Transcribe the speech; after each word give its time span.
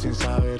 sin 0.00 0.14
saber 0.14 0.59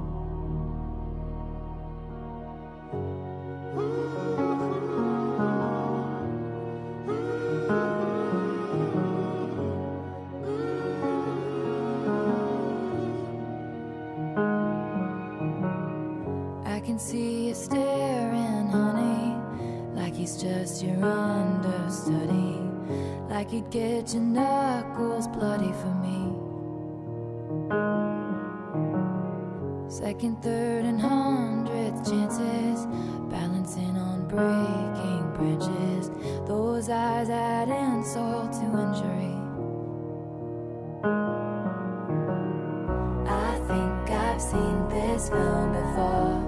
This 44.91 45.29
film 45.29 45.71
before, 45.71 46.39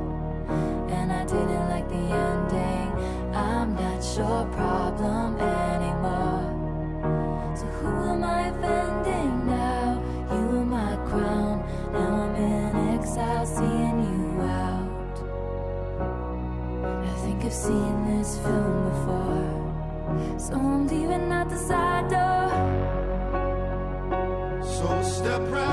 and 0.96 1.12
I 1.12 1.24
didn't 1.24 1.70
like 1.70 1.88
the 1.88 2.04
ending. 2.28 2.90
I'm 3.34 3.76
not 3.76 4.02
your 4.18 4.46
problem 4.60 5.40
anymore. 5.40 6.46
So 7.56 7.66
who 7.78 7.92
am 8.12 8.24
I 8.24 8.48
offending 8.48 9.48
now? 9.48 10.02
You 10.32 10.42
were 10.52 10.66
my 10.66 10.96
crown. 11.08 11.64
Now 11.94 12.12
I'm 12.24 12.36
in 12.36 13.00
exile, 13.00 13.46
seeing 13.46 13.98
you 14.12 14.42
out. 14.42 15.16
I 17.12 17.16
think 17.24 17.46
I've 17.46 17.54
seen 17.54 17.96
this 18.10 18.38
film 18.40 18.76
before, 18.90 20.40
so 20.40 20.54
I'm 20.56 20.88
leaving 20.88 21.32
out 21.32 21.50
the 21.50 21.58
side 21.58 22.10
door. 22.10 22.50
So 24.64 25.02
step 25.02 25.42
right 25.50 25.73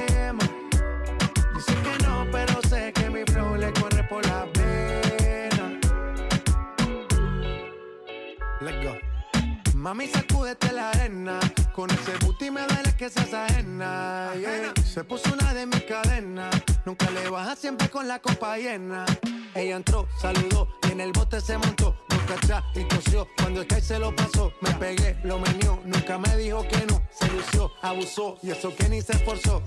Mami, 9.81 10.07
sacúdete 10.07 10.71
la 10.73 10.91
arena. 10.91 11.39
Con 11.73 11.89
ese 11.89 12.15
booty 12.23 12.51
me 12.51 12.61
duele 12.67 12.95
que 12.95 13.09
seas 13.09 13.33
ajena. 13.33 14.31
yeah. 14.35 14.73
Se 14.85 15.03
puso 15.03 15.33
una 15.33 15.55
de 15.55 15.65
mis 15.65 15.81
cadenas. 15.85 16.53
Nunca 16.85 17.09
le 17.09 17.27
baja 17.27 17.55
siempre 17.55 17.89
con 17.89 18.07
la 18.07 18.19
copa 18.19 18.57
llena. 18.57 19.07
Ella 19.55 19.77
entró, 19.77 20.07
saludó 20.21 20.67
y 20.87 20.91
en 20.91 21.01
el 21.01 21.11
bote 21.11 21.41
se 21.41 21.57
montó. 21.57 21.95
Nunca 22.09 22.35
atrás 22.35 22.63
y 22.75 22.83
tosió. 22.83 23.27
Cuando 23.37 23.61
el 23.61 23.67
que 23.67 23.81
se 23.81 23.97
lo 23.97 24.15
pasó, 24.15 24.53
me 24.61 24.69
pegué, 24.75 25.17
lo 25.23 25.39
menió. 25.39 25.81
Nunca 25.83 26.19
me 26.19 26.37
dijo 26.37 26.61
que 26.67 26.85
no. 26.85 27.01
Se 27.11 27.27
lució, 27.29 27.71
abusó 27.81 28.37
y 28.43 28.51
eso 28.51 28.75
que 28.75 28.87
ni 28.87 29.01
se 29.01 29.13
esforzó. 29.13 29.63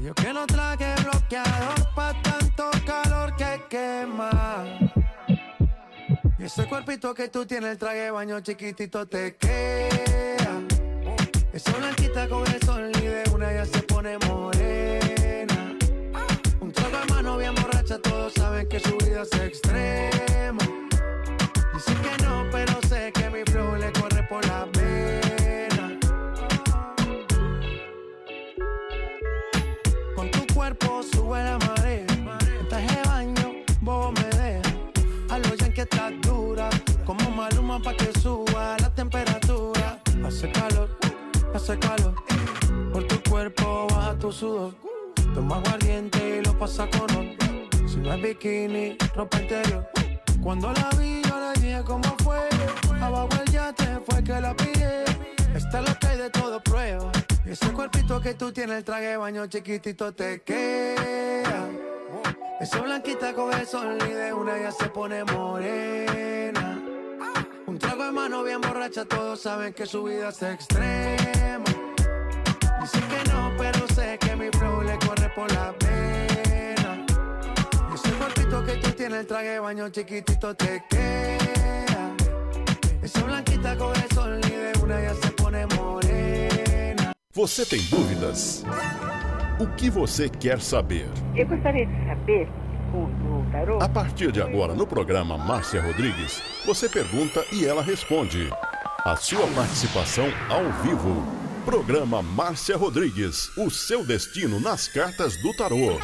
Yo 0.00 0.14
que 0.14 0.32
no 0.32 0.46
traje 0.46 0.94
bloqueador 1.02 1.94
pa' 1.96 2.14
tanto 2.22 2.70
calor 2.86 3.34
que 3.34 3.60
quema. 3.68 4.64
Ese 6.44 6.66
cuerpito 6.66 7.14
que 7.14 7.28
tú 7.28 7.46
tienes, 7.46 7.70
el 7.70 7.78
traje 7.78 8.00
de 8.00 8.10
baño 8.10 8.38
chiquitito 8.40 9.06
te 9.06 9.34
queda. 9.36 10.60
Esa 11.54 11.72
blanquita 11.72 12.28
con 12.28 12.46
el 12.46 12.60
sol 12.60 12.92
y 12.98 13.00
de 13.00 13.24
una 13.32 13.50
ya 13.50 13.64
se 13.64 13.80
pone 13.80 14.18
morena. 14.28 15.74
Un 16.60 16.70
trago 16.70 16.98
de 16.98 17.06
mano 17.06 17.38
bien 17.38 17.54
borracha, 17.54 17.98
todos 17.98 18.34
saben 18.34 18.68
que 18.68 18.78
su 18.78 18.94
vida 18.98 19.22
es 19.22 19.40
extrema. 19.40 20.63
Por 41.64 43.04
tu 43.04 43.30
cuerpo 43.30 43.86
baja 43.88 44.14
tu 44.18 44.30
sudor. 44.30 44.74
Toma 45.34 45.56
aguardiente 45.56 46.38
y 46.38 46.44
lo 46.44 46.58
pasa 46.58 46.86
con 46.90 47.10
honor. 47.10 47.36
Si 47.88 47.96
no 47.96 48.12
es 48.12 48.22
bikini, 48.22 48.98
ropa 49.14 49.40
interior. 49.40 49.88
Cuando 50.42 50.70
la 50.74 50.90
vi, 50.98 51.22
yo 51.22 51.40
le 51.40 51.58
dije 51.58 51.82
cómo 51.86 52.04
fue. 52.22 52.46
Abajo 53.00 53.30
el 53.42 53.50
yate 53.50 53.98
fue 54.06 54.22
que 54.22 54.38
la 54.42 54.54
pillé. 54.54 55.04
Está 55.54 55.80
lo 55.80 55.98
que 55.98 56.06
hay 56.06 56.18
de 56.18 56.28
todo 56.28 56.62
prueba. 56.62 57.10
Y 57.46 57.52
ese 57.52 57.72
cuerpito 57.72 58.20
que 58.20 58.34
tú 58.34 58.52
tienes, 58.52 58.76
el 58.76 58.84
traje 58.84 59.16
baño 59.16 59.46
chiquitito 59.46 60.12
te 60.12 60.42
queda. 60.42 61.70
Esa 62.60 62.82
blanquita 62.82 63.32
con 63.32 63.50
el 63.54 63.66
sol 63.66 63.96
y 64.06 64.12
de 64.12 64.34
una 64.34 64.58
ya 64.58 64.70
se 64.70 64.90
pone 64.90 65.24
morena. 65.24 66.83
Un 67.74 67.80
trago 67.80 68.04
de 68.04 68.12
mano 68.12 68.44
bien 68.44 68.60
borracha, 68.60 69.04
todos 69.04 69.40
saben 69.40 69.74
que 69.74 69.84
su 69.84 70.04
vida 70.04 70.28
es 70.28 70.40
extrema. 70.40 71.64
Dice 72.80 73.00
que 73.00 73.30
no, 73.32 73.50
pero 73.58 73.88
sé 73.92 74.16
que 74.16 74.36
mi 74.36 74.48
flow 74.56 74.82
le 74.82 74.96
corre 75.04 75.28
por 75.34 75.50
la 75.50 75.72
pena. 75.72 77.04
Ese 77.92 78.12
cuerpito 78.12 78.64
que 78.64 78.76
tú 78.76 78.92
tienes, 78.92 79.18
el 79.22 79.26
traje 79.26 79.48
de 79.48 79.58
baño 79.58 79.88
chiquitito 79.88 80.54
te 80.54 80.84
queda. 80.88 82.14
Esa 83.02 83.24
blanquita 83.24 83.76
con 83.76 83.92
el 83.96 84.08
sol 84.14 84.38
y 84.46 84.50
de 84.50 84.72
una 84.80 85.02
ya 85.02 85.14
se 85.14 85.30
pone 85.32 85.66
morena. 85.74 87.12
Você 87.32 87.66
tem 87.66 87.80
dúvidas? 87.90 88.62
O 89.58 89.66
que 89.74 89.90
você 89.90 90.28
quer 90.28 90.60
saber? 90.60 91.08
Eu 91.34 91.44
gostaria 91.48 91.86
de 91.86 92.06
saber, 92.06 92.48
tarô, 93.50 93.78
A 93.80 93.88
partir 93.88 94.30
de 94.32 94.40
agora, 94.40 94.74
no 94.74 94.86
programa 94.86 95.36
Márcia 95.36 95.80
Rodrigues, 95.80 96.42
você 96.64 96.88
pergunta 96.88 97.44
e 97.52 97.66
ela 97.66 97.82
responde. 97.82 98.50
A 99.04 99.16
sua 99.16 99.46
participação 99.48 100.26
ao 100.48 100.64
vivo. 100.82 101.24
Programa 101.64 102.22
Márcia 102.22 102.76
Rodrigues, 102.76 103.56
o 103.56 103.70
seu 103.70 104.04
destino 104.04 104.60
nas 104.60 104.88
cartas 104.88 105.36
do 105.42 105.54
tarô. 105.56 105.98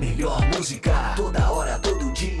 melhor 0.00 0.40
música 0.54 1.14
toda 1.16 1.50
hora, 1.50 1.78
todo 1.78 2.12
dia. 2.12 2.40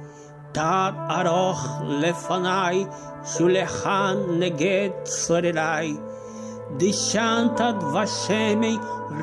Tad 0.53 0.95
aroch 1.17 1.63
lefanai, 2.01 2.85
shulechan 3.23 4.37
neget 4.39 4.93
sorerai. 5.05 5.97
Dishantad 6.77 7.79
vashemei, 7.93 8.77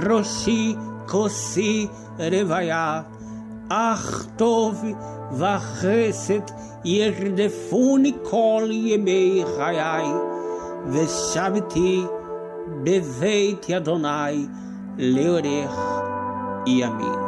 roshi 0.05 0.75
kosi 1.07 1.91
revaya. 2.19 3.05
Ach 3.71 4.09
tov 4.39 4.77
vachesed 5.41 6.49
yerdefuni 6.83 8.13
kol 8.25 8.69
yemei 8.69 9.45
chayai. 9.45 10.11
Veshaviti 10.93 12.09
beveit 12.85 13.63
yadonai 13.69 14.49
leorech 14.97 15.79
yamin. 16.67 17.28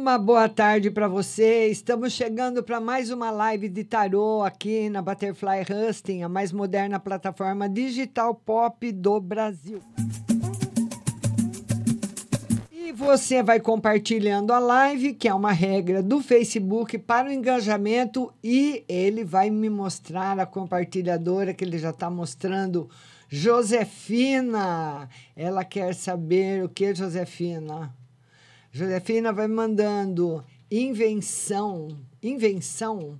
Uma 0.00 0.16
boa 0.16 0.48
tarde 0.48 0.92
para 0.92 1.08
você. 1.08 1.66
Estamos 1.66 2.12
chegando 2.12 2.62
para 2.62 2.80
mais 2.80 3.10
uma 3.10 3.32
live 3.32 3.68
de 3.68 3.82
tarô 3.82 4.44
aqui 4.44 4.88
na 4.88 5.02
Butterfly 5.02 5.66
Husting, 5.68 6.22
a 6.22 6.28
mais 6.28 6.52
moderna 6.52 7.00
plataforma 7.00 7.68
digital 7.68 8.32
pop 8.32 8.92
do 8.92 9.20
Brasil. 9.20 9.80
E 12.70 12.92
você 12.92 13.42
vai 13.42 13.58
compartilhando 13.58 14.52
a 14.52 14.60
live, 14.60 15.14
que 15.14 15.26
é 15.26 15.34
uma 15.34 15.50
regra 15.50 16.00
do 16.00 16.22
Facebook 16.22 16.96
para 16.98 17.28
o 17.28 17.32
engajamento, 17.32 18.32
e 18.42 18.84
ele 18.88 19.24
vai 19.24 19.50
me 19.50 19.68
mostrar 19.68 20.38
a 20.38 20.46
compartilhadora 20.46 21.52
que 21.52 21.64
ele 21.64 21.76
já 21.76 21.90
está 21.90 22.08
mostrando. 22.08 22.88
Josefina, 23.28 25.08
ela 25.34 25.64
quer 25.64 25.92
saber 25.92 26.62
o 26.62 26.68
que, 26.68 26.94
Josefina? 26.94 27.97
Josefina 28.78 29.32
vai 29.32 29.48
mandando 29.48 30.44
invenção, 30.70 31.98
invenção, 32.22 33.18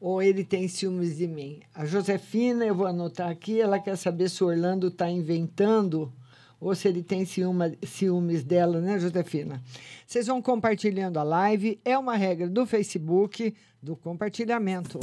ou 0.00 0.22
ele 0.22 0.44
tem 0.44 0.68
ciúmes 0.68 1.16
de 1.16 1.26
mim? 1.26 1.58
A 1.74 1.84
Josefina, 1.84 2.64
eu 2.64 2.72
vou 2.72 2.86
anotar 2.86 3.28
aqui, 3.28 3.60
ela 3.60 3.80
quer 3.80 3.96
saber 3.96 4.30
se 4.30 4.44
o 4.44 4.46
Orlando 4.46 4.86
está 4.86 5.10
inventando 5.10 6.12
ou 6.60 6.76
se 6.76 6.86
ele 6.86 7.02
tem 7.02 7.24
ciúma, 7.24 7.72
ciúmes 7.82 8.44
dela, 8.44 8.80
né, 8.80 9.00
Josefina? 9.00 9.60
Vocês 10.06 10.28
vão 10.28 10.40
compartilhando 10.40 11.16
a 11.16 11.24
live, 11.24 11.80
é 11.84 11.98
uma 11.98 12.14
regra 12.14 12.48
do 12.48 12.64
Facebook 12.64 13.52
do 13.82 13.96
compartilhamento. 13.96 15.00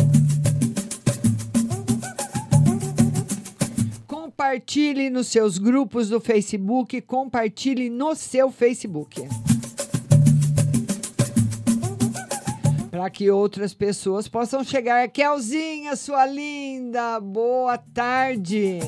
Compartilhe 4.39 5.09
nos 5.09 5.27
seus 5.27 5.57
grupos 5.57 6.07
do 6.07 6.21
Facebook, 6.21 7.01
compartilhe 7.01 7.89
no 7.89 8.15
seu 8.15 8.49
Facebook. 8.49 9.27
Para 12.89 13.09
que 13.09 13.29
outras 13.29 13.73
pessoas 13.73 14.29
possam 14.29 14.63
chegar. 14.63 15.09
Kelzinha, 15.09 15.93
sua 15.97 16.25
linda, 16.25 17.19
boa 17.19 17.77
tarde. 17.77 18.79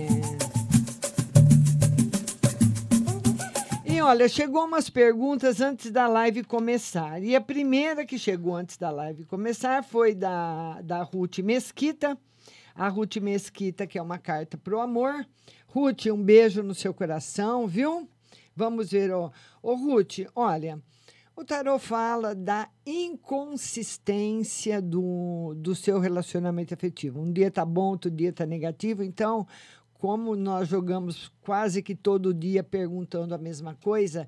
E 3.85 3.99
olha, 3.99 4.29
chegou 4.29 4.63
umas 4.63 4.89
perguntas 4.89 5.59
antes 5.59 5.91
da 5.91 6.07
live 6.07 6.45
começar. 6.45 7.21
E 7.21 7.35
a 7.35 7.41
primeira 7.41 8.05
que 8.05 8.17
chegou 8.17 8.55
antes 8.55 8.77
da 8.77 8.89
live 8.89 9.25
começar 9.25 9.83
foi 9.83 10.15
da, 10.15 10.79
da 10.81 11.03
Ruth 11.03 11.39
Mesquita. 11.39 12.17
A 12.81 12.87
Ruth 12.87 13.17
Mesquita, 13.17 13.85
que 13.85 13.99
é 13.99 14.01
uma 14.01 14.17
carta 14.17 14.57
para 14.57 14.75
o 14.75 14.79
amor. 14.79 15.23
Ruth, 15.67 16.07
um 16.07 16.23
beijo 16.23 16.63
no 16.63 16.73
seu 16.73 16.91
coração, 16.95 17.67
viu? 17.67 18.09
Vamos 18.55 18.89
ver. 18.89 19.13
Ô, 19.13 19.31
ô 19.61 19.75
Ruth, 19.75 20.21
olha, 20.33 20.81
o 21.35 21.45
tarot 21.45 21.79
fala 21.79 22.33
da 22.33 22.67
inconsistência 22.83 24.81
do, 24.81 25.53
do 25.57 25.75
seu 25.75 25.99
relacionamento 25.99 26.73
afetivo. 26.73 27.21
Um 27.21 27.31
dia 27.31 27.51
tá 27.51 27.63
bom, 27.63 27.91
outro 27.91 28.09
dia 28.09 28.33
tá 28.33 28.47
negativo. 28.47 29.03
Então, 29.03 29.45
como 29.93 30.35
nós 30.35 30.67
jogamos 30.67 31.31
quase 31.41 31.83
que 31.83 31.93
todo 31.93 32.33
dia 32.33 32.63
perguntando 32.63 33.35
a 33.35 33.37
mesma 33.37 33.75
coisa, 33.75 34.27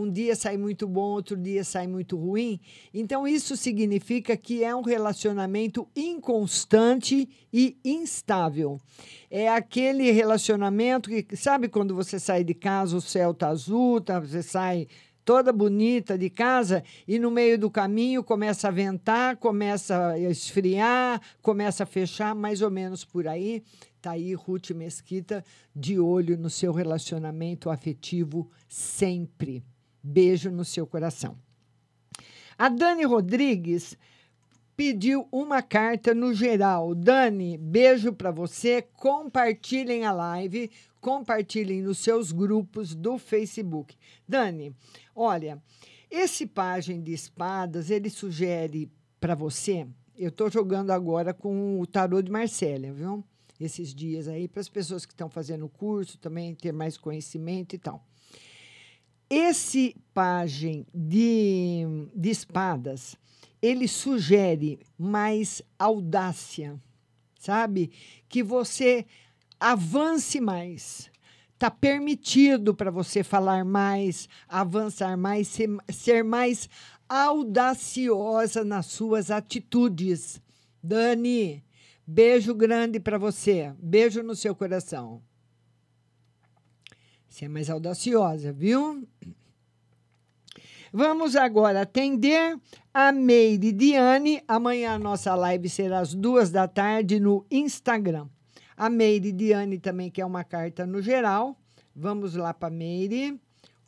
um 0.00 0.10
dia 0.10 0.34
sai 0.34 0.56
muito 0.56 0.88
bom, 0.88 1.12
outro 1.12 1.36
dia 1.36 1.62
sai 1.62 1.86
muito 1.86 2.16
ruim. 2.16 2.60
Então, 2.92 3.26
isso 3.28 3.56
significa 3.56 4.36
que 4.36 4.64
é 4.64 4.74
um 4.74 4.82
relacionamento 4.82 5.88
inconstante 5.94 7.28
e 7.52 7.76
instável. 7.84 8.80
É 9.30 9.48
aquele 9.48 10.10
relacionamento 10.10 11.08
que, 11.08 11.36
sabe 11.36 11.68
quando 11.68 11.94
você 11.94 12.18
sai 12.18 12.42
de 12.42 12.54
casa, 12.54 12.96
o 12.96 13.00
céu 13.00 13.30
está 13.30 13.48
azul, 13.48 14.00
tá, 14.00 14.18
você 14.18 14.42
sai 14.42 14.88
toda 15.24 15.52
bonita 15.52 16.18
de 16.18 16.28
casa 16.28 16.84
e 17.08 17.18
no 17.18 17.30
meio 17.30 17.58
do 17.58 17.70
caminho 17.70 18.22
começa 18.22 18.68
a 18.68 18.70
ventar, 18.70 19.36
começa 19.36 20.10
a 20.10 20.18
esfriar, 20.18 21.20
começa 21.40 21.84
a 21.84 21.86
fechar, 21.86 22.34
mais 22.34 22.60
ou 22.60 22.70
menos 22.70 23.04
por 23.04 23.26
aí. 23.26 23.62
Tá 24.02 24.12
aí 24.12 24.34
Ruth 24.34 24.70
Mesquita 24.72 25.42
de 25.74 25.98
olho 25.98 26.36
no 26.36 26.50
seu 26.50 26.72
relacionamento 26.72 27.70
afetivo 27.70 28.50
sempre. 28.68 29.64
Beijo 30.06 30.50
no 30.50 30.66
seu 30.66 30.86
coração. 30.86 31.38
A 32.58 32.68
Dani 32.68 33.04
Rodrigues 33.04 33.96
pediu 34.76 35.26
uma 35.32 35.62
carta 35.62 36.14
no 36.14 36.34
geral. 36.34 36.94
Dani, 36.94 37.56
beijo 37.56 38.12
para 38.12 38.30
você. 38.30 38.82
Compartilhem 38.82 40.04
a 40.04 40.12
live, 40.12 40.70
compartilhem 41.00 41.80
nos 41.80 41.98
seus 41.98 42.32
grupos 42.32 42.94
do 42.94 43.16
Facebook. 43.16 43.96
Dani, 44.28 44.76
olha, 45.16 45.58
Esse 46.10 46.46
pajem 46.46 47.02
de 47.02 47.12
espadas, 47.12 47.90
ele 47.90 48.08
sugere 48.08 48.88
para 49.18 49.34
você. 49.34 49.84
Eu 50.16 50.28
estou 50.28 50.48
jogando 50.48 50.92
agora 50.92 51.34
com 51.34 51.80
o 51.80 51.86
tarô 51.88 52.22
de 52.22 52.30
Marcélia, 52.30 52.92
viu? 52.92 53.24
Esses 53.58 53.92
dias 53.92 54.28
aí, 54.28 54.46
para 54.46 54.60
as 54.60 54.68
pessoas 54.68 55.04
que 55.04 55.12
estão 55.12 55.28
fazendo 55.28 55.64
o 55.66 55.68
curso 55.68 56.16
também 56.18 56.54
ter 56.54 56.72
mais 56.72 56.96
conhecimento 56.96 57.74
e 57.74 57.78
tal. 57.78 58.06
Esse 59.36 59.96
pajem 60.14 60.86
de, 60.94 61.82
de 62.14 62.30
espadas, 62.30 63.16
ele 63.60 63.88
sugere 63.88 64.78
mais 64.96 65.60
audácia, 65.76 66.80
sabe? 67.40 67.90
Que 68.28 68.44
você 68.44 69.04
avance 69.58 70.40
mais. 70.40 71.10
Está 71.52 71.68
permitido 71.68 72.76
para 72.76 72.92
você 72.92 73.24
falar 73.24 73.64
mais, 73.64 74.28
avançar 74.48 75.16
mais, 75.16 75.48
ser, 75.48 75.68
ser 75.92 76.22
mais 76.22 76.68
audaciosa 77.08 78.64
nas 78.64 78.86
suas 78.86 79.32
atitudes. 79.32 80.40
Dani, 80.80 81.64
beijo 82.06 82.54
grande 82.54 83.00
para 83.00 83.18
você. 83.18 83.74
Beijo 83.80 84.22
no 84.22 84.36
seu 84.36 84.54
coração. 84.54 85.20
Você 87.34 87.46
é 87.46 87.48
mais 87.48 87.68
audaciosa, 87.68 88.52
viu? 88.52 89.04
Vamos 90.92 91.34
agora 91.34 91.80
atender 91.80 92.56
a 92.94 93.10
Meire 93.10 93.72
Diane. 93.72 94.40
Amanhã 94.46 94.92
a 94.92 94.98
nossa 95.00 95.34
live 95.34 95.68
será 95.68 95.98
às 95.98 96.14
duas 96.14 96.52
da 96.52 96.68
tarde 96.68 97.18
no 97.18 97.44
Instagram. 97.50 98.28
A 98.76 98.88
Meire 98.88 99.32
Diane 99.32 99.80
também 99.80 100.12
quer 100.12 100.24
uma 100.24 100.44
carta 100.44 100.86
no 100.86 101.02
geral. 101.02 101.58
Vamos 101.92 102.36
lá 102.36 102.54
para 102.54 102.70
Meire. 102.70 103.36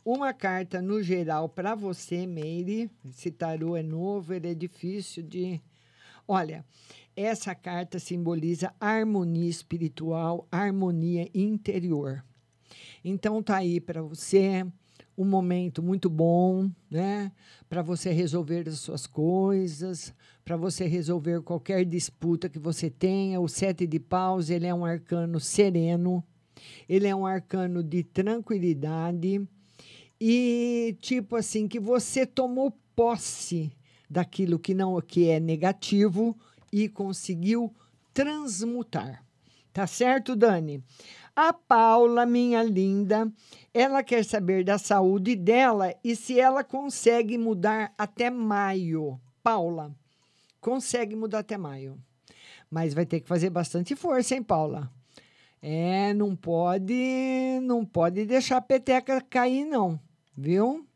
Uma 0.03 0.33
carta 0.33 0.81
no 0.81 1.01
geral 1.01 1.47
para 1.47 1.73
você, 1.73 2.27
Meire. 2.27 2.91
Esse 3.09 3.31
tarô 3.31 3.77
é 3.77 3.81
novo, 3.81 4.33
ele 4.33 4.51
é 4.51 4.53
difícil 4.53 5.23
de. 5.23 5.61
Olha, 6.27 6.65
essa 7.15 7.55
carta 7.55 7.97
simboliza 7.97 8.73
harmonia 8.77 9.49
espiritual, 9.49 10.45
harmonia 10.51 11.29
interior. 11.33 12.25
Então 13.09 13.41
tá 13.41 13.55
aí 13.55 13.79
para 13.79 14.01
você 14.01 14.65
um 15.17 15.23
momento 15.23 15.81
muito 15.81 16.09
bom, 16.09 16.69
né? 16.91 17.31
Para 17.69 17.81
você 17.81 18.11
resolver 18.11 18.67
as 18.67 18.79
suas 18.79 19.07
coisas, 19.07 20.13
para 20.43 20.57
você 20.57 20.85
resolver 20.85 21.41
qualquer 21.41 21.85
disputa 21.85 22.49
que 22.49 22.59
você 22.59 22.89
tenha. 22.89 23.39
O 23.39 23.47
sete 23.47 23.87
de 23.87 23.97
paus, 23.97 24.49
ele 24.49 24.67
é 24.67 24.73
um 24.73 24.83
arcano 24.83 25.39
sereno, 25.39 26.21
ele 26.87 27.07
é 27.07 27.15
um 27.15 27.25
arcano 27.25 27.81
de 27.81 28.03
tranquilidade 28.03 29.41
e 30.19 30.97
tipo 30.99 31.37
assim 31.37 31.65
que 31.65 31.79
você 31.79 32.25
tomou 32.25 32.77
posse 32.93 33.71
daquilo 34.09 34.59
que 34.59 34.73
não 34.73 34.99
que 34.99 35.29
é 35.29 35.39
negativo 35.39 36.37
e 36.73 36.89
conseguiu 36.89 37.73
transmutar. 38.13 39.26
Tá 39.77 39.85
certo, 39.85 40.35
Dani? 40.35 40.83
A 41.35 41.53
Paula, 41.53 42.25
minha 42.25 42.63
linda, 42.63 43.31
ela 43.71 44.01
quer 44.01 44.25
saber 44.25 44.63
da 44.63 44.79
saúde 44.79 45.35
dela 45.35 45.93
e 46.03 46.15
se 46.15 46.39
ela 46.39 46.63
consegue 46.63 47.37
mudar 47.37 47.93
até 47.95 48.31
maio. 48.31 49.21
Paula, 49.43 49.95
consegue 50.59 51.15
mudar 51.15 51.39
até 51.39 51.59
maio. 51.59 51.95
Mas 52.71 52.95
vai 52.95 53.05
ter 53.05 53.19
que 53.19 53.27
fazer 53.27 53.51
bastante 53.51 53.95
força, 53.95 54.33
hein, 54.33 54.41
Paula? 54.41 54.91
É, 55.61 56.11
não 56.11 56.35
pode, 56.35 57.59
não 57.61 57.85
pode 57.85 58.25
deixar 58.25 58.57
a 58.57 58.61
peteca 58.61 59.21
cair 59.21 59.63
não, 59.63 59.99
viu? 60.35 60.87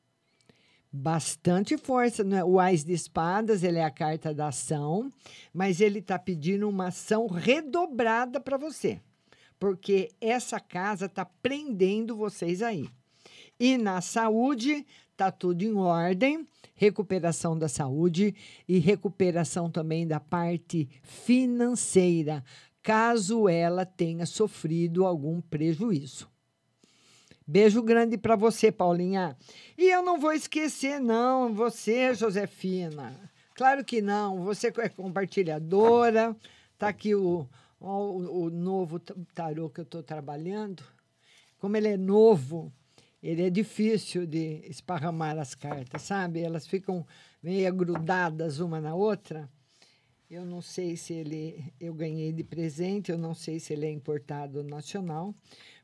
Bastante 0.91 1.77
força, 1.77 2.23
né? 2.23 2.43
O 2.43 2.59
Ais 2.59 2.83
de 2.83 2.93
Espadas, 2.93 3.63
ele 3.63 3.79
é 3.79 3.83
a 3.83 3.91
carta 3.91 4.33
da 4.33 4.49
ação, 4.49 5.09
mas 5.53 5.79
ele 5.79 5.99
está 5.99 6.19
pedindo 6.19 6.67
uma 6.67 6.87
ação 6.87 7.27
redobrada 7.27 8.39
para 8.39 8.57
você 8.57 8.99
porque 9.61 10.09
essa 10.19 10.59
casa 10.59 11.05
está 11.05 11.23
prendendo 11.23 12.15
vocês 12.15 12.63
aí. 12.63 12.89
E 13.59 13.77
na 13.77 14.01
saúde, 14.01 14.87
está 15.11 15.31
tudo 15.31 15.61
em 15.61 15.75
ordem, 15.75 16.47
recuperação 16.73 17.55
da 17.55 17.69
saúde 17.69 18.33
e 18.67 18.79
recuperação 18.79 19.69
também 19.69 20.07
da 20.07 20.19
parte 20.19 20.89
financeira, 21.03 22.43
caso 22.81 23.47
ela 23.47 23.85
tenha 23.85 24.25
sofrido 24.25 25.05
algum 25.05 25.39
prejuízo. 25.39 26.30
Beijo 27.47 27.81
grande 27.81 28.17
para 28.17 28.35
você, 28.35 28.71
Paulinha. 28.71 29.35
E 29.77 29.89
eu 29.89 30.03
não 30.03 30.19
vou 30.19 30.31
esquecer, 30.31 30.99
não, 30.99 31.53
você, 31.53 32.13
Josefina. 32.13 33.13
Claro 33.55 33.83
que 33.83 34.01
não, 34.01 34.43
você 34.43 34.67
é 34.77 34.89
compartilhadora. 34.89 36.35
Tá 36.77 36.87
aqui 36.87 37.13
o, 37.13 37.47
o, 37.79 38.45
o 38.45 38.49
novo 38.49 38.99
tarô 39.33 39.69
que 39.69 39.79
eu 39.79 39.83
estou 39.83 40.03
trabalhando, 40.03 40.83
como 41.59 41.75
ele 41.75 41.89
é 41.89 41.97
novo, 41.97 42.71
ele 43.21 43.43
é 43.43 43.49
difícil 43.49 44.25
de 44.25 44.61
esparramar 44.67 45.37
as 45.37 45.53
cartas, 45.53 46.01
sabe? 46.01 46.41
Elas 46.41 46.65
ficam 46.65 47.05
meio 47.41 47.73
grudadas 47.73 48.59
uma 48.59 48.79
na 48.79 48.95
outra. 48.95 49.49
Eu 50.29 50.45
não 50.45 50.61
sei 50.61 50.95
se 50.95 51.13
ele 51.13 51.73
eu 51.79 51.93
ganhei 51.93 52.31
de 52.31 52.43
presente, 52.43 53.11
eu 53.11 53.17
não 53.17 53.33
sei 53.33 53.59
se 53.59 53.73
ele 53.73 53.85
é 53.85 53.91
importado 53.91 54.63
nacional, 54.63 55.35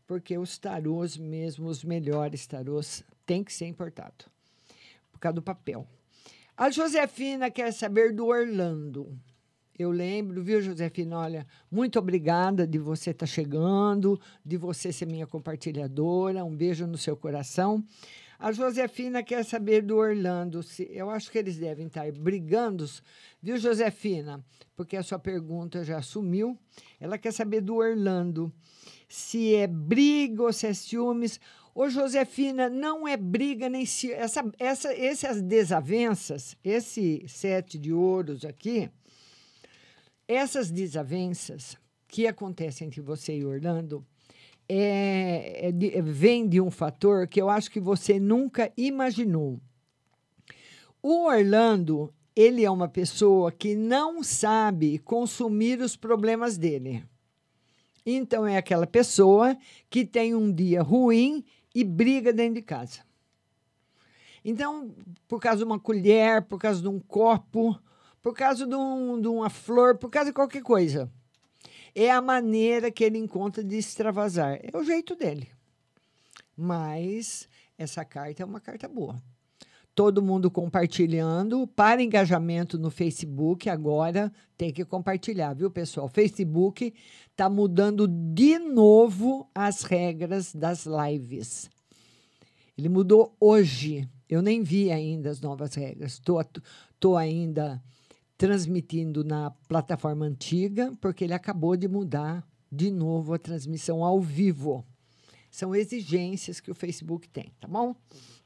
porque 0.07 0.37
os 0.37 0.57
tarôs, 0.57 1.17
mesmo 1.17 1.67
os 1.67 1.83
melhores 1.83 2.47
tarôs, 2.47 3.03
tem 3.25 3.43
que 3.43 3.53
ser 3.53 3.67
importado 3.67 4.25
por 5.11 5.19
causa 5.19 5.35
do 5.35 5.41
papel. 5.41 5.85
A 6.55 6.71
Josefina 6.71 7.51
quer 7.51 7.71
saber 7.73 8.13
do 8.13 8.25
Orlando. 8.25 9.15
Eu 9.77 9.91
lembro, 9.91 10.41
viu, 10.41 10.59
Josefina? 10.59 11.19
Olha, 11.19 11.45
muito 11.69 11.99
obrigada 11.99 12.65
de 12.65 12.79
você 12.79 13.11
estar 13.11 13.27
tá 13.27 13.31
chegando, 13.31 14.19
de 14.43 14.57
você 14.57 14.91
ser 14.91 15.05
minha 15.05 15.27
compartilhadora. 15.27 16.43
Um 16.43 16.55
beijo 16.55 16.87
no 16.87 16.97
seu 16.97 17.15
coração. 17.15 17.85
A 18.39 18.51
Josefina 18.51 19.21
quer 19.21 19.43
saber 19.43 19.83
do 19.83 19.97
Orlando. 19.97 20.63
Se, 20.63 20.87
eu 20.91 21.09
acho 21.11 21.31
que 21.31 21.37
eles 21.37 21.57
devem 21.57 21.87
estar 21.87 22.11
brigando, 22.11 22.85
viu, 23.41 23.57
Josefina? 23.57 24.43
Porque 24.75 24.97
a 24.97 25.03
sua 25.03 25.19
pergunta 25.19 25.83
já 25.83 26.01
sumiu. 26.01 26.57
Ela 26.99 27.17
quer 27.17 27.31
saber 27.31 27.61
do 27.61 27.75
Orlando. 27.75 28.51
Se 29.07 29.55
é 29.55 29.67
briga 29.67 30.43
ou 30.43 30.53
se 30.53 30.67
é 30.67 30.73
ciúmes. 30.73 31.39
Ô, 31.73 31.89
Josefina, 31.89 32.69
não 32.69 33.07
é 33.07 33.15
briga 33.15 33.69
nem 33.69 33.85
se 33.85 34.11
essa, 34.11 34.43
essa, 34.57 34.93
essas 34.93 35.41
desavenças, 35.41 36.57
esse 36.63 37.23
sete 37.27 37.77
de 37.77 37.93
ouros 37.93 38.43
aqui, 38.43 38.89
essas 40.27 40.71
desavenças 40.71 41.77
que 42.07 42.25
acontecem 42.27 42.87
entre 42.87 43.01
você 43.01 43.37
e 43.37 43.45
Orlando 43.45 44.05
é, 44.67 45.67
é 45.67 45.71
de, 45.71 45.95
é, 45.95 46.01
vem 46.01 46.47
de 46.47 46.59
um 46.59 46.69
fator 46.69 47.27
que 47.27 47.41
eu 47.41 47.49
acho 47.49 47.71
que 47.71 47.79
você 47.79 48.19
nunca 48.19 48.71
imaginou. 48.75 49.59
O 51.01 51.27
Orlando, 51.27 52.13
ele 52.35 52.65
é 52.65 52.69
uma 52.69 52.87
pessoa 52.87 53.51
que 53.51 53.75
não 53.75 54.21
sabe 54.23 54.97
consumir 54.99 55.79
os 55.79 55.95
problemas 55.95 56.57
dele. 56.57 57.03
Então, 58.09 58.47
é 58.47 58.55
aquela 58.55 58.87
pessoa 58.87 59.57
que 59.89 60.05
tem 60.05 60.33
um 60.33 60.49
dia 60.49 60.81
ruim 60.81 61.43
e 61.75 61.83
briga 61.83 62.31
dentro 62.31 62.55
de 62.55 62.61
casa. 62.61 63.01
Então, 64.45 64.95
por 65.27 65.41
causa 65.41 65.57
de 65.57 65.65
uma 65.65 65.77
colher, 65.77 66.41
por 66.43 66.57
causa 66.57 66.81
de 66.81 66.87
um 66.87 67.01
copo, 67.01 67.77
por 68.21 68.33
causa 68.33 68.65
de, 68.65 68.73
um, 68.73 69.19
de 69.19 69.27
uma 69.27 69.49
flor, 69.49 69.97
por 69.97 70.09
causa 70.09 70.29
de 70.29 70.33
qualquer 70.33 70.63
coisa. 70.63 71.11
É 71.93 72.09
a 72.09 72.21
maneira 72.21 72.89
que 72.89 73.03
ele 73.03 73.17
encontra 73.17 73.61
de 73.61 73.75
extravasar. 73.77 74.57
É 74.63 74.77
o 74.77 74.85
jeito 74.85 75.13
dele. 75.13 75.51
Mas 76.55 77.49
essa 77.77 78.05
carta 78.05 78.41
é 78.41 78.45
uma 78.45 78.61
carta 78.61 78.87
boa. 78.87 79.21
Todo 79.97 80.21
mundo 80.21 80.51
compartilhando. 80.51 81.65
Para 81.65 82.03
engajamento 82.03 82.77
no 82.77 82.91
Facebook, 82.91 83.67
agora 83.67 84.31
tem 84.55 84.71
que 84.71 84.85
compartilhar, 84.85 85.55
viu, 85.55 85.71
pessoal? 85.71 86.07
Facebook 86.07 86.93
está 87.31 87.49
mudando 87.49 88.07
de 88.07 88.59
novo 88.59 89.49
as 89.55 89.81
regras 89.81 90.53
das 90.53 90.85
lives. 90.85 91.67
Ele 92.77 92.89
mudou 92.89 93.35
hoje. 93.39 94.07
Eu 94.29 94.43
nem 94.43 94.61
vi 94.61 94.91
ainda 94.91 95.31
as 95.31 95.41
novas 95.41 95.73
regras. 95.73 96.21
Estou 96.93 97.17
ainda 97.17 97.81
transmitindo 98.37 99.23
na 99.23 99.49
plataforma 99.67 100.27
antiga, 100.27 100.93
porque 101.01 101.23
ele 101.23 101.33
acabou 101.33 101.75
de 101.75 101.87
mudar 101.87 102.47
de 102.71 102.91
novo 102.91 103.33
a 103.33 103.39
transmissão 103.39 104.03
ao 104.03 104.21
vivo. 104.21 104.85
São 105.49 105.73
exigências 105.73 106.59
que 106.59 106.69
o 106.69 106.75
Facebook 106.75 107.27
tem, 107.29 107.51
tá 107.59 107.67
bom? 107.67 107.95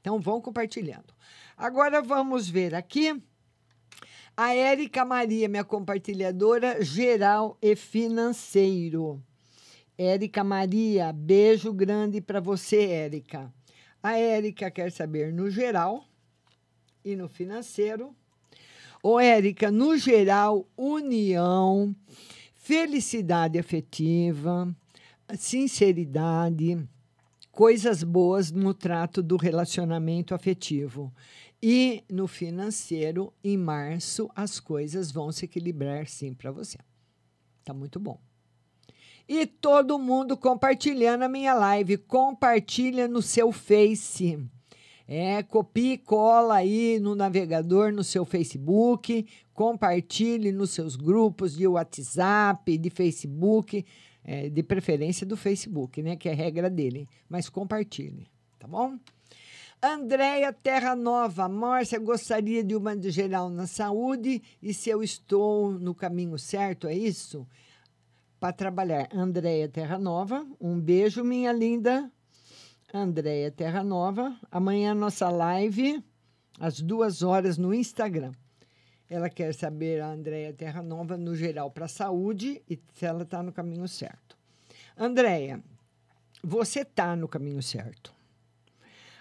Então 0.02 0.20
vão 0.20 0.42
compartilhando. 0.42 1.14
Agora 1.56 2.02
vamos 2.02 2.50
ver 2.50 2.74
aqui 2.76 3.22
a 4.36 4.54
Érica 4.56 5.06
Maria, 5.06 5.48
minha 5.48 5.64
compartilhadora 5.64 6.84
geral 6.84 7.58
e 7.62 7.76
financeiro. 7.76 9.22
Érica 9.98 10.44
Maria, 10.44 11.14
beijo 11.14 11.72
grande 11.72 12.20
para 12.20 12.40
você, 12.40 12.86
Érica. 12.86 13.54
A 14.02 14.18
Érica 14.18 14.72
quer 14.72 14.92
saber 14.92 15.32
no 15.32 15.52
geral 15.52 16.04
e 17.06 17.16
no 17.16 17.30
financeiro. 17.30 18.16
Ô, 19.04 19.20
Érica, 19.20 19.70
no 19.70 19.96
geral, 19.98 20.68
união, 20.76 21.96
felicidade 22.56 23.60
afetiva, 23.60 24.76
sinceridade, 25.38 26.78
coisas 27.52 28.04
boas 28.04 28.52
no 28.52 28.74
trato 28.74 29.22
do 29.22 29.36
relacionamento 29.36 30.34
afetivo. 30.34 31.14
E 31.62 32.04
no 32.10 32.28
financeiro, 32.28 33.32
em 33.44 33.58
março, 33.58 34.30
as 34.36 34.60
coisas 34.60 35.12
vão 35.12 35.32
se 35.32 35.46
equilibrar 35.46 36.08
sim 36.08 36.34
para 36.34 36.52
você. 36.52 36.78
Tá 37.64 37.74
muito 37.74 38.00
bom. 38.00 38.20
E 39.28 39.46
todo 39.46 40.00
mundo 40.00 40.36
compartilhando 40.36 41.24
a 41.24 41.30
minha 41.30 41.54
live. 41.54 41.98
Compartilha 41.98 43.08
no 43.08 43.22
seu 43.22 43.52
Face. 43.52 44.40
É, 45.08 45.44
copie 45.44 45.94
e 45.94 45.98
cola 45.98 46.56
aí 46.56 46.98
no 47.00 47.16
navegador, 47.16 47.92
no 47.92 48.02
seu 48.02 48.24
Facebook, 48.24 49.28
compartilhe 49.54 50.54
nos 50.54 50.70
seus 50.70 50.96
grupos 50.96 51.54
de 51.54 51.68
WhatsApp, 51.68 52.78
de 52.78 52.90
Facebook, 52.90 53.86
é, 54.24 54.50
de 54.50 54.64
preferência 54.64 55.26
do 55.26 55.36
Facebook, 55.36 56.02
né? 56.02 56.16
Que 56.16 56.30
é 56.30 56.32
a 56.32 56.36
regra 56.36 56.70
dele. 56.70 57.08
Mas 57.28 57.50
compartilhe, 57.50 58.28
tá 58.60 58.68
bom? 58.68 58.98
Andréia 59.84 60.54
Terra 60.54 60.96
Nova, 60.96 61.50
Márcia, 61.50 61.98
gostaria 61.98 62.64
de 62.64 62.76
uma 62.76 62.96
geral 63.02 63.50
na 63.50 63.66
saúde 63.66 64.40
e 64.62 64.76
se 64.76 64.92
eu 64.92 65.02
estou 65.02 65.72
no 65.72 65.96
caminho 65.96 66.38
certo, 66.38 66.88
é 66.88 66.94
isso? 66.94 67.48
Para 68.40 68.54
trabalhar. 68.54 69.10
Andréia 69.12 69.68
Terra 69.68 69.98
Nova, 69.98 70.46
um 70.60 70.80
beijo, 70.80 71.24
minha 71.24 71.52
linda. 71.52 72.12
Andréia 72.94 73.50
Terra 73.50 73.84
Nova. 73.84 74.38
Amanhã 74.52 74.94
nossa 74.94 75.30
live, 75.30 76.04
às 76.60 76.80
duas 76.80 77.24
horas, 77.24 77.58
no 77.58 77.74
Instagram. 77.74 78.34
Ela 79.12 79.30
quer 79.30 79.54
saber, 79.54 80.02
a 80.02 80.08
Andréia 80.08 80.54
Terra 80.54 80.82
Nova, 80.82 81.18
no 81.18 81.36
geral, 81.36 81.70
para 81.70 81.84
a 81.84 81.90
saúde 81.90 82.64
e 82.70 82.80
se 82.94 83.06
ela 83.06 83.24
está 83.24 83.44
no 83.44 83.52
caminho 83.52 83.86
certo. 83.86 84.38
Andréia, 84.98 85.62
você 86.42 86.80
está 86.80 87.14
no 87.14 87.28
caminho 87.28 87.62
certo. 87.62 88.14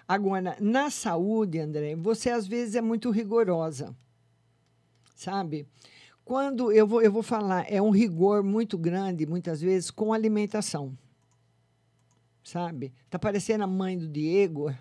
Agora, 0.07 0.57
na 0.61 0.91
saúde, 0.91 1.59
André, 1.59 1.97
você 1.97 2.31
às 2.31 2.47
vezes 2.47 2.77
é 2.77 2.81
muito 2.81 3.11
rigorosa, 3.11 3.93
sabe? 5.17 5.67
Quando 6.25 6.71
eu 6.71 6.87
vou, 6.87 7.03
eu 7.03 7.11
vou 7.11 7.25
falar, 7.25 7.67
é 7.69 7.83
um 7.83 7.91
rigor 7.91 8.45
muito 8.45 8.79
grande, 8.79 9.27
muitas 9.27 9.61
vezes, 9.61 9.91
com 9.91 10.13
alimentação 10.13 10.97
sabe? 12.45 12.93
Tá 13.09 13.19
parecendo 13.19 13.65
a 13.65 13.67
mãe 13.67 13.97
do 13.97 14.09
Diego. 14.09 14.75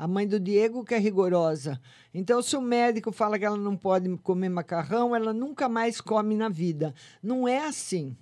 A 0.00 0.08
mãe 0.08 0.26
do 0.26 0.40
Diego 0.40 0.82
que 0.82 0.94
é 0.94 0.98
rigorosa. 0.98 1.78
Então, 2.14 2.40
se 2.40 2.56
o 2.56 2.60
médico 2.62 3.12
fala 3.12 3.38
que 3.38 3.44
ela 3.44 3.58
não 3.58 3.76
pode 3.76 4.08
comer 4.22 4.48
macarrão, 4.48 5.14
ela 5.14 5.34
nunca 5.34 5.68
mais 5.68 6.00
come 6.00 6.34
na 6.34 6.48
vida. 6.48 6.94
Não 7.22 7.46
é 7.46 7.58
assim. 7.66 8.16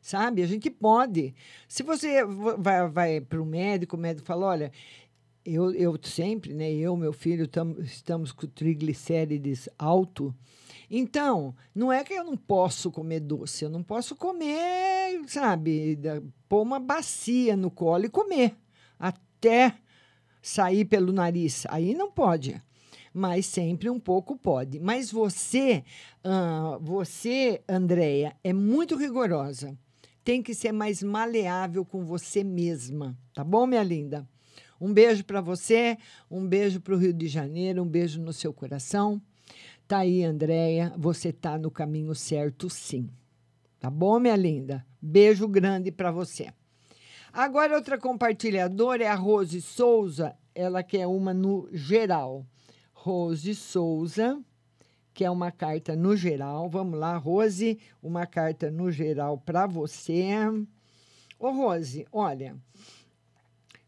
Sabe? 0.00 0.42
A 0.42 0.46
gente 0.46 0.70
pode. 0.70 1.34
Se 1.68 1.82
você 1.82 2.24
vai, 2.24 2.88
vai 2.88 3.20
para 3.20 3.38
o 3.38 3.44
médico, 3.44 3.96
o 3.96 4.00
médico 4.00 4.26
fala: 4.26 4.46
olha, 4.46 4.72
eu, 5.44 5.70
eu 5.74 5.94
sempre, 6.02 6.54
né? 6.54 6.72
Eu, 6.72 6.96
meu 6.96 7.12
filho, 7.12 7.46
tam, 7.46 7.76
estamos 7.80 8.32
com 8.32 8.46
triglicérides 8.46 9.68
alto. 9.78 10.34
Então, 10.90 11.54
não 11.74 11.92
é 11.92 12.02
que 12.02 12.14
eu 12.14 12.24
não 12.24 12.34
posso 12.34 12.90
comer 12.90 13.20
doce, 13.20 13.62
eu 13.62 13.68
não 13.68 13.82
posso 13.82 14.16
comer, 14.16 15.20
sabe, 15.26 15.98
pôr 16.48 16.62
uma 16.62 16.80
bacia 16.80 17.54
no 17.58 17.70
colo 17.70 18.06
e 18.06 18.08
comer 18.08 18.56
até 18.98 19.76
sair 20.42 20.84
pelo 20.84 21.12
nariz. 21.12 21.66
Aí 21.68 21.94
não 21.94 22.10
pode. 22.10 22.60
Mas 23.12 23.46
sempre 23.46 23.90
um 23.90 23.98
pouco 23.98 24.36
pode. 24.36 24.78
Mas 24.78 25.10
você, 25.10 25.84
uh, 26.24 26.78
você, 26.80 27.60
Andréia, 27.68 28.36
é 28.42 28.52
muito 28.52 28.96
rigorosa. 28.96 29.76
Tem 30.22 30.42
que 30.42 30.54
ser 30.54 30.72
mais 30.72 31.02
maleável 31.02 31.84
com 31.84 32.04
você 32.04 32.44
mesma. 32.44 33.18
Tá 33.34 33.42
bom, 33.42 33.66
minha 33.66 33.82
linda? 33.82 34.28
Um 34.80 34.92
beijo 34.92 35.24
para 35.24 35.40
você, 35.40 35.98
um 36.30 36.46
beijo 36.46 36.80
para 36.80 36.94
o 36.94 36.96
Rio 36.96 37.12
de 37.12 37.26
Janeiro, 37.26 37.82
um 37.82 37.88
beijo 37.88 38.20
no 38.20 38.32
seu 38.32 38.52
coração. 38.52 39.20
Tá 39.86 39.98
aí, 39.98 40.24
Andréia, 40.24 40.94
você 40.96 41.32
tá 41.32 41.58
no 41.58 41.70
caminho 41.70 42.14
certo, 42.14 42.70
sim. 42.70 43.10
Tá 43.80 43.90
bom, 43.90 44.20
minha 44.20 44.36
linda? 44.36 44.86
Beijo 45.02 45.48
grande 45.48 45.90
para 45.90 46.10
você. 46.10 46.52
Agora, 47.32 47.76
outra 47.76 47.96
compartilhadora 47.96 49.04
é 49.04 49.06
a 49.06 49.14
Rose 49.14 49.62
Souza, 49.62 50.36
ela 50.52 50.82
quer 50.82 51.06
uma 51.06 51.32
no 51.32 51.68
geral. 51.70 52.44
Rose 52.92 53.54
Souza, 53.54 54.42
que 55.14 55.24
é 55.24 55.30
uma 55.30 55.52
carta 55.52 55.94
no 55.94 56.16
geral. 56.16 56.68
Vamos 56.68 56.98
lá, 56.98 57.16
Rose, 57.16 57.78
uma 58.02 58.26
carta 58.26 58.68
no 58.68 58.90
geral 58.90 59.38
para 59.38 59.64
você. 59.68 60.26
Ô, 61.38 61.50
Rose, 61.50 62.04
olha, 62.10 62.56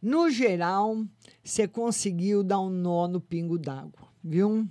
no 0.00 0.30
geral, 0.30 1.04
você 1.42 1.66
conseguiu 1.66 2.44
dar 2.44 2.60
um 2.60 2.70
nó 2.70 3.08
no 3.08 3.20
pingo 3.20 3.58
d'água, 3.58 4.08
viu? 4.22 4.68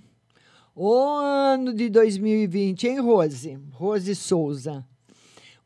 O 0.74 0.94
ano 0.94 1.74
de 1.74 1.90
2020, 1.90 2.88
hein, 2.88 3.00
Rose? 3.00 3.58
Rose 3.72 4.14
Souza. 4.14 4.82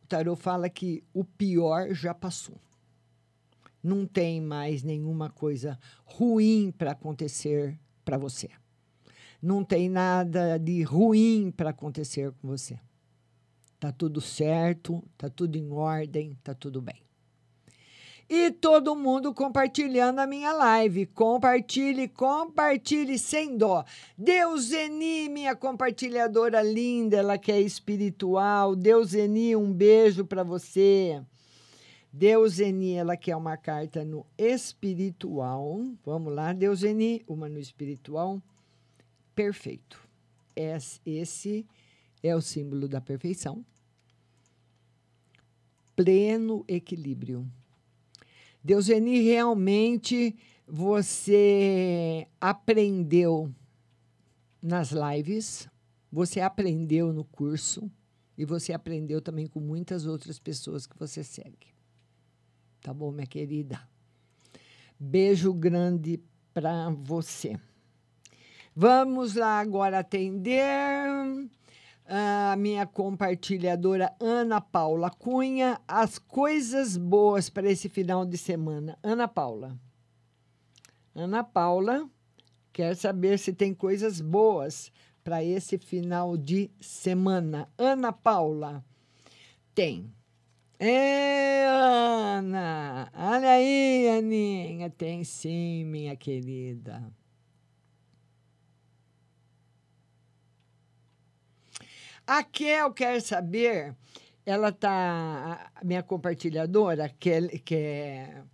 O 0.02 0.08
tarô 0.08 0.34
fala 0.34 0.68
que 0.68 1.04
o 1.14 1.24
pior 1.24 1.94
já 1.94 2.12
passou. 2.12 2.65
Não 3.86 4.04
tem 4.04 4.40
mais 4.40 4.82
nenhuma 4.82 5.30
coisa 5.30 5.78
ruim 6.04 6.74
para 6.76 6.90
acontecer 6.90 7.78
para 8.04 8.18
você. 8.18 8.50
Não 9.40 9.62
tem 9.62 9.88
nada 9.88 10.58
de 10.58 10.82
ruim 10.82 11.52
para 11.56 11.70
acontecer 11.70 12.32
com 12.32 12.48
você. 12.48 12.80
Tá 13.78 13.92
tudo 13.92 14.20
certo, 14.20 15.04
tá 15.16 15.30
tudo 15.30 15.56
em 15.56 15.70
ordem, 15.70 16.36
tá 16.42 16.52
tudo 16.52 16.82
bem 16.82 17.06
e 18.28 18.50
todo 18.50 18.96
mundo 18.96 19.32
compartilhando 19.32 20.18
a 20.18 20.26
minha 20.26 20.52
live. 20.52 21.06
Compartilhe, 21.06 22.08
compartilhe 22.08 23.18
sem 23.18 23.56
dó. 23.56 23.84
Deus 24.18 24.72
Eni, 24.72 25.28
minha 25.28 25.54
compartilhadora 25.54 26.60
linda, 26.60 27.18
ela 27.18 27.38
que 27.38 27.52
é 27.52 27.60
espiritual. 27.60 28.74
Deus 28.74 29.14
Eni, 29.14 29.54
um 29.54 29.72
beijo 29.72 30.24
para 30.24 30.42
você. 30.42 31.22
Deus 32.18 32.60
Eni, 32.60 32.94
ela 32.94 33.14
quer 33.14 33.36
uma 33.36 33.58
carta 33.58 34.02
no 34.02 34.24
espiritual. 34.38 35.84
Vamos 36.02 36.32
lá, 36.34 36.54
Deus 36.54 36.82
Eni, 36.82 37.22
uma 37.28 37.46
no 37.46 37.58
espiritual. 37.58 38.42
Perfeito. 39.34 40.00
Esse 41.04 41.66
é 42.22 42.34
o 42.34 42.40
símbolo 42.40 42.88
da 42.88 43.02
perfeição. 43.02 43.62
Pleno 45.94 46.64
equilíbrio. 46.66 47.46
Deuseni, 48.64 49.20
realmente 49.20 50.34
você 50.66 52.26
aprendeu 52.40 53.54
nas 54.62 54.90
lives, 54.90 55.68
você 56.10 56.40
aprendeu 56.40 57.12
no 57.12 57.24
curso 57.24 57.90
e 58.38 58.46
você 58.46 58.72
aprendeu 58.72 59.20
também 59.20 59.46
com 59.46 59.60
muitas 59.60 60.06
outras 60.06 60.38
pessoas 60.38 60.86
que 60.86 60.98
você 60.98 61.22
segue. 61.22 61.75
Tá 62.80 62.94
bom, 62.94 63.10
minha 63.10 63.26
querida? 63.26 63.80
Beijo 64.98 65.52
grande 65.52 66.20
para 66.54 66.90
você. 66.90 67.58
Vamos 68.74 69.34
lá 69.34 69.58
agora 69.58 69.98
atender 69.98 70.62
a 72.06 72.54
minha 72.56 72.86
compartilhadora 72.86 74.14
Ana 74.20 74.60
Paula 74.60 75.10
Cunha, 75.10 75.80
as 75.88 76.18
coisas 76.18 76.96
boas 76.96 77.50
para 77.50 77.70
esse 77.70 77.88
final 77.88 78.24
de 78.24 78.38
semana. 78.38 78.98
Ana 79.02 79.26
Paula. 79.26 79.76
Ana 81.14 81.42
Paula 81.42 82.08
quer 82.72 82.94
saber 82.94 83.38
se 83.38 83.52
tem 83.52 83.74
coisas 83.74 84.20
boas 84.20 84.92
para 85.24 85.42
esse 85.42 85.76
final 85.78 86.36
de 86.36 86.70
semana. 86.80 87.68
Ana 87.76 88.12
Paula. 88.12 88.84
Tem. 89.74 90.12
É, 90.78 91.66
Ana! 91.66 93.10
Olha 93.14 93.50
aí, 93.50 94.08
Aninha. 94.18 94.90
Tem 94.90 95.24
sim, 95.24 95.84
minha 95.84 96.14
querida. 96.16 97.02
A 102.26 102.42
Kel 102.42 102.92
quer 102.92 103.22
saber, 103.22 103.94
ela 104.44 104.72
tá, 104.72 105.70
minha 105.84 106.02
compartilhadora 106.02 107.08
quer, 107.08 107.48
quer 107.60 108.44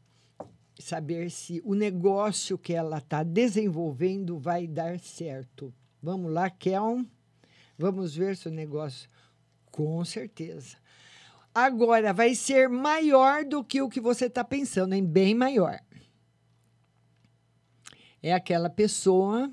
saber 0.78 1.30
se 1.30 1.60
o 1.64 1.74
negócio 1.74 2.58
que 2.58 2.74
ela 2.74 2.98
está 2.98 3.22
desenvolvendo 3.22 4.38
vai 4.38 4.66
dar 4.66 4.98
certo. 5.00 5.72
Vamos 6.02 6.30
lá, 6.30 6.50
Kel. 6.50 7.04
Vamos 7.78 8.14
ver 8.14 8.36
se 8.36 8.48
o 8.48 8.50
negócio. 8.50 9.08
Com 9.70 10.04
certeza. 10.04 10.81
Agora, 11.54 12.12
vai 12.12 12.34
ser 12.34 12.68
maior 12.68 13.44
do 13.44 13.62
que 13.62 13.82
o 13.82 13.88
que 13.88 14.00
você 14.00 14.26
está 14.26 14.42
pensando, 14.42 14.94
em 14.94 15.04
bem 15.04 15.34
maior. 15.34 15.78
É 18.22 18.32
aquela 18.32 18.70
pessoa 18.70 19.50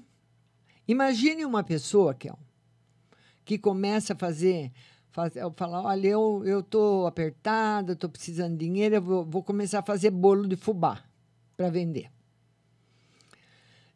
Imagine 0.90 1.46
uma 1.46 1.64
pessoa, 1.64 2.16
Kel, 2.16 2.36
que 3.46 3.60
começa 3.60 4.14
a 4.14 4.16
fazer, 4.16 4.72
faz, 5.12 5.34
falar, 5.56 5.84
olha, 5.84 6.08
eu 6.08 6.42
eu 6.44 6.64
tô 6.64 7.06
apertada, 7.06 7.94
estou 7.94 8.10
precisando 8.10 8.58
de 8.58 8.66
dinheiro, 8.66 8.96
eu 8.96 9.02
vou, 9.04 9.24
vou 9.24 9.44
começar 9.44 9.82
a 9.82 9.84
fazer 9.84 10.10
bolo 10.10 10.48
de 10.48 10.56
fubá 10.56 11.04
para 11.56 11.70
vender. 11.70 12.10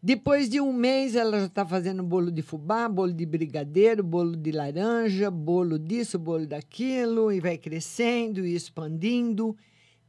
Depois 0.05 0.49
de 0.49 0.59
um 0.59 0.73
mês, 0.73 1.15
ela 1.15 1.39
já 1.39 1.45
está 1.45 1.65
fazendo 1.65 2.03
bolo 2.03 2.29
de 2.29 2.41
fubá, 2.41 2.89
bolo 2.89 3.13
de 3.13 3.25
brigadeiro, 3.25 4.03
bolo 4.03 4.35
de 4.35 4.51
laranja, 4.51 5.31
bolo 5.31 5.79
disso, 5.79 6.19
bolo 6.19 6.45
daquilo, 6.45 7.31
e 7.31 7.39
vai 7.39 7.57
crescendo 7.57 8.45
e 8.45 8.53
expandindo. 8.53 9.55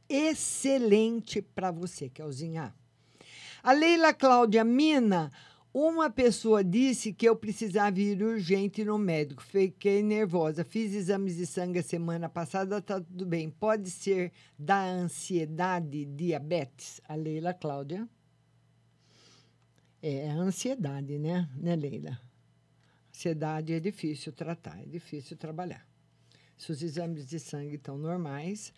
Excelente 0.09 1.41
para 1.41 1.71
você, 1.71 2.09
Kelzinha. 2.09 2.75
A 3.63 3.71
Leila 3.71 4.13
Cláudia 4.13 4.65
Mina, 4.65 5.31
uma 5.73 6.09
pessoa 6.09 6.61
disse 6.61 7.13
que 7.13 7.25
eu 7.25 7.33
precisava 7.33 7.97
ir 7.97 8.21
urgente 8.21 8.83
no 8.83 8.97
médico. 8.97 9.41
Fiquei 9.41 10.03
nervosa. 10.03 10.65
Fiz 10.65 10.93
exames 10.93 11.37
de 11.37 11.45
sangue 11.45 11.79
a 11.79 11.83
semana 11.83 12.27
passada, 12.27 12.81
tá 12.81 12.99
tudo 12.99 13.25
bem. 13.25 13.49
Pode 13.49 13.89
ser 13.89 14.33
da 14.59 14.83
ansiedade, 14.83 16.03
diabetes? 16.03 16.99
A 17.07 17.15
Leila 17.15 17.53
Cláudia. 17.53 18.05
É 20.07 20.29
a 20.29 20.35
ansiedade, 20.35 21.17
né, 21.17 21.49
né, 21.57 21.75
Leila? 21.75 22.21
Ansiedade 23.09 23.73
é 23.73 23.79
difícil 23.79 24.31
tratar, 24.31 24.79
é 24.79 24.85
difícil 24.85 25.35
trabalhar. 25.35 25.83
Se 26.55 26.71
os 26.71 26.83
exames 26.83 27.25
de 27.25 27.39
sangue 27.39 27.77
estão 27.77 27.97
normais, 27.97 28.71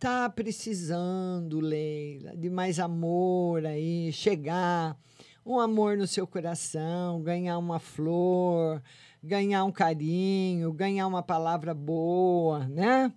tá 0.00 0.28
precisando, 0.28 1.60
Leila, 1.60 2.36
de 2.36 2.50
mais 2.50 2.80
amor 2.80 3.64
aí, 3.64 4.10
chegar, 4.12 4.98
um 5.46 5.60
amor 5.60 5.96
no 5.96 6.08
seu 6.08 6.26
coração, 6.26 7.22
ganhar 7.22 7.56
uma 7.56 7.78
flor, 7.78 8.82
ganhar 9.22 9.62
um 9.62 9.70
carinho, 9.70 10.72
ganhar 10.72 11.06
uma 11.06 11.22
palavra 11.22 11.72
boa, 11.72 12.66
né? 12.66 13.14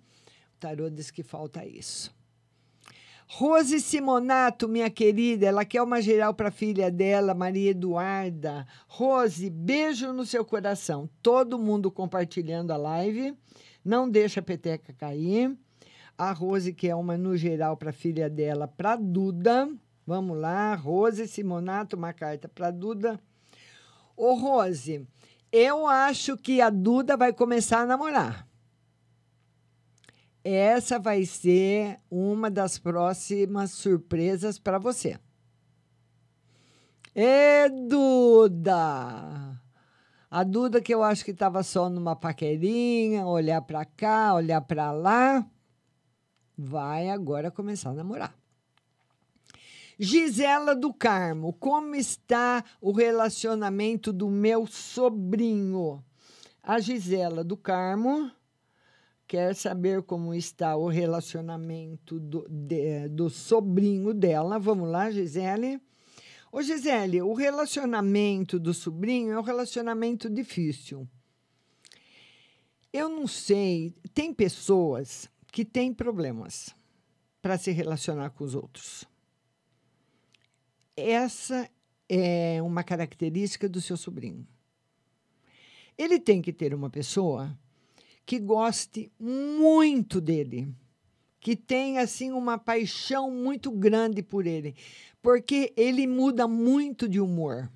O 0.54 0.60
tarô 0.60 0.88
diz 0.88 1.10
que 1.10 1.24
falta 1.24 1.66
isso. 1.66 2.16
Rose 3.30 3.78
Simonato, 3.78 4.66
minha 4.66 4.88
querida, 4.88 5.44
ela 5.44 5.62
quer 5.62 5.82
uma 5.82 6.00
geral 6.00 6.32
para 6.32 6.48
a 6.48 6.50
filha 6.50 6.90
dela, 6.90 7.34
Maria 7.34 7.72
Eduarda. 7.72 8.66
Rose, 8.86 9.50
beijo 9.50 10.14
no 10.14 10.24
seu 10.24 10.46
coração. 10.46 11.10
Todo 11.22 11.58
mundo 11.58 11.90
compartilhando 11.90 12.72
a 12.72 12.78
live. 12.78 13.36
Não 13.84 14.08
deixa 14.08 14.40
a 14.40 14.42
peteca 14.42 14.94
cair. 14.94 15.54
A 16.16 16.32
Rose 16.32 16.72
quer 16.72 16.94
uma 16.94 17.18
no 17.18 17.36
geral 17.36 17.76
para 17.76 17.90
a 17.90 17.92
filha 17.92 18.30
dela, 18.30 18.66
para 18.66 18.96
Duda. 18.96 19.68
Vamos 20.06 20.38
lá, 20.38 20.74
Rose 20.74 21.28
Simonato, 21.28 21.96
uma 21.96 22.14
carta 22.14 22.48
para 22.48 22.70
Duda. 22.70 23.20
Ô, 24.16 24.32
Rose, 24.32 25.06
eu 25.52 25.86
acho 25.86 26.34
que 26.34 26.62
a 26.62 26.70
Duda 26.70 27.14
vai 27.14 27.34
começar 27.34 27.80
a 27.80 27.86
namorar. 27.86 28.47
Essa 30.50 30.98
vai 30.98 31.26
ser 31.26 32.00
uma 32.10 32.50
das 32.50 32.78
próximas 32.78 33.70
surpresas 33.72 34.58
para 34.58 34.78
você. 34.78 35.18
É 37.14 37.68
Duda! 37.68 39.60
A 40.30 40.42
Duda 40.44 40.80
que 40.80 40.94
eu 40.94 41.02
acho 41.02 41.22
que 41.22 41.32
estava 41.32 41.62
só 41.62 41.90
numa 41.90 42.16
paquerinha, 42.16 43.26
olhar 43.26 43.60
para 43.60 43.84
cá, 43.84 44.32
olhar 44.32 44.62
para 44.62 44.90
lá, 44.90 45.46
vai 46.56 47.10
agora 47.10 47.50
começar 47.50 47.90
a 47.90 47.94
namorar. 47.94 48.34
Gisela 49.98 50.74
do 50.74 50.94
Carmo, 50.94 51.52
como 51.52 51.94
está 51.94 52.64
o 52.80 52.90
relacionamento 52.90 54.14
do 54.14 54.30
meu 54.30 54.66
sobrinho? 54.66 56.02
A 56.62 56.80
Gisela 56.80 57.44
do 57.44 57.56
Carmo 57.56 58.32
quer 59.28 59.54
saber 59.54 60.02
como 60.02 60.34
está 60.34 60.74
o 60.74 60.88
relacionamento 60.88 62.18
do, 62.18 62.48
de, 62.48 63.06
do 63.08 63.28
sobrinho 63.28 64.14
dela. 64.14 64.58
Vamos 64.58 64.88
lá, 64.88 65.10
Gisele. 65.10 65.78
Ô, 66.50 66.62
Gisele, 66.62 67.20
o 67.20 67.34
relacionamento 67.34 68.58
do 68.58 68.72
sobrinho 68.72 69.32
é 69.32 69.38
um 69.38 69.42
relacionamento 69.42 70.30
difícil. 70.30 71.06
Eu 72.90 73.10
não 73.10 73.26
sei, 73.26 73.94
tem 74.14 74.32
pessoas 74.32 75.28
que 75.52 75.62
têm 75.62 75.92
problemas 75.92 76.74
para 77.42 77.58
se 77.58 77.70
relacionar 77.70 78.30
com 78.30 78.44
os 78.44 78.54
outros. 78.54 79.04
Essa 80.96 81.70
é 82.08 82.62
uma 82.62 82.82
característica 82.82 83.68
do 83.68 83.80
seu 83.80 83.98
sobrinho. 83.98 84.48
Ele 85.98 86.18
tem 86.18 86.40
que 86.40 86.52
ter 86.52 86.72
uma 86.72 86.88
pessoa 86.88 87.54
que 88.28 88.38
goste 88.38 89.10
muito 89.18 90.20
dele, 90.20 90.68
que 91.40 91.56
tenha 91.56 92.02
assim 92.02 92.30
uma 92.30 92.58
paixão 92.58 93.30
muito 93.30 93.70
grande 93.70 94.22
por 94.22 94.46
ele, 94.46 94.74
porque 95.22 95.72
ele 95.74 96.06
muda 96.06 96.46
muito 96.46 97.08
de 97.08 97.22
humor. 97.22 97.72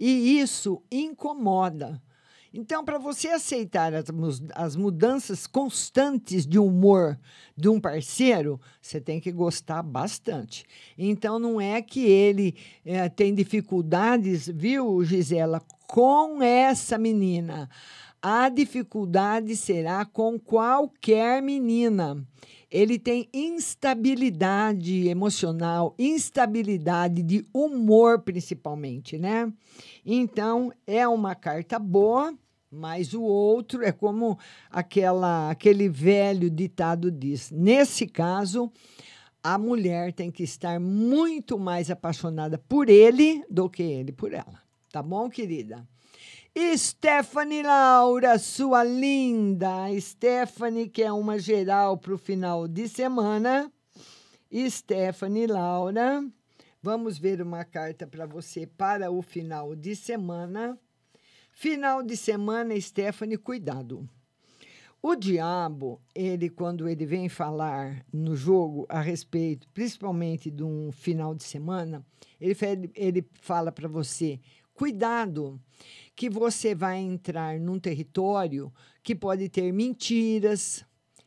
E 0.00 0.40
isso 0.40 0.82
incomoda. 0.90 2.02
Então, 2.50 2.82
para 2.82 2.96
você 2.96 3.28
aceitar 3.28 3.92
as, 3.92 4.06
as, 4.54 4.74
mudanças 4.74 5.46
constantes 5.46 6.46
de 6.46 6.58
humor 6.58 7.20
de 7.54 7.68
um 7.68 7.78
parceiro, 7.78 8.58
você 8.80 8.98
tem 8.98 9.20
que 9.20 9.30
gostar 9.30 9.82
bastante. 9.82 10.64
Então, 10.96 11.38
não 11.38 11.60
é 11.60 11.82
que 11.82 12.06
ele 12.06 12.56
é, 12.86 13.06
tem 13.10 13.34
dificuldades, 13.34 14.48
viu, 14.48 15.04
Gisela, 15.04 15.60
com 15.86 16.42
essa 16.42 16.96
menina. 16.96 17.68
A 18.20 18.48
dificuldade 18.48 19.54
será 19.54 20.04
com 20.04 20.38
qualquer 20.40 21.40
menina. 21.40 22.26
Ele 22.70 22.98
tem 22.98 23.28
instabilidade 23.32 25.08
emocional, 25.08 25.94
instabilidade 25.96 27.22
de 27.22 27.46
humor, 27.54 28.20
principalmente, 28.20 29.16
né? 29.16 29.52
Então, 30.04 30.72
é 30.86 31.06
uma 31.06 31.34
carta 31.34 31.78
boa, 31.78 32.36
mas 32.70 33.14
o 33.14 33.22
outro 33.22 33.84
é 33.84 33.92
como 33.92 34.36
aquela, 34.68 35.50
aquele 35.50 35.88
velho 35.88 36.50
ditado 36.50 37.10
diz. 37.10 37.52
Nesse 37.52 38.06
caso, 38.06 38.70
a 39.42 39.56
mulher 39.56 40.12
tem 40.12 40.30
que 40.30 40.42
estar 40.42 40.80
muito 40.80 41.58
mais 41.58 41.88
apaixonada 41.90 42.58
por 42.58 42.88
ele 42.88 43.44
do 43.48 43.70
que 43.70 43.82
ele 43.82 44.12
por 44.12 44.32
ela. 44.32 44.60
Tá 44.90 45.02
bom, 45.02 45.30
querida? 45.30 45.86
Stephanie 46.76 47.62
Laura, 47.62 48.36
sua 48.36 48.82
linda. 48.82 49.88
Stephanie, 50.00 50.88
que 50.88 51.04
é 51.04 51.12
uma 51.12 51.38
geral 51.38 51.96
para 51.96 52.12
o 52.12 52.18
final 52.18 52.66
de 52.66 52.88
semana. 52.88 53.72
Stephanie 54.68 55.46
Laura, 55.46 56.20
vamos 56.82 57.16
ver 57.16 57.40
uma 57.40 57.64
carta 57.64 58.08
para 58.08 58.26
você 58.26 58.66
para 58.66 59.08
o 59.08 59.22
final 59.22 59.76
de 59.76 59.94
semana. 59.94 60.76
Final 61.52 62.02
de 62.02 62.16
semana, 62.16 62.78
Stephanie, 62.80 63.38
cuidado. 63.38 64.08
O 65.00 65.14
diabo, 65.14 66.02
ele 66.12 66.50
quando 66.50 66.88
ele 66.88 67.06
vem 67.06 67.28
falar 67.28 68.04
no 68.12 68.34
jogo 68.34 68.84
a 68.88 69.00
respeito, 69.00 69.68
principalmente 69.68 70.50
de 70.50 70.64
um 70.64 70.90
final 70.90 71.36
de 71.36 71.44
semana, 71.44 72.04
ele, 72.40 72.56
ele 72.96 73.28
fala 73.40 73.70
para 73.70 73.86
você: 73.86 74.40
cuidado, 74.78 75.60
que 76.14 76.30
você 76.30 76.72
vai 76.72 76.98
entrar 76.98 77.58
num 77.58 77.80
território 77.80 78.72
que 79.02 79.12
pode 79.12 79.48
ter 79.48 79.72
mentiras, 79.72 80.84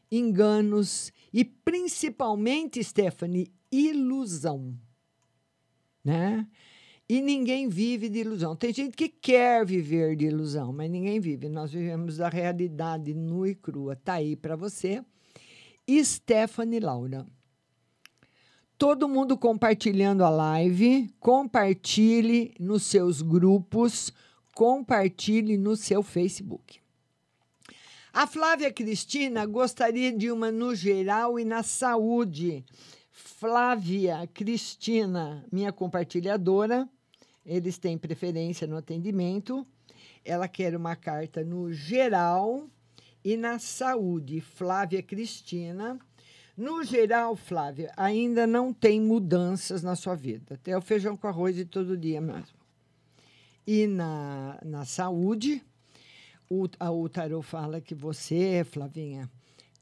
enganos 0.10 1.12
e 1.34 1.44
principalmente, 1.44 2.82
Stephanie, 2.82 3.52
ilusão, 3.70 4.74
né? 6.02 6.48
E 7.10 7.20
ninguém 7.20 7.68
vive 7.68 8.08
de 8.08 8.20
ilusão. 8.20 8.56
Tem 8.56 8.74
gente 8.74 8.96
que 8.96 9.10
quer 9.10 9.66
viver 9.66 10.16
de 10.16 10.28
ilusão, 10.28 10.72
mas 10.72 10.90
ninguém 10.90 11.20
vive. 11.20 11.50
Nós 11.50 11.74
vivemos 11.74 12.22
a 12.22 12.30
realidade 12.30 13.14
nua 13.14 13.50
e 13.50 13.56
crua. 13.56 13.98
Tá 13.98 14.14
aí 14.14 14.34
para 14.34 14.56
você. 14.56 15.04
Stephanie 15.90 16.80
Laura. 16.80 17.28
Todo 18.82 19.08
mundo 19.08 19.38
compartilhando 19.38 20.26
a 20.26 20.30
live, 20.32 21.14
compartilhe 21.20 22.56
nos 22.60 22.82
seus 22.82 23.22
grupos 23.22 24.12
compartilhe 24.56 25.56
no 25.56 25.76
seu 25.76 26.02
Facebook. 26.02 26.82
A 28.12 28.26
Flávia 28.26 28.74
Cristina 28.74 29.46
gostaria 29.46 30.12
de 30.12 30.32
uma 30.32 30.52
no 30.52 30.74
geral 30.74 31.40
e 31.40 31.46
na 31.46 31.62
saúde. 31.62 32.66
Flávia 33.12 34.28
Cristina, 34.34 35.46
minha 35.52 35.72
compartilhadora, 35.72 36.90
eles 37.46 37.78
têm 37.78 38.00
preferência 38.00 38.66
no 38.66 38.78
atendimento. 38.78 39.64
Ela 40.26 40.48
quer 40.48 40.76
uma 40.76 40.96
carta 40.96 41.44
no 41.44 41.72
geral 41.72 42.68
e 43.24 43.38
na 43.38 43.60
saúde. 43.60 44.42
Flávia 44.42 45.04
Cristina. 45.04 46.00
No 46.62 46.84
geral, 46.84 47.36
Flávia, 47.36 47.92
ainda 47.98 48.46
não 48.46 48.72
tem 48.72 49.02
mudanças 49.02 49.82
na 49.82 49.96
sua 49.96 50.14
vida. 50.14 50.54
Até 50.54 50.78
o 50.78 50.82
feijão 50.82 51.18
com 51.18 51.28
arroz 51.28 51.56
de 51.56 51.66
todo 51.66 51.98
dia 51.98 52.22
mesmo. 52.22 52.56
e 53.66 53.88
na, 53.88 54.60
na 54.64 54.86
saúde. 54.86 55.64
O, 56.48 56.68
a, 56.80 56.92
o 56.92 57.10
tarô 57.10 57.42
fala 57.42 57.82
que 57.82 57.96
você, 57.96 58.64
Flavinha, 58.64 59.28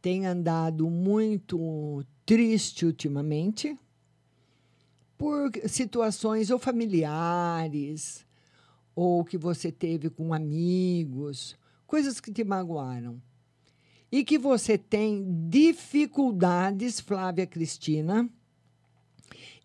tem 0.01 0.25
andado 0.25 0.89
muito 0.89 2.01
triste 2.25 2.85
ultimamente 2.85 3.77
por 5.17 5.51
situações 5.67 6.49
ou 6.49 6.57
familiares 6.57 8.25
ou 8.95 9.25
que 9.25 9.37
você 9.37 9.69
teve 9.69 10.09
com 10.09 10.33
amigos, 10.33 11.57
coisas 11.85 12.21
que 12.21 12.31
te 12.31 12.45
magoaram. 12.45 13.21
E 14.11 14.23
que 14.23 14.37
você 14.37 14.77
tem 14.77 15.25
dificuldades, 15.47 16.99
Flávia 16.99 17.45
Cristina, 17.45 18.27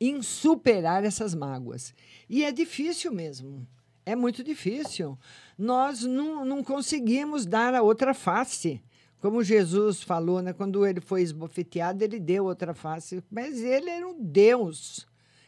em 0.00 0.22
superar 0.22 1.04
essas 1.04 1.34
mágoas. 1.34 1.94
E 2.28 2.44
é 2.44 2.52
difícil 2.52 3.12
mesmo. 3.12 3.66
É 4.04 4.14
muito 4.14 4.44
difícil. 4.44 5.18
Nós 5.56 6.02
não, 6.02 6.44
não 6.44 6.62
conseguimos 6.62 7.46
dar 7.46 7.74
a 7.74 7.82
outra 7.82 8.12
face. 8.12 8.82
Como 9.18 9.42
Jesus 9.42 10.02
falou, 10.02 10.42
né? 10.42 10.52
quando 10.52 10.86
ele 10.86 11.00
foi 11.00 11.22
esbofeteado, 11.22 12.04
ele 12.04 12.20
deu 12.20 12.44
outra 12.44 12.74
face. 12.74 13.24
Mas 13.30 13.60
ele 13.60 13.88
era 13.88 14.06
um 14.06 14.22
Deus. 14.22 15.06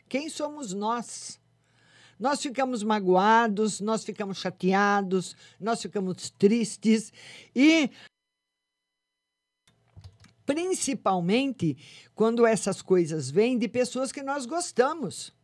Quem 0.09 0.31
somos 0.31 0.73
nós? 0.73 1.39
Nós 2.19 2.41
ficamos 2.41 2.83
magoados, 2.83 3.81
nós 3.81 4.03
ficamos 4.03 4.39
chateados, 4.39 5.37
nós 5.61 5.83
ficamos 5.83 6.31
tristes 6.31 7.13
e 7.55 7.91
principalmente 10.47 11.77
quando 12.15 12.47
essas 12.47 12.81
coisas 12.81 13.29
vêm 13.29 13.59
de 13.59 13.69
pessoas 13.69 14.13
que 14.13 14.23
nós 14.23 14.47
gostamos. 14.47 15.35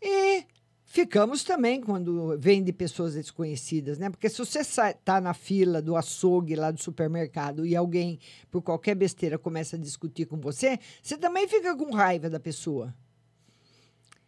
E 0.00 0.46
ficamos 0.86 1.42
também 1.42 1.80
quando 1.80 2.38
vem 2.38 2.62
de 2.62 2.72
pessoas 2.72 3.14
desconhecidas, 3.14 3.98
né? 3.98 4.08
Porque 4.08 4.28
se 4.28 4.38
você 4.38 4.60
está 4.60 5.20
na 5.20 5.34
fila 5.34 5.82
do 5.82 5.96
açougue 5.96 6.54
lá 6.54 6.70
do 6.70 6.80
supermercado 6.80 7.66
e 7.66 7.74
alguém, 7.74 8.20
por 8.50 8.62
qualquer 8.62 8.94
besteira, 8.94 9.36
começa 9.36 9.76
a 9.76 9.78
discutir 9.78 10.26
com 10.26 10.38
você, 10.38 10.78
você 11.02 11.18
também 11.18 11.48
fica 11.48 11.76
com 11.76 11.92
raiva 11.92 12.30
da 12.30 12.38
pessoa. 12.38 12.94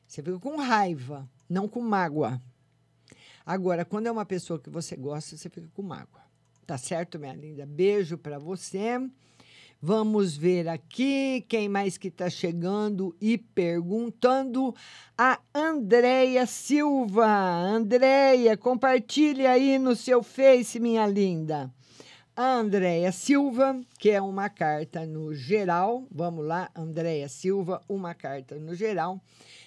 Você 0.06 0.22
fica 0.22 0.40
com 0.40 0.56
raiva, 0.56 1.30
não 1.48 1.68
com 1.68 1.80
mágoa. 1.80 2.42
Agora, 3.46 3.84
quando 3.84 4.08
é 4.08 4.10
uma 4.10 4.26
pessoa 4.26 4.58
que 4.58 4.68
você 4.68 4.96
gosta, 4.96 5.36
você 5.36 5.48
fica 5.48 5.68
com 5.72 5.82
mágoa. 5.82 6.29
Tá 6.70 6.78
certo, 6.78 7.18
minha 7.18 7.34
linda? 7.34 7.66
Beijo 7.66 8.16
para 8.16 8.38
você. 8.38 8.90
Vamos 9.82 10.36
ver 10.36 10.68
aqui 10.68 11.44
quem 11.48 11.68
mais 11.68 11.98
que 11.98 12.06
está 12.06 12.30
chegando 12.30 13.12
e 13.20 13.36
perguntando. 13.36 14.72
A 15.18 15.40
Andréia 15.52 16.46
Silva. 16.46 17.26
Andréia, 17.26 18.56
compartilhe 18.56 19.48
aí 19.48 19.80
no 19.80 19.96
seu 19.96 20.22
Face, 20.22 20.78
minha 20.78 21.08
linda. 21.08 21.74
A 22.36 22.58
Andréia 22.58 23.10
Silva, 23.10 23.80
que 23.98 24.10
é 24.10 24.22
uma 24.22 24.48
carta 24.48 25.04
no 25.04 25.34
geral. 25.34 26.06
Vamos 26.08 26.46
lá, 26.46 26.70
Andréia 26.72 27.28
Silva, 27.28 27.82
uma 27.88 28.14
carta 28.14 28.54
no 28.60 28.76
geral. 28.76 29.20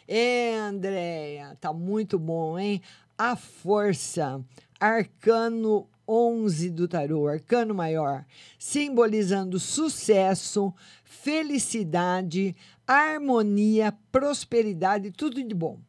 É, 0.08 0.56
Andréia, 0.56 1.58
tá 1.60 1.74
muito 1.74 2.18
bom, 2.18 2.58
hein? 2.58 2.82
A 3.18 3.36
força, 3.36 4.42
arcano 4.80 5.90
11 6.14 6.70
do 6.70 6.88
tarô, 6.88 7.28
arcano 7.28 7.74
maior, 7.74 8.24
simbolizando 8.60 9.60
sucesso, 9.60 10.72
felicidade, 11.04 12.56
harmonia, 12.86 13.92
prosperidade, 14.12 15.10
tudo 15.10 15.44
de 15.44 15.56
bom. 15.56 15.80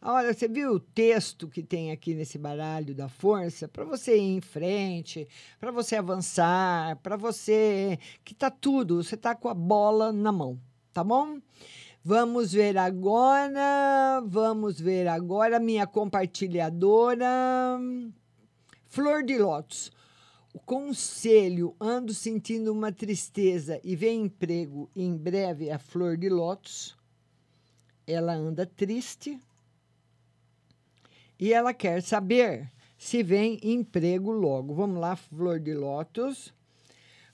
Olha, 0.00 0.32
você 0.32 0.46
viu 0.46 0.72
o 0.74 0.80
texto 0.80 1.48
que 1.48 1.62
tem 1.62 1.90
aqui 1.90 2.14
nesse 2.14 2.38
baralho 2.38 2.94
da 2.94 3.08
força? 3.08 3.66
Para 3.66 3.84
você 3.84 4.16
ir 4.16 4.36
em 4.36 4.40
frente, 4.40 5.26
para 5.58 5.72
você 5.72 5.96
avançar, 5.96 6.96
para 7.02 7.16
você. 7.16 7.98
que 8.24 8.34
tá 8.34 8.50
tudo, 8.50 9.02
você 9.02 9.16
tá 9.16 9.34
com 9.34 9.48
a 9.48 9.54
bola 9.54 10.12
na 10.12 10.30
mão, 10.30 10.60
tá 10.92 11.02
bom? 11.02 11.38
Vamos 12.04 12.52
ver 12.52 12.76
agora, 12.78 14.20
vamos 14.26 14.80
ver 14.80 15.08
agora 15.08 15.60
minha 15.60 15.86
compartilhadora. 15.86 17.28
Flor 18.92 19.22
de 19.22 19.38
Lótus. 19.38 19.90
O 20.52 20.58
conselho, 20.58 21.74
ando 21.80 22.12
sentindo 22.12 22.70
uma 22.70 22.92
tristeza 22.92 23.80
e 23.82 23.96
vem 23.96 24.24
emprego 24.24 24.90
em 24.94 25.16
breve 25.16 25.70
a 25.70 25.78
Flor 25.78 26.14
de 26.14 26.28
Lótus. 26.28 26.94
Ela 28.06 28.34
anda 28.34 28.66
triste 28.66 29.40
e 31.40 31.54
ela 31.54 31.72
quer 31.72 32.02
saber 32.02 32.70
se 32.98 33.22
vem 33.22 33.58
emprego 33.62 34.30
logo. 34.30 34.74
Vamos 34.74 35.00
lá, 35.00 35.16
Flor 35.16 35.58
de 35.58 35.72
Lótus. 35.72 36.52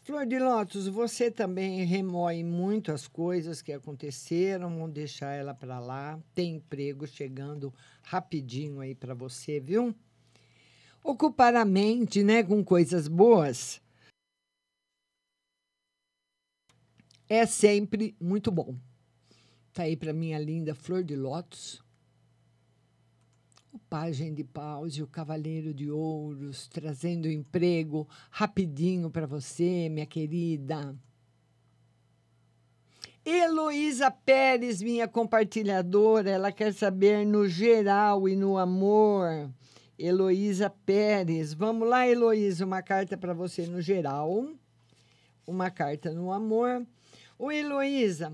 Flor 0.02 0.26
de 0.26 0.38
Lótus, 0.38 0.86
você 0.86 1.28
também 1.28 1.84
remoe 1.84 2.44
muito 2.44 2.92
as 2.92 3.08
coisas 3.08 3.60
que 3.60 3.72
aconteceram, 3.72 4.70
vamos 4.70 4.92
deixar 4.92 5.32
ela 5.32 5.52
para 5.52 5.80
lá. 5.80 6.20
Tem 6.36 6.54
emprego 6.54 7.04
chegando 7.04 7.74
rapidinho 8.04 8.78
aí 8.78 8.94
para 8.94 9.12
você, 9.12 9.58
viu? 9.58 9.92
Ocupar 11.02 11.54
a 11.54 11.64
mente 11.64 12.22
né, 12.22 12.42
com 12.42 12.64
coisas 12.64 13.08
boas 13.08 13.80
é 17.28 17.44
sempre 17.44 18.16
muito 18.18 18.50
bom. 18.50 18.74
Tá 19.72 19.82
aí 19.82 19.96
para 19.96 20.12
minha 20.12 20.38
linda 20.38 20.74
flor 20.74 21.04
de 21.04 21.14
lótus. 21.14 21.82
O 23.72 23.78
pajem 23.78 24.32
de 24.32 24.42
paus 24.42 24.94
e 24.94 25.02
o 25.02 25.06
cavaleiro 25.06 25.74
de 25.74 25.90
ouros 25.90 26.66
trazendo 26.68 27.30
emprego 27.30 28.08
rapidinho 28.30 29.10
para 29.10 29.26
você, 29.26 29.88
minha 29.90 30.06
querida. 30.06 30.96
Heloísa 33.24 34.10
Pérez, 34.10 34.80
minha 34.80 35.06
compartilhadora, 35.06 36.30
ela 36.30 36.50
quer 36.50 36.72
saber 36.72 37.26
no 37.26 37.46
geral 37.46 38.26
e 38.26 38.34
no 38.34 38.56
amor. 38.56 39.50
Heloísa 39.98 40.70
Pérez. 40.70 41.52
Vamos 41.52 41.88
lá, 41.88 42.06
Heloísa, 42.06 42.64
uma 42.64 42.82
carta 42.82 43.16
para 43.16 43.34
você 43.34 43.66
no 43.66 43.80
geral, 43.80 44.48
uma 45.46 45.70
carta 45.70 46.12
no 46.12 46.32
amor. 46.32 46.86
O 47.36 47.50
Heloísa, 47.50 48.32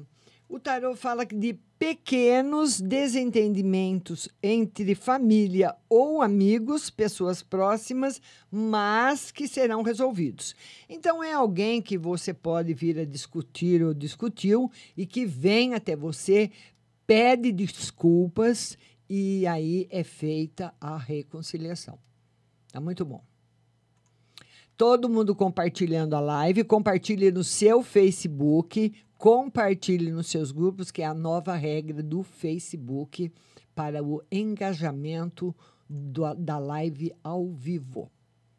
o 0.48 0.60
tarô 0.60 0.94
fala 0.94 1.24
de 1.24 1.58
pequenos 1.78 2.80
desentendimentos 2.80 4.28
entre 4.42 4.94
família 4.94 5.74
ou 5.88 6.22
amigos, 6.22 6.90
pessoas 6.90 7.42
próximas, 7.42 8.20
mas 8.50 9.30
que 9.30 9.48
serão 9.48 9.82
resolvidos. 9.82 10.54
Então 10.88 11.22
é 11.22 11.32
alguém 11.32 11.80
que 11.80 11.96
você 11.96 12.32
pode 12.34 12.74
vir 12.74 12.98
a 12.98 13.04
discutir 13.04 13.82
ou 13.82 13.94
discutiu 13.94 14.70
e 14.96 15.06
que 15.06 15.24
vem 15.24 15.74
até 15.74 15.96
você, 15.96 16.50
pede 17.06 17.52
desculpas 17.52 18.78
e 19.08 19.46
aí 19.46 19.86
é 19.90 20.02
feita 20.02 20.74
a 20.80 20.96
reconciliação. 20.96 21.98
Tá 22.72 22.80
muito 22.80 23.04
bom. 23.04 23.22
Todo 24.76 25.08
mundo 25.08 25.34
compartilhando 25.36 26.14
a 26.14 26.20
live, 26.20 26.64
compartilhe 26.64 27.30
no 27.30 27.44
seu 27.44 27.82
Facebook, 27.82 28.92
compartilhe 29.16 30.10
nos 30.10 30.26
seus 30.26 30.50
grupos, 30.50 30.90
que 30.90 31.02
é 31.02 31.06
a 31.06 31.14
nova 31.14 31.54
regra 31.54 32.02
do 32.02 32.24
Facebook 32.24 33.32
para 33.74 34.02
o 34.02 34.20
engajamento 34.30 35.54
do, 35.88 36.34
da 36.34 36.58
live 36.58 37.12
ao 37.22 37.48
vivo. 37.52 38.10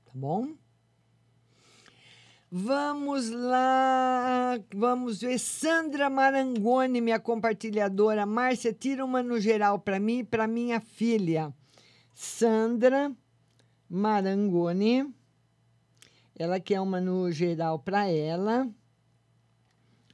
Tá 0.06 0.12
bom? 0.16 0.54
Vamos 2.52 3.32
lá, 3.32 4.60
vamos 4.74 5.22
ver. 5.22 5.40
Sandra 5.40 6.10
Marangoni, 6.10 7.02
minha 7.02 7.20
compartilhadora. 7.20 8.26
Márcia, 8.26 8.72
tira 8.72 9.04
uma 9.04 9.24
no 9.24 9.40
geral 9.40 9.80
para 9.80 10.00
mim 10.00 10.20
e 10.20 10.24
para 10.24 10.48
minha 10.48 10.80
filha. 10.80 11.54
Sandra 12.14 13.12
Marangoni. 13.90 15.14
Ela 16.38 16.60
quer 16.60 16.80
uma 16.82 17.02
no 17.02 17.32
geral 17.32 17.80
para 17.80 18.08
ela 18.08 18.70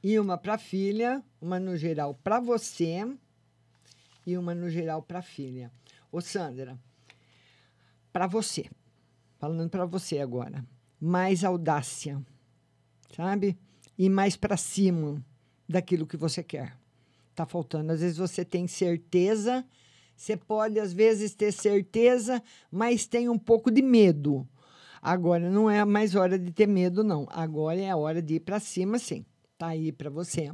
e 0.02 0.18
uma 0.18 0.38
para 0.38 0.56
filha, 0.56 1.22
uma 1.40 1.60
no 1.60 1.76
geral 1.76 2.14
para 2.14 2.40
você 2.40 3.06
e 4.26 4.36
uma 4.38 4.54
no 4.54 4.70
geral 4.70 5.02
para 5.02 5.20
filha. 5.20 5.70
Ô 6.10 6.20
Sandra, 6.20 6.78
para 8.12 8.26
você. 8.26 8.70
Falando 9.38 9.68
para 9.68 9.84
você 9.84 10.20
agora. 10.20 10.64
Mais 11.02 11.44
audácia 11.44 12.22
sabe? 13.14 13.58
Ir 13.96 14.08
mais 14.08 14.36
para 14.36 14.56
cima 14.56 15.24
daquilo 15.68 16.06
que 16.06 16.16
você 16.16 16.42
quer. 16.42 16.76
Tá 17.34 17.46
faltando. 17.46 17.92
Às 17.92 18.00
vezes 18.00 18.16
você 18.16 18.44
tem 18.44 18.66
certeza, 18.66 19.64
você 20.16 20.36
pode 20.36 20.78
às 20.80 20.92
vezes 20.92 21.34
ter 21.34 21.52
certeza, 21.52 22.42
mas 22.70 23.06
tem 23.06 23.28
um 23.28 23.38
pouco 23.38 23.70
de 23.70 23.82
medo. 23.82 24.46
Agora 25.00 25.50
não 25.50 25.68
é 25.68 25.84
mais 25.84 26.14
hora 26.14 26.38
de 26.38 26.52
ter 26.52 26.66
medo, 26.66 27.02
não. 27.02 27.26
Agora 27.30 27.78
é 27.78 27.90
a 27.90 27.96
hora 27.96 28.22
de 28.22 28.34
ir 28.34 28.40
para 28.40 28.60
cima, 28.60 28.98
sim. 28.98 29.24
Tá 29.58 29.68
aí 29.68 29.92
para 29.92 30.10
você. 30.10 30.52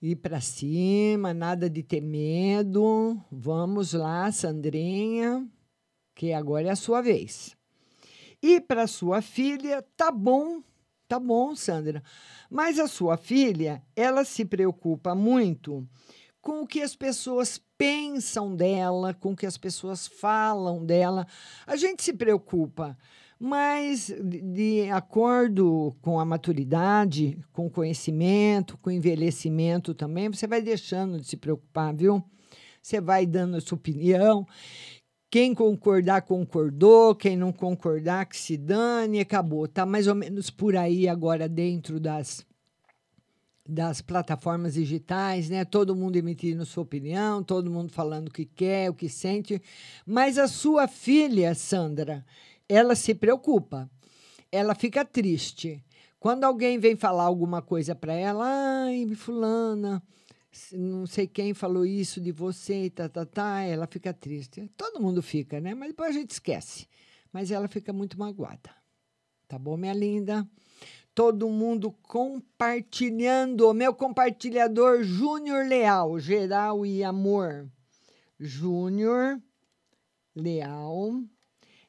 ir 0.00 0.16
para 0.16 0.40
cima, 0.40 1.32
nada 1.32 1.70
de 1.70 1.82
ter 1.82 2.00
medo. 2.00 3.20
Vamos 3.30 3.92
lá, 3.92 4.32
Sandrinha, 4.32 5.46
que 6.14 6.32
agora 6.32 6.68
é 6.68 6.70
a 6.70 6.76
sua 6.76 7.00
vez. 7.00 7.56
E 8.42 8.60
para 8.60 8.88
sua 8.88 9.22
filha, 9.22 9.84
tá 9.96 10.10
bom, 10.10 10.62
tá 11.06 11.20
bom, 11.20 11.54
Sandra. 11.54 12.02
Mas 12.50 12.78
a 12.80 12.88
sua 12.88 13.16
filha, 13.16 13.80
ela 13.94 14.24
se 14.24 14.44
preocupa 14.44 15.14
muito 15.14 15.86
com 16.40 16.62
o 16.62 16.66
que 16.66 16.82
as 16.82 16.96
pessoas 16.96 17.60
pensam 17.78 18.54
dela, 18.54 19.14
com 19.14 19.32
o 19.32 19.36
que 19.36 19.46
as 19.46 19.56
pessoas 19.56 20.08
falam 20.08 20.84
dela. 20.84 21.24
A 21.64 21.76
gente 21.76 22.02
se 22.02 22.12
preocupa, 22.12 22.98
mas 23.38 24.12
de 24.24 24.90
acordo 24.90 25.94
com 26.02 26.18
a 26.18 26.24
maturidade, 26.24 27.38
com 27.52 27.66
o 27.66 27.70
conhecimento, 27.70 28.76
com 28.78 28.90
o 28.90 28.92
envelhecimento 28.92 29.94
também, 29.94 30.28
você 30.28 30.48
vai 30.48 30.60
deixando 30.60 31.20
de 31.20 31.26
se 31.26 31.36
preocupar, 31.36 31.94
viu? 31.94 32.22
Você 32.82 33.00
vai 33.00 33.24
dando 33.24 33.56
a 33.56 33.60
sua 33.60 33.76
opinião. 33.76 34.44
Quem 35.32 35.54
concordar, 35.54 36.20
concordou. 36.20 37.14
Quem 37.14 37.38
não 37.38 37.50
concordar, 37.50 38.26
que 38.26 38.36
se 38.36 38.58
dane, 38.58 39.18
acabou. 39.18 39.66
Tá 39.66 39.86
mais 39.86 40.06
ou 40.06 40.14
menos 40.14 40.50
por 40.50 40.76
aí 40.76 41.08
agora 41.08 41.48
dentro 41.48 41.98
das 41.98 42.44
das 43.66 44.02
plataformas 44.02 44.74
digitais, 44.74 45.48
né? 45.48 45.64
Todo 45.64 45.96
mundo 45.96 46.16
emitindo 46.16 46.66
sua 46.66 46.82
opinião, 46.82 47.42
todo 47.42 47.70
mundo 47.70 47.90
falando 47.90 48.28
o 48.28 48.30
que 48.30 48.44
quer, 48.44 48.90
o 48.90 48.94
que 48.94 49.08
sente. 49.08 49.62
Mas 50.04 50.36
a 50.36 50.46
sua 50.46 50.86
filha, 50.86 51.54
Sandra, 51.54 52.26
ela 52.68 52.94
se 52.94 53.14
preocupa. 53.14 53.90
Ela 54.50 54.74
fica 54.74 55.02
triste. 55.02 55.82
Quando 56.20 56.44
alguém 56.44 56.78
vem 56.78 56.94
falar 56.94 57.24
alguma 57.24 57.62
coisa 57.62 57.94
para 57.94 58.12
ela, 58.12 58.44
ai, 58.84 59.08
fulana, 59.14 60.02
não 60.72 61.06
sei 61.06 61.26
quem 61.26 61.54
falou 61.54 61.84
isso 61.84 62.20
de 62.20 62.32
você, 62.32 62.90
tá, 62.90 63.08
tá, 63.08 63.24
tá, 63.24 63.60
ela 63.62 63.86
fica 63.86 64.12
triste. 64.12 64.70
Todo 64.76 65.00
mundo 65.00 65.22
fica, 65.22 65.60
né? 65.60 65.74
Mas 65.74 65.88
depois 65.88 66.10
a 66.10 66.18
gente 66.18 66.30
esquece. 66.30 66.86
Mas 67.32 67.50
ela 67.50 67.68
fica 67.68 67.92
muito 67.92 68.18
magoada. 68.18 68.70
Tá 69.48 69.58
bom, 69.58 69.76
minha 69.76 69.94
linda? 69.94 70.46
todo 71.14 71.48
mundo 71.48 71.92
compartilhando. 72.02 73.68
O 73.68 73.74
meu 73.74 73.94
compartilhador 73.94 75.02
Júnior 75.02 75.66
Leal, 75.66 76.18
geral 76.18 76.84
e 76.84 77.04
amor. 77.04 77.68
Júnior 78.38 79.40
Leal, 80.34 81.22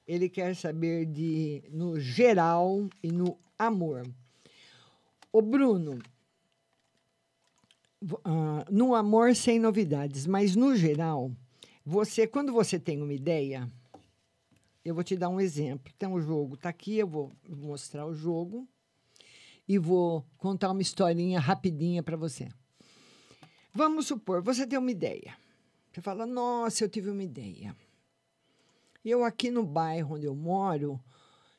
ele 0.06 0.30
quer 0.30 0.56
saber 0.56 1.06
de 1.06 1.64
no 1.72 2.00
geral 2.00 2.88
e 3.02 3.12
no 3.12 3.38
amor. 3.58 4.04
O 5.32 5.42
Bruno, 5.42 6.00
uh, 8.04 8.72
no 8.72 8.94
amor 8.94 9.36
sem 9.36 9.60
novidades, 9.60 10.28
mas 10.28 10.56
no 10.56 10.76
geral, 10.76 11.32
você 11.86 12.28
quando 12.28 12.52
você 12.52 12.80
tem 12.80 13.02
uma 13.02 13.14
ideia, 13.14 13.70
eu 14.84 14.94
vou 14.94 15.04
te 15.04 15.16
dar 15.16 15.30
um 15.30 15.40
exemplo. 15.40 15.94
Tem 15.98 16.10
um 16.10 16.20
jogo, 16.20 16.58
tá 16.58 16.70
aqui, 16.70 16.98
eu 16.98 17.08
vou 17.08 17.32
mostrar 17.48 18.06
o 18.06 18.14
jogo 18.14 18.68
e 19.68 19.78
vou 19.78 20.26
contar 20.38 20.72
uma 20.72 20.82
historinha 20.82 21.40
rapidinha 21.40 22.04
para 22.04 22.18
você. 22.18 22.50
Vamos 23.74 24.08
supor, 24.08 24.42
você 24.42 24.68
tem 24.68 24.78
uma 24.78 24.92
ideia. 24.92 25.36
Você 25.92 26.02
fala, 26.02 26.26
nossa, 26.26 26.84
eu 26.84 26.90
tive 26.90 27.10
uma 27.10 27.24
ideia. 27.24 27.76
Eu 29.06 29.24
aqui 29.24 29.50
no 29.50 29.64
bairro 29.64 30.16
onde 30.16 30.26
eu 30.26 30.36
moro, 30.36 31.00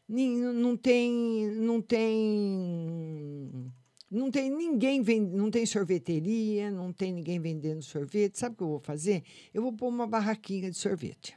não 0.08 0.76
tem, 0.76 1.48
não 1.50 1.80
tem, 1.80 3.72
não 4.10 4.30
tem 4.30 4.50
ninguém 4.50 5.02
vend, 5.02 5.30
não 5.34 5.50
tem 5.50 5.66
sorveteria, 5.66 6.70
não 6.70 6.92
tem 6.92 7.12
ninguém 7.12 7.40
vendendo 7.40 7.82
sorvete. 7.82 8.38
Sabe 8.38 8.54
o 8.54 8.56
que 8.56 8.62
eu 8.62 8.68
vou 8.68 8.80
fazer? 8.80 9.22
Eu 9.52 9.62
vou 9.62 9.72
pôr 9.72 9.88
uma 9.88 10.06
barraquinha 10.06 10.70
de 10.70 10.76
sorvete, 10.76 11.36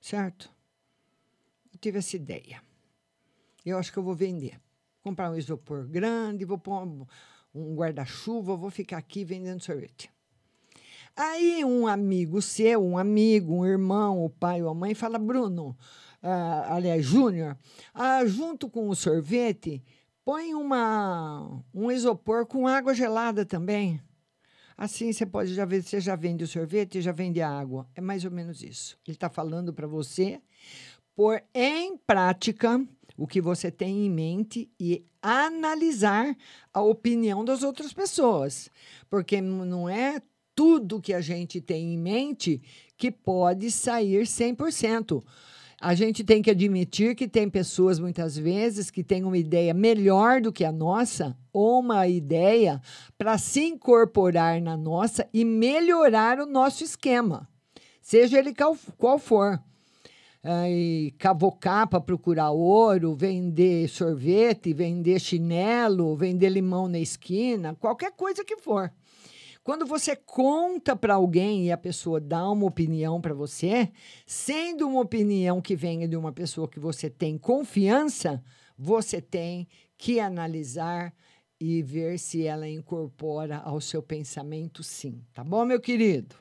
certo? 0.00 0.50
Eu 1.72 1.78
tive 1.78 1.98
essa 1.98 2.16
ideia. 2.16 2.62
Eu 3.64 3.78
acho 3.78 3.92
que 3.92 3.98
eu 3.98 4.02
vou 4.02 4.14
vender 4.14 4.60
comprar 5.04 5.30
um 5.30 5.36
isopor 5.36 5.86
grande, 5.86 6.46
vou 6.46 6.56
pôr 6.56 6.82
um, 6.82 7.06
um 7.54 7.74
guarda-chuva, 7.74 8.56
vou 8.56 8.70
ficar 8.70 8.96
aqui 8.96 9.22
vendendo 9.22 9.62
sorvete. 9.62 10.10
Aí 11.14 11.62
um 11.62 11.86
amigo 11.86 12.40
seu, 12.40 12.82
um 12.82 12.96
amigo, 12.96 13.54
um 13.54 13.66
irmão, 13.66 14.24
o 14.24 14.30
pai 14.30 14.62
ou 14.62 14.70
a 14.70 14.74
mãe, 14.74 14.94
fala, 14.94 15.18
Bruno, 15.18 15.76
uh, 16.22 16.72
aliás, 16.72 17.04
Júnior, 17.04 17.56
uh, 17.94 18.26
junto 18.26 18.68
com 18.68 18.88
o 18.88 18.96
sorvete, 18.96 19.84
põe 20.24 20.54
uma, 20.54 21.62
um 21.72 21.90
isopor 21.90 22.46
com 22.46 22.66
água 22.66 22.94
gelada 22.94 23.44
também. 23.44 24.00
Assim 24.76 25.12
você 25.12 25.24
pode 25.24 25.54
já 25.54 25.64
ver, 25.64 25.82
você 25.82 26.00
já 26.00 26.16
vende 26.16 26.42
o 26.42 26.48
sorvete 26.48 26.98
e 26.98 27.02
já 27.02 27.12
vende 27.12 27.40
a 27.40 27.48
água. 27.48 27.86
É 27.94 28.00
mais 28.00 28.24
ou 28.24 28.30
menos 28.30 28.62
isso. 28.62 28.98
Ele 29.06 29.16
está 29.16 29.28
falando 29.28 29.72
para 29.72 29.86
você 29.86 30.40
pôr 31.14 31.42
em 31.54 31.96
prática 31.96 32.84
o 33.16 33.26
que 33.26 33.40
você 33.40 33.70
tem 33.70 34.06
em 34.06 34.10
mente 34.10 34.68
e 34.80 35.04
analisar 35.22 36.36
a 36.72 36.82
opinião 36.82 37.44
das 37.44 37.62
outras 37.62 37.92
pessoas. 37.92 38.68
Porque 39.08 39.40
não 39.40 39.88
é 39.88 40.20
tudo 40.54 41.00
que 41.00 41.12
a 41.12 41.20
gente 41.20 41.60
tem 41.60 41.94
em 41.94 41.98
mente 41.98 42.60
que 42.96 43.10
pode 43.10 43.70
sair 43.70 44.22
100%. 44.22 45.22
A 45.80 45.94
gente 45.94 46.24
tem 46.24 46.40
que 46.40 46.50
admitir 46.50 47.14
que 47.14 47.28
tem 47.28 47.48
pessoas, 47.50 47.98
muitas 47.98 48.36
vezes, 48.36 48.90
que 48.90 49.04
têm 49.04 49.24
uma 49.24 49.36
ideia 49.36 49.74
melhor 49.74 50.40
do 50.40 50.52
que 50.52 50.64
a 50.64 50.72
nossa, 50.72 51.36
ou 51.52 51.80
uma 51.80 52.06
ideia 52.08 52.80
para 53.18 53.36
se 53.36 53.64
incorporar 53.64 54.60
na 54.60 54.76
nossa 54.76 55.28
e 55.32 55.44
melhorar 55.44 56.40
o 56.40 56.46
nosso 56.46 56.82
esquema, 56.82 57.48
seja 58.00 58.38
ele 58.38 58.54
qual 58.96 59.18
for 59.18 59.60
cavocar 61.18 61.88
para 61.88 62.00
procurar 62.00 62.50
ouro, 62.50 63.14
vender 63.14 63.88
sorvete, 63.88 64.74
vender 64.74 65.18
chinelo, 65.18 66.14
vender 66.14 66.50
limão 66.50 66.86
na 66.86 66.98
esquina, 66.98 67.74
qualquer 67.74 68.12
coisa 68.12 68.44
que 68.44 68.58
for. 68.58 68.92
Quando 69.64 69.86
você 69.86 70.14
conta 70.14 70.94
para 70.94 71.14
alguém 71.14 71.64
e 71.64 71.72
a 71.72 71.78
pessoa 71.78 72.20
dá 72.20 72.50
uma 72.50 72.66
opinião 72.66 73.18
para 73.18 73.32
você, 73.32 73.90
sendo 74.26 74.86
uma 74.86 75.00
opinião 75.00 75.62
que 75.62 75.74
venha 75.74 76.06
de 76.06 76.18
uma 76.18 76.30
pessoa 76.30 76.68
que 76.68 76.78
você 76.78 77.08
tem 77.08 77.38
confiança, 77.38 78.44
você 78.76 79.22
tem 79.22 79.66
que 79.96 80.20
analisar 80.20 81.14
e 81.58 81.82
ver 81.82 82.18
se 82.18 82.46
ela 82.46 82.68
incorpora 82.68 83.56
ao 83.56 83.80
seu 83.80 84.02
pensamento 84.02 84.82
sim. 84.82 85.24
Tá 85.32 85.42
bom, 85.42 85.64
meu 85.64 85.80
querido? 85.80 86.36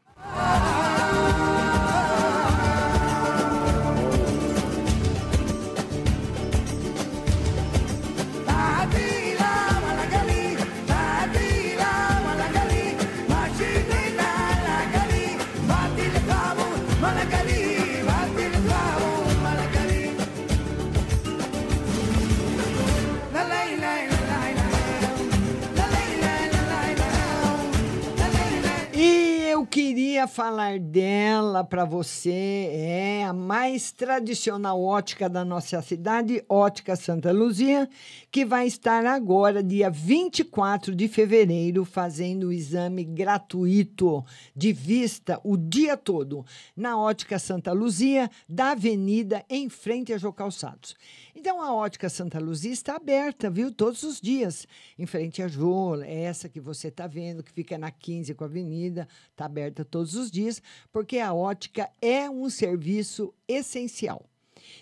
Queria 30.13 30.27
falar 30.27 30.77
dela 30.77 31.63
para 31.63 31.85
você. 31.85 32.69
É 32.71 33.25
a 33.25 33.33
mais 33.33 33.91
tradicional 33.91 34.79
ótica 34.79 35.27
da 35.27 35.43
nossa 35.43 35.81
cidade, 35.81 36.45
Ótica 36.47 36.95
Santa 36.95 37.31
Luzia, 37.31 37.89
que 38.29 38.45
vai 38.45 38.67
estar 38.67 39.07
agora, 39.07 39.63
dia 39.63 39.89
24 39.89 40.93
de 40.93 41.07
fevereiro, 41.07 41.83
fazendo 41.83 42.49
o 42.49 42.53
exame 42.53 43.03
gratuito 43.03 44.23
de 44.55 44.71
vista 44.71 45.41
o 45.43 45.57
dia 45.57 45.97
todo 45.97 46.45
na 46.77 46.95
Ótica 46.95 47.39
Santa 47.39 47.73
Luzia, 47.73 48.29
da 48.47 48.73
Avenida, 48.73 49.43
em 49.49 49.67
frente 49.67 50.13
a 50.13 50.17
Jô 50.19 50.31
Calçados. 50.31 50.95
Então, 51.35 51.61
a 51.61 51.73
Ótica 51.73 52.09
Santa 52.09 52.39
Luzia 52.39 52.71
está 52.71 52.95
aberta, 52.95 53.49
viu? 53.49 53.71
Todos 53.71 54.03
os 54.03 54.21
dias, 54.21 54.67
em 54.97 55.05
frente 55.05 55.41
a 55.41 55.47
Jô, 55.47 55.95
essa 56.03 56.47
que 56.47 56.59
você 56.59 56.89
está 56.89 57.07
vendo, 57.07 57.43
que 57.43 57.51
fica 57.51 57.77
na 57.77 57.89
15 57.89 58.35
com 58.35 58.43
a 58.43 58.47
Avenida, 58.47 59.07
está 59.31 59.45
aberta 59.45 59.83
todos 59.83 60.15
os 60.15 60.29
dias, 60.29 60.61
porque 60.91 61.17
a 61.17 61.33
ótica 61.33 61.89
é 62.01 62.29
um 62.29 62.49
serviço 62.49 63.33
essencial. 63.47 64.25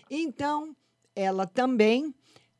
Então, 0.10 0.76
ela 1.16 1.47
também 1.47 2.14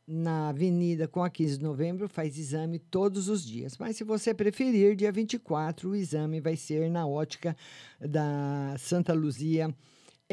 na 0.08 0.50
Avenida 0.50 1.08
com 1.08 1.24
a 1.24 1.30
15 1.30 1.58
de 1.58 1.64
novembro, 1.64 2.10
faz 2.10 2.38
exame 2.38 2.80
todos 2.80 3.30
os 3.30 3.46
dias. 3.46 3.78
Mas 3.78 3.96
se 3.96 4.04
você 4.04 4.34
preferir, 4.34 4.96
dia 4.96 5.12
24, 5.12 5.90
o 5.90 5.96
exame 5.96 6.42
vai 6.42 6.58
ser 6.58 6.90
na 6.90 7.08
ótica 7.08 7.56
da 8.00 8.76
Santa 8.78 9.14
Luzia 9.14 9.74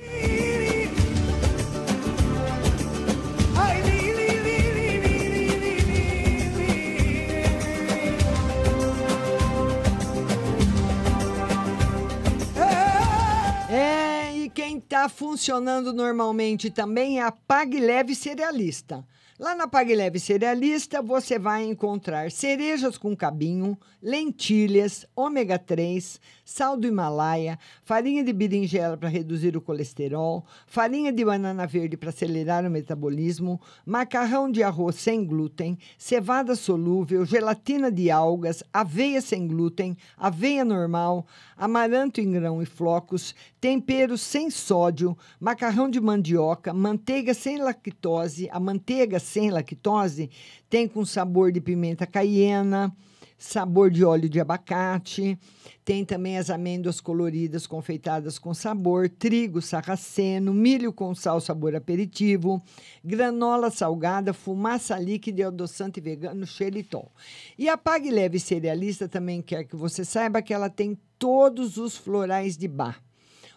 Está 14.78 15.08
funcionando 15.08 15.92
normalmente 15.92 16.70
também 16.70 17.18
é 17.18 17.22
a 17.22 17.32
Pague 17.32 17.80
Leve 17.80 18.14
Cerealista. 18.14 19.04
Lá 19.38 19.54
na 19.54 19.68
Pague 19.68 19.94
Leve 19.94 20.18
Cerealista 20.18 21.02
você 21.02 21.38
vai 21.38 21.62
encontrar 21.62 22.30
cerejas 22.30 22.96
com 22.96 23.14
cabinho, 23.14 23.78
lentilhas, 24.02 25.04
ômega 25.14 25.58
3, 25.58 26.18
sal 26.42 26.74
do 26.74 26.86
Himalaia, 26.86 27.58
farinha 27.84 28.24
de 28.24 28.32
berinjela 28.32 28.96
para 28.96 29.10
reduzir 29.10 29.54
o 29.54 29.60
colesterol, 29.60 30.42
farinha 30.66 31.12
de 31.12 31.22
banana 31.22 31.66
verde 31.66 31.98
para 31.98 32.08
acelerar 32.08 32.64
o 32.64 32.70
metabolismo, 32.70 33.60
macarrão 33.84 34.50
de 34.50 34.62
arroz 34.62 34.96
sem 34.96 35.22
glúten, 35.22 35.78
cevada 35.98 36.54
solúvel, 36.54 37.26
gelatina 37.26 37.92
de 37.92 38.10
algas, 38.10 38.64
aveia 38.72 39.20
sem 39.20 39.46
glúten, 39.46 39.98
aveia 40.16 40.64
normal, 40.64 41.26
amaranto 41.58 42.22
em 42.22 42.30
grão 42.30 42.62
e 42.62 42.64
flocos, 42.64 43.34
temperos 43.60 44.22
sem 44.22 44.48
sódio, 44.48 45.14
macarrão 45.38 45.90
de 45.90 46.00
mandioca, 46.00 46.72
manteiga 46.72 47.34
sem 47.34 47.58
lactose, 47.58 48.48
a 48.50 48.58
manteiga 48.58 49.18
sem 49.26 49.50
lactose 49.50 50.30
tem 50.70 50.88
com 50.88 51.04
sabor 51.04 51.52
de 51.52 51.60
pimenta 51.60 52.06
caiena, 52.06 52.94
sabor 53.38 53.90
de 53.90 54.04
óleo 54.04 54.28
de 54.28 54.40
abacate, 54.40 55.38
tem 55.84 56.04
também 56.04 56.38
as 56.38 56.50
amêndoas 56.50 57.00
coloridas 57.00 57.66
confeitadas 57.66 58.38
com 58.38 58.54
sabor, 58.54 59.08
trigo 59.08 59.60
sarraceno, 59.60 60.52
milho 60.52 60.92
com 60.92 61.14
sal 61.14 61.40
sabor 61.40 61.74
aperitivo, 61.76 62.62
granola 63.04 63.70
salgada, 63.70 64.32
fumaça 64.32 64.98
líquida 64.98 65.42
e 65.42 65.44
adoçante 65.44 66.00
vegano 66.00 66.46
xeritol. 66.46 67.12
E 67.58 67.68
a 67.68 67.76
Pague 67.76 68.10
Leve 68.10 68.40
Cerealista 68.40 69.08
também 69.08 69.42
quer 69.42 69.64
que 69.64 69.76
você 69.76 70.04
saiba 70.04 70.42
que 70.42 70.54
ela 70.54 70.70
tem 70.70 70.98
todos 71.18 71.76
os 71.76 71.96
florais 71.96 72.56
de 72.56 72.66
bar. 72.66 73.02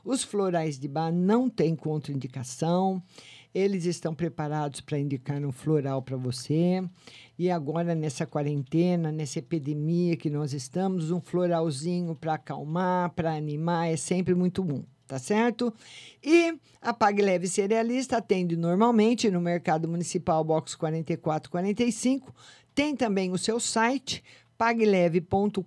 Os 0.03 0.23
florais 0.23 0.79
de 0.79 0.87
bar 0.87 1.11
não 1.11 1.49
têm 1.49 1.75
contraindicação. 1.75 3.03
Eles 3.53 3.85
estão 3.85 4.13
preparados 4.13 4.79
para 4.81 4.99
indicar 4.99 5.43
um 5.43 5.51
floral 5.51 6.01
para 6.01 6.15
você. 6.15 6.83
E 7.37 7.49
agora, 7.49 7.95
nessa 7.95 8.25
quarentena, 8.25 9.11
nessa 9.11 9.39
epidemia 9.39 10.15
que 10.15 10.29
nós 10.29 10.53
estamos, 10.53 11.11
um 11.11 11.19
floralzinho 11.19 12.15
para 12.15 12.35
acalmar, 12.35 13.11
para 13.11 13.33
animar, 13.33 13.89
é 13.89 13.97
sempre 13.97 14.35
muito 14.35 14.63
bom. 14.63 14.83
Tá 15.07 15.17
certo? 15.17 15.73
E 16.23 16.55
a 16.79 16.93
Pague 16.93 17.23
Leve 17.23 17.47
Cerealista 17.47 18.17
atende 18.17 18.55
normalmente 18.55 19.31
no 19.31 19.41
Mercado 19.41 19.87
Municipal 19.87 20.43
Box 20.43 20.75
4445. 20.75 22.31
Tem 22.75 22.95
também 22.95 23.31
o 23.31 23.37
seu 23.37 23.59
site, 23.59 24.23
pagleve.com.br 24.55 25.63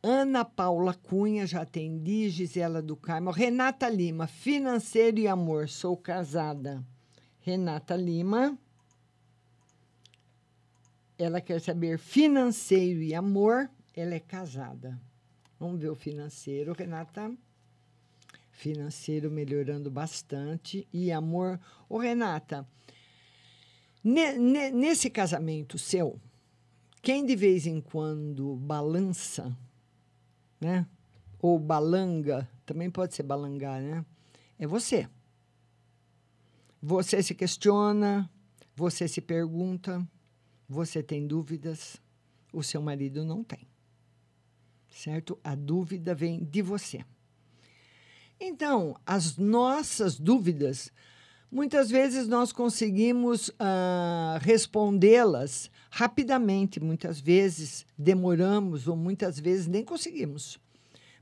Ana 0.00 0.44
Paula 0.44 0.94
Cunha, 0.94 1.44
já 1.44 1.62
atendi, 1.62 2.30
Gisela 2.30 2.80
do 2.80 2.94
Carmo, 2.94 3.32
Renata 3.32 3.88
Lima, 3.88 4.28
financeiro 4.28 5.18
e 5.18 5.26
amor, 5.26 5.68
sou 5.68 5.96
casada. 5.96 6.86
Renata 7.40 7.96
Lima, 7.96 8.56
ela 11.18 11.40
quer 11.40 11.60
saber 11.60 11.98
financeiro 11.98 13.02
e 13.02 13.12
amor, 13.12 13.68
ela 13.92 14.14
é 14.14 14.20
casada. 14.20 15.07
Vamos 15.58 15.80
ver 15.80 15.90
o 15.90 15.96
financeiro, 15.96 16.72
Renata. 16.72 17.34
Financeiro 18.52 19.30
melhorando 19.30 19.90
bastante. 19.90 20.86
E 20.92 21.10
amor. 21.10 21.58
Ô, 21.88 21.98
Renata, 21.98 22.66
ne, 24.02 24.38
ne, 24.38 24.70
nesse 24.70 25.10
casamento 25.10 25.76
seu, 25.76 26.20
quem 27.02 27.26
de 27.26 27.34
vez 27.34 27.66
em 27.66 27.80
quando 27.80 28.54
balança, 28.56 29.56
né? 30.60 30.86
Ou 31.40 31.58
balanga, 31.58 32.48
também 32.64 32.90
pode 32.90 33.14
ser 33.14 33.24
balangar, 33.24 33.80
né? 33.80 34.04
É 34.58 34.66
você. 34.66 35.08
Você 36.80 37.20
se 37.20 37.34
questiona, 37.34 38.30
você 38.76 39.08
se 39.08 39.20
pergunta, 39.20 40.06
você 40.68 41.02
tem 41.02 41.26
dúvidas, 41.26 42.00
o 42.52 42.62
seu 42.62 42.80
marido 42.80 43.24
não 43.24 43.42
tem 43.42 43.66
certo? 44.90 45.38
A 45.42 45.54
dúvida 45.54 46.14
vem 46.14 46.44
de 46.44 46.62
você. 46.62 47.04
Então, 48.40 48.96
as 49.04 49.36
nossas 49.36 50.18
dúvidas, 50.18 50.92
muitas 51.50 51.90
vezes 51.90 52.28
nós 52.28 52.52
conseguimos 52.52 53.48
uh, 53.48 54.38
respondê-las 54.40 55.70
rapidamente, 55.90 56.78
muitas 56.78 57.20
vezes 57.20 57.84
demoramos 57.96 58.86
ou 58.86 58.96
muitas 58.96 59.38
vezes 59.38 59.66
nem 59.66 59.84
conseguimos. 59.84 60.58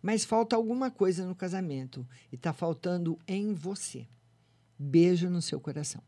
Mas 0.03 0.25
falta 0.25 0.55
alguma 0.55 0.91
coisa 0.91 1.25
no 1.25 1.35
casamento 1.35 2.07
e 2.31 2.37
está 2.37 2.53
faltando 2.53 3.19
em 3.27 3.55
você. 3.55 4.07
Beijo 4.79 5.31
no 5.31 5.41
seu 5.41 5.59
coração 5.59 6.03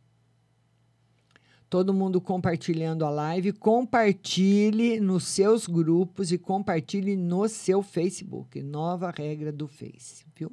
todo 1.68 1.92
mundo 1.92 2.20
compartilhando 2.20 3.04
a 3.04 3.10
live. 3.10 3.52
Compartilhe 3.52 4.98
nos 5.00 5.24
seus 5.24 5.66
grupos 5.66 6.32
e 6.32 6.38
compartilhe 6.38 7.16
no 7.16 7.48
seu 7.48 7.82
Facebook. 7.82 8.62
Nova 8.62 9.10
regra 9.10 9.52
do 9.52 9.68
Face, 9.68 10.24
viu? 10.34 10.50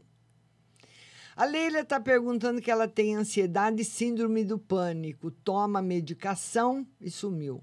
A 1.35 1.45
Leila 1.45 1.79
está 1.79 1.99
perguntando 1.99 2.61
que 2.61 2.71
ela 2.71 2.87
tem 2.87 3.15
ansiedade 3.15 3.81
e 3.81 3.85
síndrome 3.85 4.43
do 4.45 4.57
pânico. 4.57 5.31
Toma 5.31 5.81
medicação 5.81 6.87
e 6.99 7.09
sumiu. 7.09 7.61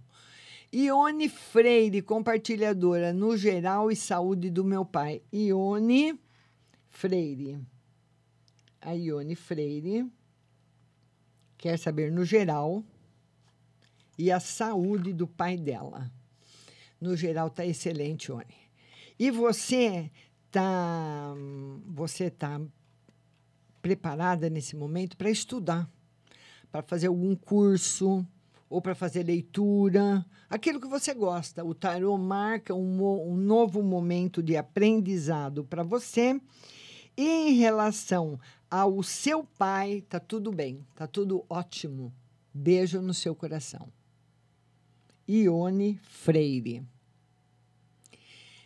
Ione 0.75 1.29
Freire, 1.29 2.01
compartilhadora 2.03 3.13
no 3.13 3.37
geral 3.37 3.91
e 3.91 3.97
saúde 3.97 4.51
do 4.51 4.65
meu 4.65 4.85
pai. 4.85 5.23
Ione 5.33 6.19
Freire. 6.89 7.59
A 8.81 8.93
Ione 8.93 9.35
Freire 9.35 10.11
quer 11.57 11.79
saber 11.79 12.11
no 12.11 12.25
geral 12.25 12.85
e 14.23 14.31
a 14.31 14.39
saúde 14.39 15.13
do 15.13 15.27
pai 15.27 15.57
dela. 15.57 16.09
No 17.01 17.17
geral, 17.17 17.49
está 17.49 17.67
excelente, 17.67 18.31
Oni. 18.31 18.55
E 19.19 19.33
você 19.33 20.13
está 20.47 21.35
você 21.85 22.31
tá 22.31 22.61
preparada 23.81 24.49
nesse 24.49 24.77
momento 24.77 25.17
para 25.17 25.29
estudar, 25.29 25.91
para 26.71 26.83
fazer 26.83 27.09
algum 27.09 27.35
curso 27.35 28.25
ou 28.71 28.81
para 28.81 28.95
fazer 28.95 29.25
leitura, 29.25 30.25
aquilo 30.49 30.81
que 30.81 30.87
você 30.87 31.13
gosta. 31.13 31.65
O 31.65 31.75
tarô 31.75 32.17
marca 32.17 32.73
um, 32.73 33.03
um 33.29 33.37
novo 33.37 33.83
momento 33.83 34.41
de 34.41 34.57
aprendizado 34.57 35.65
para 35.65 35.83
você. 35.83 36.41
E 37.17 37.29
em 37.29 37.55
relação 37.55 38.39
ao 38.71 39.03
seu 39.03 39.43
pai, 39.43 40.05
tá 40.09 40.21
tudo 40.21 40.53
bem, 40.53 40.87
tá 40.95 41.09
tudo 41.09 41.45
ótimo. 41.51 42.15
Beijo 42.55 43.03
no 43.03 43.13
seu 43.13 43.35
coração. 43.35 43.93
Ione 45.29 46.01
Freire. 46.03 46.83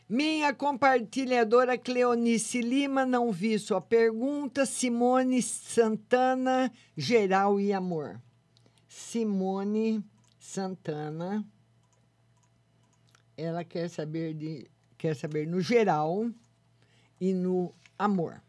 Minha 0.08 0.54
compartilhadora 0.54 1.76
Cleonice 1.76 2.60
Lima, 2.60 3.04
não 3.04 3.32
vi 3.32 3.58
sua 3.58 3.80
pergunta. 3.80 4.64
Simone 4.64 5.42
Santana, 5.42 6.72
geral 6.96 7.60
e 7.60 7.72
amor. 7.72 8.20
Simone 8.88 10.04
Santana, 10.38 11.44
ela 13.36 13.64
quer 13.64 13.90
saber 13.90 14.32
de 14.32 14.70
quer 14.96 15.16
saber 15.16 15.46
no 15.46 15.60
geral 15.60 16.30
e 17.20 17.34
no 17.34 17.74
amor. 17.98 18.40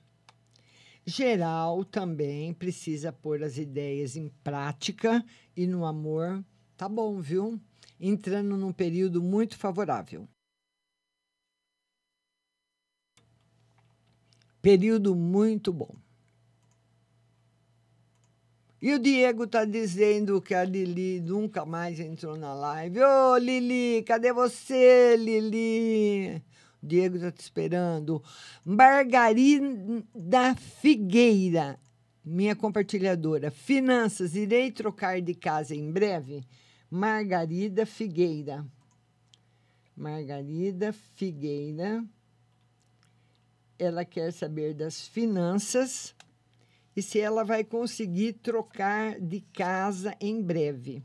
Geral 1.05 1.83
também 1.83 2.53
precisa 2.53 3.11
pôr 3.11 3.43
as 3.43 3.57
ideias 3.57 4.15
em 4.15 4.29
prática 4.43 5.25
e 5.55 5.65
no 5.65 5.85
amor, 5.85 6.43
tá 6.77 6.87
bom, 6.87 7.19
viu? 7.19 7.59
Entrando 7.99 8.55
num 8.57 8.71
período 8.71 9.21
muito 9.21 9.57
favorável. 9.57 10.27
Período 14.61 15.15
muito 15.15 15.71
bom. 15.71 15.95
E 18.79 18.93
o 18.93 18.99
Diego 18.99 19.45
está 19.45 19.65
dizendo 19.65 20.39
que 20.39 20.53
a 20.53 20.63
Lili 20.63 21.19
nunca 21.19 21.65
mais 21.65 21.99
entrou 21.99 22.37
na 22.37 22.53
live. 22.53 22.99
Ô, 22.99 23.31
oh, 23.33 23.37
Lili, 23.37 24.03
cadê 24.03 24.31
você, 24.31 25.15
Lili? 25.17 26.43
O 26.81 26.85
Diego 26.85 27.15
está 27.15 27.31
te 27.31 27.39
esperando. 27.39 28.21
Margarida 28.63 30.05
Figueira, 30.79 31.79
minha 32.23 32.55
compartilhadora. 32.55 33.49
Finanças, 33.49 34.35
irei 34.35 34.71
trocar 34.71 35.21
de 35.21 35.33
casa 35.33 35.73
em 35.73 35.91
breve? 35.91 36.45
Margarida 36.89 37.85
Figueira. 37.85 38.65
Margarida 39.95 40.93
Figueira 40.93 42.05
ela 43.79 44.03
quer 44.03 44.31
saber 44.31 44.73
das 44.73 45.07
finanças 45.07 46.15
e 46.95 47.01
se 47.01 47.19
ela 47.19 47.43
vai 47.43 47.63
conseguir 47.63 48.33
trocar 48.33 49.19
de 49.19 49.41
casa 49.41 50.15
em 50.19 50.41
breve. 50.41 51.03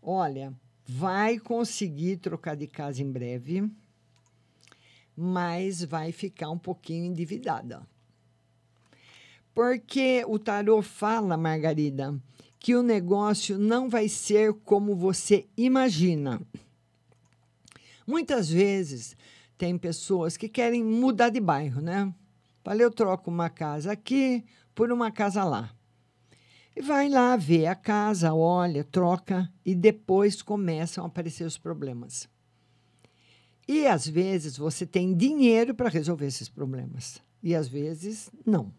Olha, 0.00 0.54
vai 0.86 1.38
conseguir 1.38 2.16
trocar 2.16 2.56
de 2.56 2.66
casa 2.66 3.02
em 3.02 3.10
breve, 3.10 3.70
mas 5.14 5.84
vai 5.84 6.10
ficar 6.10 6.48
um 6.48 6.58
pouquinho 6.58 7.04
endividada. 7.04 7.86
Porque 9.54 10.24
o 10.26 10.38
tarô 10.38 10.80
fala, 10.80 11.36
Margarida, 11.36 12.18
que 12.58 12.74
o 12.74 12.82
negócio 12.82 13.58
não 13.58 13.88
vai 13.88 14.08
ser 14.08 14.52
como 14.64 14.96
você 14.96 15.46
imagina. 15.56 16.40
Muitas 18.06 18.48
vezes 18.48 19.16
tem 19.56 19.76
pessoas 19.76 20.36
que 20.36 20.48
querem 20.48 20.82
mudar 20.82 21.28
de 21.28 21.40
bairro, 21.40 21.80
né? 21.80 22.12
Falei, 22.64 22.84
eu 22.84 22.90
troco 22.90 23.30
uma 23.30 23.48
casa 23.48 23.92
aqui 23.92 24.44
por 24.74 24.92
uma 24.92 25.10
casa 25.10 25.44
lá. 25.44 25.74
E 26.76 26.80
vai 26.80 27.08
lá 27.08 27.36
ver 27.36 27.66
a 27.66 27.74
casa, 27.74 28.32
olha, 28.32 28.84
troca 28.84 29.50
e 29.64 29.74
depois 29.74 30.42
começam 30.42 31.04
a 31.04 31.06
aparecer 31.08 31.44
os 31.44 31.58
problemas. 31.58 32.28
E 33.66 33.86
às 33.86 34.06
vezes 34.06 34.56
você 34.56 34.86
tem 34.86 35.14
dinheiro 35.14 35.74
para 35.74 35.88
resolver 35.88 36.26
esses 36.26 36.48
problemas 36.48 37.20
e 37.42 37.54
às 37.54 37.68
vezes 37.68 38.30
não. 38.46 38.72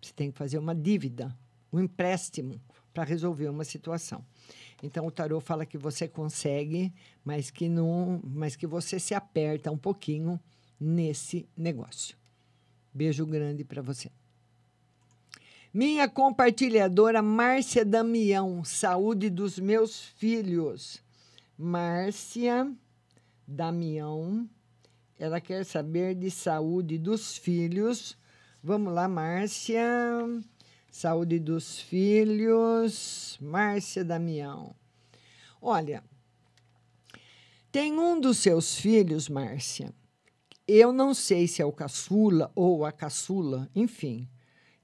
Você 0.00 0.12
tem 0.12 0.30
que 0.30 0.38
fazer 0.38 0.58
uma 0.58 0.74
dívida, 0.74 1.36
um 1.72 1.80
empréstimo 1.80 2.60
para 2.98 3.04
resolver 3.04 3.48
uma 3.48 3.62
situação. 3.62 4.24
Então 4.82 5.06
o 5.06 5.10
tarô 5.10 5.38
fala 5.38 5.64
que 5.64 5.78
você 5.78 6.08
consegue, 6.08 6.92
mas 7.24 7.48
que 7.48 7.68
não, 7.68 8.20
mas 8.24 8.56
que 8.56 8.66
você 8.66 8.98
se 8.98 9.14
aperta 9.14 9.70
um 9.70 9.78
pouquinho 9.78 10.40
nesse 10.80 11.48
negócio. 11.56 12.16
Beijo 12.92 13.24
grande 13.24 13.62
para 13.62 13.80
você. 13.80 14.10
Minha 15.72 16.08
compartilhadora 16.08 17.22
Márcia 17.22 17.84
Damião, 17.84 18.64
saúde 18.64 19.30
dos 19.30 19.60
meus 19.60 20.02
filhos. 20.02 21.00
Márcia 21.56 22.68
Damião, 23.46 24.50
ela 25.16 25.40
quer 25.40 25.64
saber 25.64 26.16
de 26.16 26.32
saúde 26.32 26.98
dos 26.98 27.36
filhos. 27.36 28.18
Vamos 28.60 28.92
lá, 28.92 29.06
Márcia. 29.06 29.86
Saúde 30.90 31.38
dos 31.38 31.80
filhos, 31.80 33.38
Márcia 33.40 34.04
Damião. 34.04 34.74
Olha, 35.60 36.02
tem 37.70 37.98
um 37.98 38.20
dos 38.20 38.38
seus 38.38 38.76
filhos, 38.76 39.28
Márcia. 39.28 39.92
Eu 40.66 40.92
não 40.92 41.14
sei 41.14 41.46
se 41.46 41.62
é 41.62 41.64
o 41.64 41.72
caçula 41.72 42.50
ou 42.54 42.84
a 42.84 42.92
caçula, 42.92 43.70
enfim. 43.74 44.28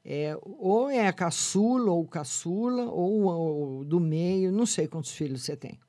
É, 0.04 0.38
ou 0.42 0.90
é 0.90 1.06
a 1.06 1.12
caçula 1.12 1.90
ou 1.90 2.06
caçula, 2.06 2.84
ou, 2.84 3.22
ou 3.22 3.84
do 3.84 3.98
meio, 3.98 4.52
não 4.52 4.66
sei 4.66 4.86
quantos 4.86 5.12
filhos 5.12 5.42
você 5.42 5.56
tem. 5.56 5.80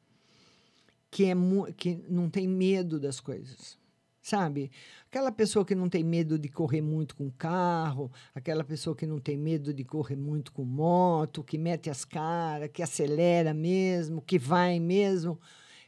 Que, 1.11 1.25
é, 1.25 1.35
que 1.75 1.95
não 2.09 2.29
tem 2.29 2.47
medo 2.47 2.99
das 2.99 3.19
coisas 3.19 3.77
sabe? 4.25 4.71
Aquela 5.07 5.31
pessoa 5.31 5.63
que 5.63 5.75
não 5.75 5.87
tem 5.87 6.03
medo 6.03 6.39
de 6.39 6.49
correr 6.49 6.81
muito 6.81 7.15
com 7.15 7.29
carro, 7.29 8.11
aquela 8.33 8.63
pessoa 8.63 8.95
que 8.95 9.05
não 9.05 9.19
tem 9.19 9.37
medo 9.37 9.71
de 9.71 9.83
correr 9.83 10.15
muito 10.15 10.51
com 10.51 10.65
moto, 10.65 11.43
que 11.43 11.59
mete 11.59 11.91
as 11.91 12.03
caras, 12.03 12.71
que 12.73 12.81
acelera 12.81 13.53
mesmo, 13.53 14.23
que 14.23 14.39
vai 14.39 14.79
mesmo, 14.79 15.39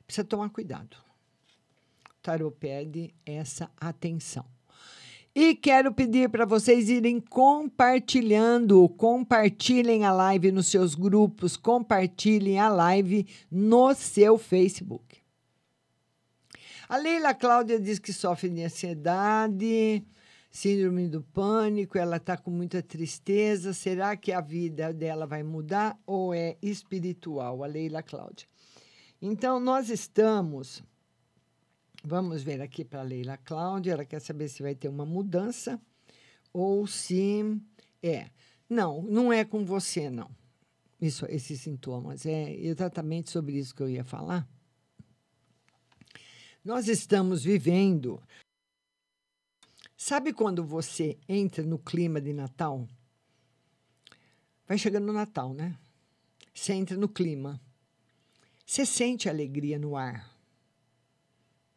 precisa 0.06 0.24
tomar 0.24 0.50
cuidado. 0.52 0.98
O 2.12 2.22
tarot 2.22 2.56
pede 2.60 3.12
essa 3.26 3.72
atenção. 3.82 4.46
E 5.34 5.56
quero 5.56 5.92
pedir 5.92 6.30
para 6.30 6.46
vocês 6.46 6.90
irem 6.90 7.20
compartilhando, 7.20 8.88
compartilhem 8.90 10.06
a 10.06 10.12
live 10.12 10.52
nos 10.52 10.68
seus 10.68 10.94
grupos, 10.94 11.58
compartilhem 11.58 12.60
a 12.60 12.70
live 12.70 13.26
no 13.50 13.96
seu 13.96 14.38
Facebook. 14.38 15.27
A 16.90 16.96
Leila 16.96 17.34
Cláudia 17.34 17.78
diz 17.78 18.00
que 18.00 18.14
sofre 18.14 18.48
de 18.48 18.64
ansiedade, 18.64 20.06
síndrome 20.50 21.10
do 21.10 21.22
pânico, 21.22 21.98
ela 21.98 22.16
está 22.16 22.38
com 22.38 22.50
muita 22.50 22.82
tristeza. 22.82 23.74
Será 23.74 24.16
que 24.16 24.32
a 24.32 24.40
vida 24.40 24.94
dela 24.94 25.28
vai 25.28 25.44
mudar 25.44 26.00
ou 26.06 26.34
é 26.34 26.56
espiritual? 26.62 27.62
A 27.62 27.68
Leila 27.68 28.02
Cláudia. 28.02 28.48
Então, 29.22 29.60
nós 29.60 29.90
estamos. 29.90 30.82
Vamos 32.06 32.42
ver 32.42 32.62
aqui 32.62 32.86
para 32.86 33.02
a 33.02 33.04
Leila 33.04 33.36
Cláudia. 33.36 33.92
Ela 33.92 34.06
quer 34.06 34.22
saber 34.22 34.48
se 34.48 34.64
vai 34.64 34.74
ter 34.74 34.88
uma 34.88 35.06
mudança 35.06 35.82
ou 36.54 36.88
se 36.88 37.44
é. 38.02 38.30
Não, 38.70 39.02
não 39.02 39.34
é 39.34 39.44
com 39.44 39.66
você, 39.66 40.10
não. 40.10 40.32
Isso, 41.02 41.26
esses 41.28 41.60
sintomas. 41.60 42.26
É 42.26 42.56
exatamente 42.56 43.30
sobre 43.30 43.58
isso 43.58 43.76
que 43.76 43.84
eu 43.84 43.90
ia 43.90 44.06
falar. 44.06 44.48
Nós 46.68 46.90
estamos 46.90 47.46
vivendo. 47.46 48.22
Sabe 49.96 50.34
quando 50.34 50.66
você 50.66 51.18
entra 51.26 51.64
no 51.64 51.80
clima 51.80 52.20
de 52.20 52.34
Natal? 52.34 52.86
Vai 54.68 54.78
chegando 54.78 55.08
o 55.08 55.14
Natal, 55.14 55.54
né? 55.54 55.78
Você 56.54 56.74
entra 56.74 56.98
no 56.98 57.08
clima. 57.08 57.58
Você 58.66 58.86
sente 58.86 59.30
alegria 59.30 59.80
no 59.80 59.96
ar. 59.96 60.30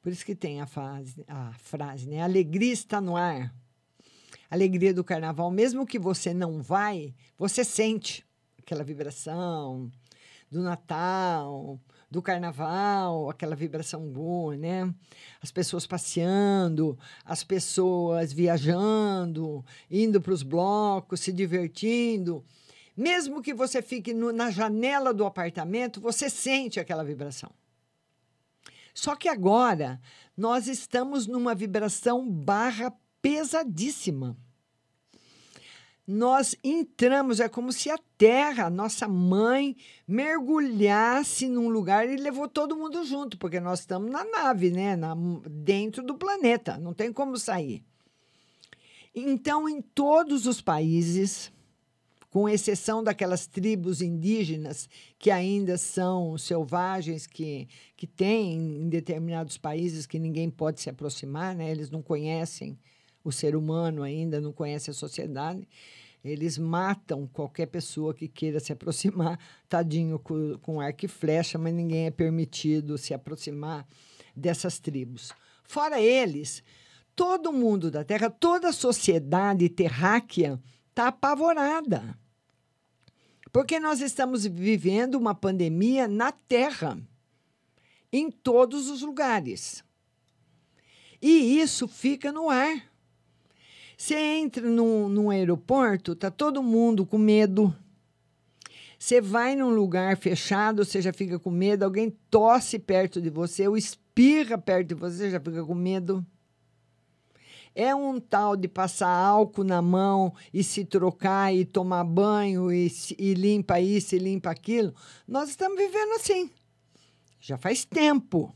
Por 0.03 0.11
isso 0.11 0.26
que 0.26 0.34
tem 0.34 0.61
a, 0.61 0.66
fase, 0.66 1.24
a 1.28 1.53
frase, 1.53 2.09
né? 2.09 2.20
Alegria 2.20 2.72
está 2.72 3.01
no 3.01 3.16
ar. 3.16 3.55
Alegria 4.51 4.93
do 4.93 5.05
carnaval, 5.05 5.53
mesmo 5.53 5.86
que 5.86 6.01
você 6.01 6.34
não 6.34 6.61
vai, 6.61 7.14
você 7.38 7.62
sente 7.62 8.26
aquela 8.59 8.82
vibração 8.82 9.88
do 10.51 10.61
Natal, 10.61 11.78
do 12.11 12.20
carnaval, 12.20 13.30
aquela 13.30 13.54
vibração 13.54 14.08
boa, 14.08 14.56
né? 14.56 14.92
As 15.40 15.52
pessoas 15.52 15.86
passeando, 15.86 16.98
as 17.24 17.44
pessoas 17.44 18.32
viajando, 18.32 19.64
indo 19.88 20.20
para 20.20 20.32
os 20.32 20.42
blocos, 20.42 21.20
se 21.20 21.32
divertindo. 21.32 22.44
Mesmo 22.96 23.40
que 23.40 23.54
você 23.54 23.80
fique 23.80 24.12
no, 24.12 24.32
na 24.32 24.50
janela 24.50 25.14
do 25.14 25.24
apartamento, 25.24 26.00
você 26.00 26.28
sente 26.28 26.80
aquela 26.80 27.04
vibração. 27.04 27.50
Só 28.92 29.14
que 29.14 29.28
agora 29.28 30.00
nós 30.36 30.66
estamos 30.66 31.28
numa 31.28 31.54
vibração 31.54 32.28
barra 32.28 32.92
pesadíssima 33.22 34.36
nós 36.07 36.57
entramos, 36.64 37.40
é 37.40 37.48
como 37.48 37.72
se 37.72 37.90
a 37.90 37.98
Terra, 38.18 38.68
nossa 38.68 39.07
mãe, 39.07 39.76
mergulhasse 40.07 41.48
num 41.48 41.68
lugar 41.68 42.09
e 42.09 42.16
levou 42.16 42.48
todo 42.48 42.76
mundo 42.76 43.05
junto, 43.05 43.38
porque 43.38 43.61
nós 43.61 43.80
estamos 43.80 44.11
na 44.11 44.24
nave, 44.24 44.70
né? 44.70 44.96
Na, 44.96 45.14
dentro 45.48 46.03
do 46.03 46.14
planeta, 46.14 46.76
não 46.78 46.92
tem 46.92 47.12
como 47.12 47.36
sair. 47.36 47.82
Então, 49.14 49.68
em 49.68 49.80
todos 49.80 50.46
os 50.46 50.61
países, 50.61 51.53
com 52.30 52.48
exceção 52.48 53.03
daquelas 53.03 53.46
tribos 53.46 54.01
indígenas 54.01 54.88
que 55.18 55.30
ainda 55.30 55.76
são 55.76 56.38
selvagens, 56.38 57.26
que, 57.26 57.68
que 57.96 58.07
tem 58.07 58.57
em 58.57 58.88
determinados 58.88 59.59
países 59.59 60.07
que 60.07 60.18
ninguém 60.18 60.48
pode 60.48 60.80
se 60.80 60.88
aproximar, 60.88 61.55
né? 61.57 61.70
eles 61.70 61.90
não 61.90 62.01
conhecem 62.01 62.78
o 63.25 63.31
ser 63.31 63.55
humano 63.55 64.03
ainda, 64.03 64.41
não 64.41 64.53
conhecem 64.53 64.93
a 64.93 64.95
sociedade. 64.95 65.66
Eles 66.23 66.59
matam 66.59 67.27
qualquer 67.27 67.66
pessoa 67.66 68.12
que 68.12 68.29
queira 68.29 68.61
se 68.61 68.73
aproximar, 68.73 69.39
tadinho 69.68 70.18
com, 70.18 70.59
com 70.59 70.81
arco 70.81 71.05
e 71.05 71.09
flecha, 71.09 71.59
mas 71.59 71.73
ninguém 71.75 72.07
é 72.07 72.11
permitido 72.11 72.99
se 72.99 73.14
aproximar 73.14 73.87
dessas 74.37 74.79
tribos. 74.79 75.33
Fora 75.64 76.01
eles, 76.01 76.62
todo 77.14 77.53
mundo 77.53 77.91
da 77.91 78.05
Terra, 78.05 78.31
toda 78.31 78.68
a 78.68 78.73
sociedade 78.73 79.68
terráquea 79.68 80.61
está 80.89 81.09
apavorada. 81.09 82.18
Porque 83.53 83.81
nós 83.81 84.01
estamos 84.01 84.47
vivendo 84.47 85.16
uma 85.16 85.35
pandemia 85.35 86.07
na 86.07 86.31
Terra, 86.31 86.99
em 88.12 88.31
todos 88.31 88.89
os 88.89 89.03
lugares. 89.03 89.85
E 91.21 91.61
isso 91.61 91.87
fica 91.87 92.33
no 92.33 92.49
ar. 92.49 92.89
Você 94.01 94.16
entra 94.16 94.66
num, 94.66 95.11
num 95.11 95.28
aeroporto, 95.28 96.16
tá 96.16 96.30
todo 96.30 96.62
mundo 96.62 97.05
com 97.05 97.18
medo. 97.18 97.76
Você 98.98 99.20
vai 99.20 99.55
num 99.55 99.68
lugar 99.68 100.16
fechado, 100.16 100.86
você 100.86 101.03
já 101.03 101.12
fica 101.12 101.38
com 101.38 101.51
medo. 101.51 101.82
Alguém 101.82 102.16
tosse 102.30 102.78
perto 102.78 103.20
de 103.20 103.28
você 103.28 103.68
ou 103.68 103.76
espirra 103.76 104.57
perto 104.57 104.88
de 104.88 104.94
você, 104.94 105.28
já 105.28 105.38
fica 105.38 105.62
com 105.62 105.74
medo. 105.74 106.24
É 107.74 107.94
um 107.94 108.18
tal 108.18 108.57
de 108.57 108.68
passar 108.68 109.11
álcool 109.11 109.64
na 109.64 109.82
mão 109.82 110.32
e 110.51 110.64
se 110.64 110.82
trocar 110.82 111.55
e 111.55 111.66
tomar 111.66 112.05
banho 112.05 112.72
e, 112.72 112.90
e 113.18 113.34
limpa 113.34 113.80
isso 113.80 114.16
e 114.16 114.18
limpa 114.18 114.51
aquilo. 114.51 114.94
Nós 115.28 115.51
estamos 115.51 115.76
vivendo 115.76 116.12
assim. 116.12 116.51
Já 117.38 117.59
faz 117.59 117.84
tempo. 117.84 118.51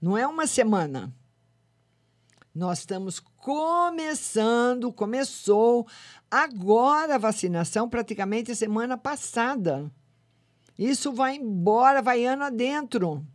Não 0.00 0.16
é 0.16 0.24
uma 0.24 0.46
semana. 0.46 1.12
Nós 2.60 2.80
estamos 2.80 3.18
começando, 3.38 4.92
começou 4.92 5.88
agora 6.30 7.14
a 7.14 7.18
vacinação, 7.18 7.88
praticamente 7.88 8.54
semana 8.54 8.98
passada. 8.98 9.90
Isso 10.78 11.10
vai 11.10 11.36
embora, 11.36 12.02
vai 12.02 12.26
ano 12.26 12.44
adentro. 12.44 13.26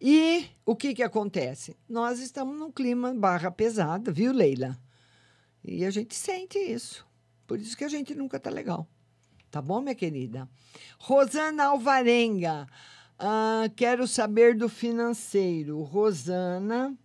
E 0.00 0.46
o 0.66 0.74
que, 0.74 0.92
que 0.94 1.02
acontece? 1.04 1.76
Nós 1.88 2.18
estamos 2.18 2.58
num 2.58 2.72
clima 2.72 3.14
barra 3.14 3.52
pesada, 3.52 4.10
viu, 4.10 4.32
Leila? 4.32 4.76
E 5.62 5.84
a 5.84 5.90
gente 5.92 6.16
sente 6.16 6.58
isso. 6.58 7.06
Por 7.46 7.60
isso 7.60 7.76
que 7.76 7.84
a 7.84 7.88
gente 7.88 8.16
nunca 8.16 8.38
está 8.38 8.50
legal. 8.50 8.84
Tá 9.48 9.62
bom, 9.62 9.80
minha 9.80 9.94
querida? 9.94 10.48
Rosana 10.98 11.66
Alvarenga. 11.66 12.66
Ah, 13.16 13.70
quero 13.76 14.08
saber 14.08 14.56
do 14.56 14.68
financeiro. 14.68 15.80
Rosana 15.82 16.98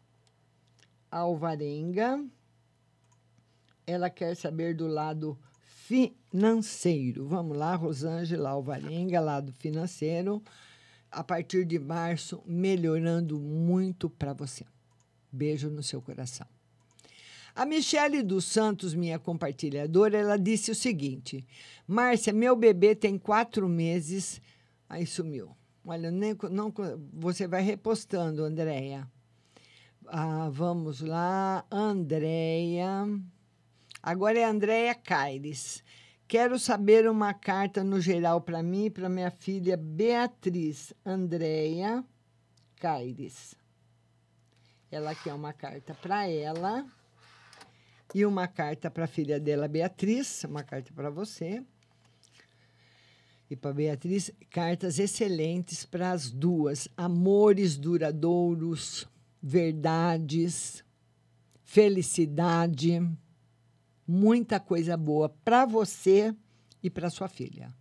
Alvarenga. 1.12 2.24
Ela 3.86 4.10
quer 4.10 4.36
saber 4.36 4.76
do 4.76 4.88
lado 4.88 5.38
financeiro. 5.62 7.28
Vamos 7.28 7.58
lá, 7.58 7.76
Rosângela 7.76 8.50
Alvarenga, 8.50 9.20
lado 9.20 9.54
financeiro 9.54 10.44
a 11.16 11.24
partir 11.24 11.66
de 11.66 11.80
março, 11.80 12.44
melhorando 12.46 13.40
muito 13.40 14.10
para 14.10 14.34
você. 14.34 14.66
Beijo 15.32 15.70
no 15.70 15.82
seu 15.82 16.02
coração. 16.02 16.46
A 17.56 17.66
Michele 17.66 18.22
dos 18.22 18.44
Santos, 18.44 18.94
minha 18.94 19.18
compartilhadora, 19.18 20.18
ela 20.18 20.38
disse 20.38 20.72
o 20.72 20.76
seguinte: 20.76 21.46
Márcia, 21.88 22.34
meu 22.34 22.54
bebê 22.54 22.94
tem 22.94 23.18
quatro 23.18 23.68
meses. 23.70 24.42
Aí 24.90 25.06
sumiu. 25.06 25.56
Olha, 25.86 26.12
nem, 26.12 26.36
não, 26.52 26.74
você 27.14 27.48
vai 27.48 27.62
repostando, 27.62 28.44
Andréia. 28.44 29.10
Ah, 30.08 30.50
vamos 30.52 31.02
lá, 31.02 31.66
Andréia. 31.72 33.06
Agora 34.04 34.38
é 34.38 34.44
Andréia 34.44 34.94
Caires. 34.94 35.84
Quero 36.28 36.60
saber 36.60 37.10
uma 37.10 37.34
carta 37.34 37.84
no 37.84 38.00
geral 38.00 38.42
para 38.42 38.62
mim 38.62 38.86
e 38.86 38.90
para 38.90 39.10
minha 39.10 39.32
filha 39.32 39.76
Beatriz 39.76 40.94
Andréia 41.04 42.04
Caires. 42.76 43.56
Ela 44.92 45.16
quer 45.16 45.34
uma 45.34 45.54
carta 45.54 45.96
para 45.96 46.28
ela 46.28 46.86
e 48.14 48.26
uma 48.26 48.48
carta 48.48 48.92
para 48.92 49.06
a 49.06 49.08
filha 49.08 49.40
dela, 49.40 49.68
Beatriz, 49.68 50.44
uma 50.44 50.64
carta 50.64 50.94
para 50.94 51.10
você. 51.10 51.64
E 53.50 53.56
para 53.56 53.74
Beatriz, 53.74 54.32
cartas 54.52 55.00
excelentes 55.00 55.84
para 55.84 56.12
as 56.12 56.30
duas. 56.32 56.88
Amores 56.96 57.76
duradouros, 57.78 59.08
verdades, 59.48 60.84
felicidade 61.64 63.00
muita 64.08 64.60
coisa 64.60 64.98
boa 64.98 65.30
para 65.30 65.68
você 65.68 66.34
e 66.82 66.90
para 66.90 67.12
sua 67.12 67.28
filha. 67.28 67.72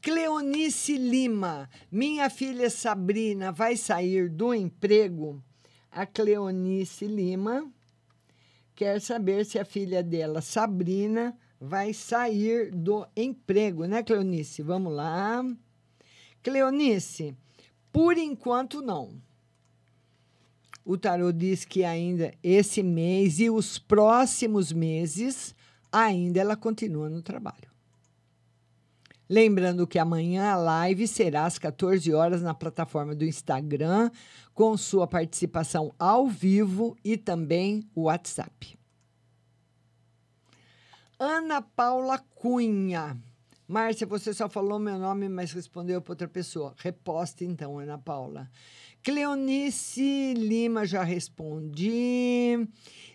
Cleonice 0.00 0.96
Lima, 0.96 1.68
minha 1.90 2.30
filha 2.30 2.70
Sabrina 2.70 3.50
vai 3.50 3.76
sair 3.76 4.28
do 4.28 4.54
emprego. 4.54 5.42
A 5.90 6.06
Cleonice 6.06 7.06
Lima 7.06 7.68
quer 8.74 9.00
saber 9.00 9.44
se 9.44 9.58
a 9.58 9.64
filha 9.64 10.00
dela, 10.00 10.40
Sabrina, 10.40 11.36
vai 11.60 11.92
sair 11.92 12.70
do 12.70 13.04
emprego, 13.16 13.84
né, 13.84 14.02
Cleonice? 14.02 14.62
Vamos 14.62 14.92
lá. 14.92 15.44
Cleonice, 16.40 17.36
por 17.92 18.16
enquanto 18.16 18.80
não 18.80 19.20
o 20.84 20.96
tarô 20.96 21.32
diz 21.32 21.64
que 21.64 21.84
ainda 21.84 22.32
esse 22.42 22.82
mês 22.82 23.38
e 23.40 23.48
os 23.48 23.78
próximos 23.78 24.72
meses, 24.72 25.54
ainda 25.90 26.40
ela 26.40 26.56
continua 26.56 27.08
no 27.08 27.22
trabalho. 27.22 27.70
Lembrando 29.28 29.86
que 29.86 29.98
amanhã 29.98 30.50
a 30.50 30.56
live 30.56 31.08
será 31.08 31.46
às 31.46 31.58
14 31.58 32.12
horas 32.12 32.42
na 32.42 32.52
plataforma 32.52 33.14
do 33.14 33.24
Instagram, 33.24 34.10
com 34.52 34.76
sua 34.76 35.06
participação 35.06 35.94
ao 35.98 36.28
vivo 36.28 36.96
e 37.02 37.16
também 37.16 37.88
o 37.94 38.02
WhatsApp. 38.02 38.78
Ana 41.18 41.62
Paula 41.62 42.18
Cunha. 42.34 43.16
Márcia, 43.66 44.06
você 44.06 44.34
só 44.34 44.50
falou 44.50 44.78
meu 44.78 44.98
nome, 44.98 45.28
mas 45.28 45.52
respondeu 45.52 46.02
para 46.02 46.12
outra 46.12 46.28
pessoa. 46.28 46.74
Reposta 46.76 47.42
então, 47.44 47.78
Ana 47.78 47.96
Paula. 47.96 48.50
Cleonice 49.02 50.32
Lima, 50.34 50.86
já 50.86 51.02
respondi. 51.02 52.68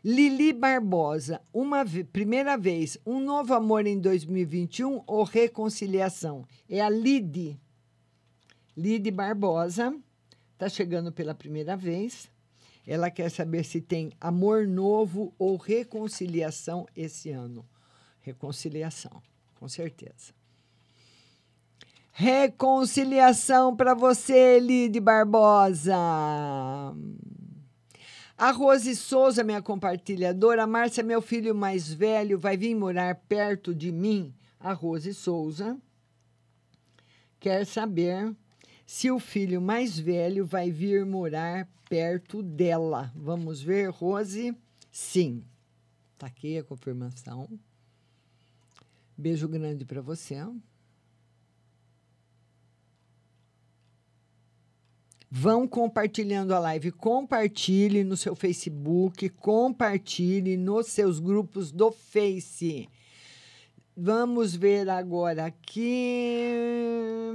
Lili 0.03 0.51
Barbosa, 0.51 1.41
uma 1.53 1.85
primeira 2.11 2.57
vez, 2.57 2.97
um 3.05 3.21
novo 3.21 3.53
amor 3.53 3.88
em 3.88 3.97
2021 3.97 5.01
ou 5.07 5.23
reconciliação? 5.23 6.45
É 6.69 6.81
a 6.81 6.89
Lide. 6.89 7.57
Lide 8.75 9.09
Barbosa, 9.11 9.97
está 10.51 10.67
chegando 10.67 11.09
pela 11.09 11.33
primeira 11.33 11.77
vez. 11.77 12.29
Ela 12.85 13.09
quer 13.09 13.31
saber 13.31 13.63
se 13.63 13.79
tem 13.79 14.11
amor 14.19 14.67
novo 14.67 15.33
ou 15.39 15.55
reconciliação 15.55 16.85
esse 16.97 17.31
ano. 17.31 17.65
Reconciliação, 18.19 19.21
com 19.55 19.69
certeza. 19.69 20.36
Reconciliação 22.20 23.76
para 23.76 23.93
você, 23.93 24.59
Lide 24.59 24.99
Barbosa. 24.99 25.93
A 28.36 28.51
Rose 28.51 28.95
Souza, 28.95 29.43
minha 29.43 29.61
compartilhadora. 29.61 30.63
A 30.63 30.68
Márcia, 30.68 31.03
meu 31.03 31.22
filho 31.22 31.53
mais 31.53 31.93
velho, 31.93 32.39
vai 32.39 32.57
vir 32.57 32.74
morar 32.74 33.13
perto 33.30 33.72
de 33.72 33.91
mim. 33.91 34.34
A 34.59 34.74
Rose 34.74 35.13
Souza 35.13 35.80
quer 37.39 37.68
saber 37.68 38.36
se 38.84 39.11
o 39.11 39.20
filho 39.20 39.61
mais 39.61 39.99
velho 39.99 40.43
vai 40.43 40.72
vir 40.72 41.05
morar 41.05 41.70
perto 41.88 42.41
dela. 42.41 43.11
Vamos 43.15 43.61
ver, 43.61 43.91
Rose? 43.91 44.57
Sim. 44.91 45.43
Tá 46.18 46.26
aqui 46.26 46.57
a 46.57 46.63
confirmação. 46.63 47.47
Beijo 49.15 49.47
grande 49.47 49.86
para 49.86 50.01
você. 50.01 50.43
Vão 55.30 55.67
compartilhando 55.67 56.53
a 56.53 56.59
live, 56.59 56.89
compartilhe 56.91 58.01
no 58.03 58.15
seu 58.15 58.34
Facebook, 58.34 59.28
compartilhe 59.30 60.55
nos 60.55 60.88
seus 60.88 61.19
grupos 61.19 61.69
do 61.69 61.91
Face. 61.91 62.88
Vamos 63.95 64.55
ver 64.55 64.88
agora 64.89 65.47
aqui. 65.47 66.43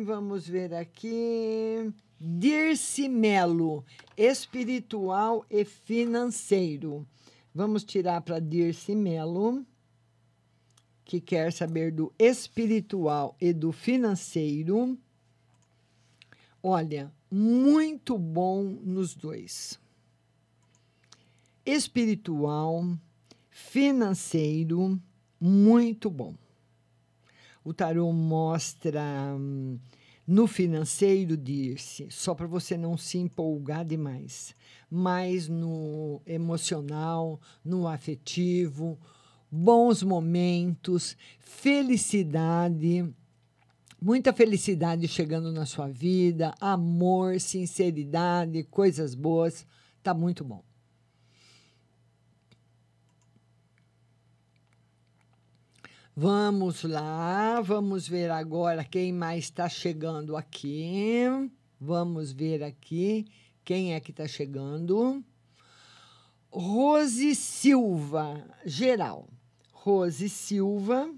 Vamos 0.05 0.49
ver 0.49 0.72
aqui. 0.72 1.93
Dirce 2.18 3.09
Melo, 3.09 3.84
espiritual 4.16 5.45
e 5.51 5.64
financeiro. 5.64 7.07
Vamos 7.55 7.84
tirar 7.84 8.20
para 8.22 8.38
Dirce 8.38 8.95
Melo. 8.95 9.66
que 11.05 11.20
quer 11.20 11.53
saber 11.53 11.93
do 11.93 12.11
espiritual 12.18 13.36
e 13.38 13.53
do 13.53 13.70
financeiro. 13.70 14.97
Olha, 16.62 17.12
muito 17.35 18.18
bom 18.18 18.62
nos 18.62 19.14
dois. 19.14 19.80
Espiritual, 21.64 22.85
financeiro, 23.49 25.01
muito 25.41 26.11
bom. 26.11 26.35
O 27.64 27.72
tarô 27.72 28.12
mostra 28.12 29.03
hum, 29.35 29.78
no 30.26 30.47
financeiro, 30.47 31.35
Dirce, 31.35 32.07
só 32.11 32.35
para 32.35 32.47
você 32.47 32.76
não 32.76 32.99
se 32.99 33.16
empolgar 33.16 33.83
demais, 33.83 34.55
mas 34.91 35.49
no 35.49 36.20
emocional, 36.26 37.41
no 37.64 37.89
afetivo, 37.89 38.99
bons 39.51 40.03
momentos, 40.03 41.16
felicidade, 41.39 43.11
muita 44.03 44.32
felicidade 44.32 45.07
chegando 45.07 45.53
na 45.53 45.64
sua 45.64 45.86
vida, 45.88 46.53
amor, 46.61 47.40
sinceridade, 47.40 48.64
coisas 48.64 49.14
boas, 49.14 49.64
tá 50.03 50.12
muito 50.12 50.42
bom. 50.42 50.64
Vamos 56.14 56.82
lá, 56.82 57.61
vamos 57.61 58.09
ver 58.09 58.30
agora 58.30 58.84
quem 58.84 59.12
mais 59.12 59.44
está 59.44 59.68
chegando 59.68 60.36
aqui. 60.36 61.24
Vamos 61.80 62.32
ver 62.32 62.62
aqui 62.62 63.24
quem 63.64 63.94
é 63.94 64.00
que 64.00 64.11
está 64.11 64.26
chegando. 64.26 65.24
Rose 66.50 67.34
Silva, 67.34 68.44
geral. 68.66 69.28
Rose 69.72 70.28
Silva, 70.28 71.09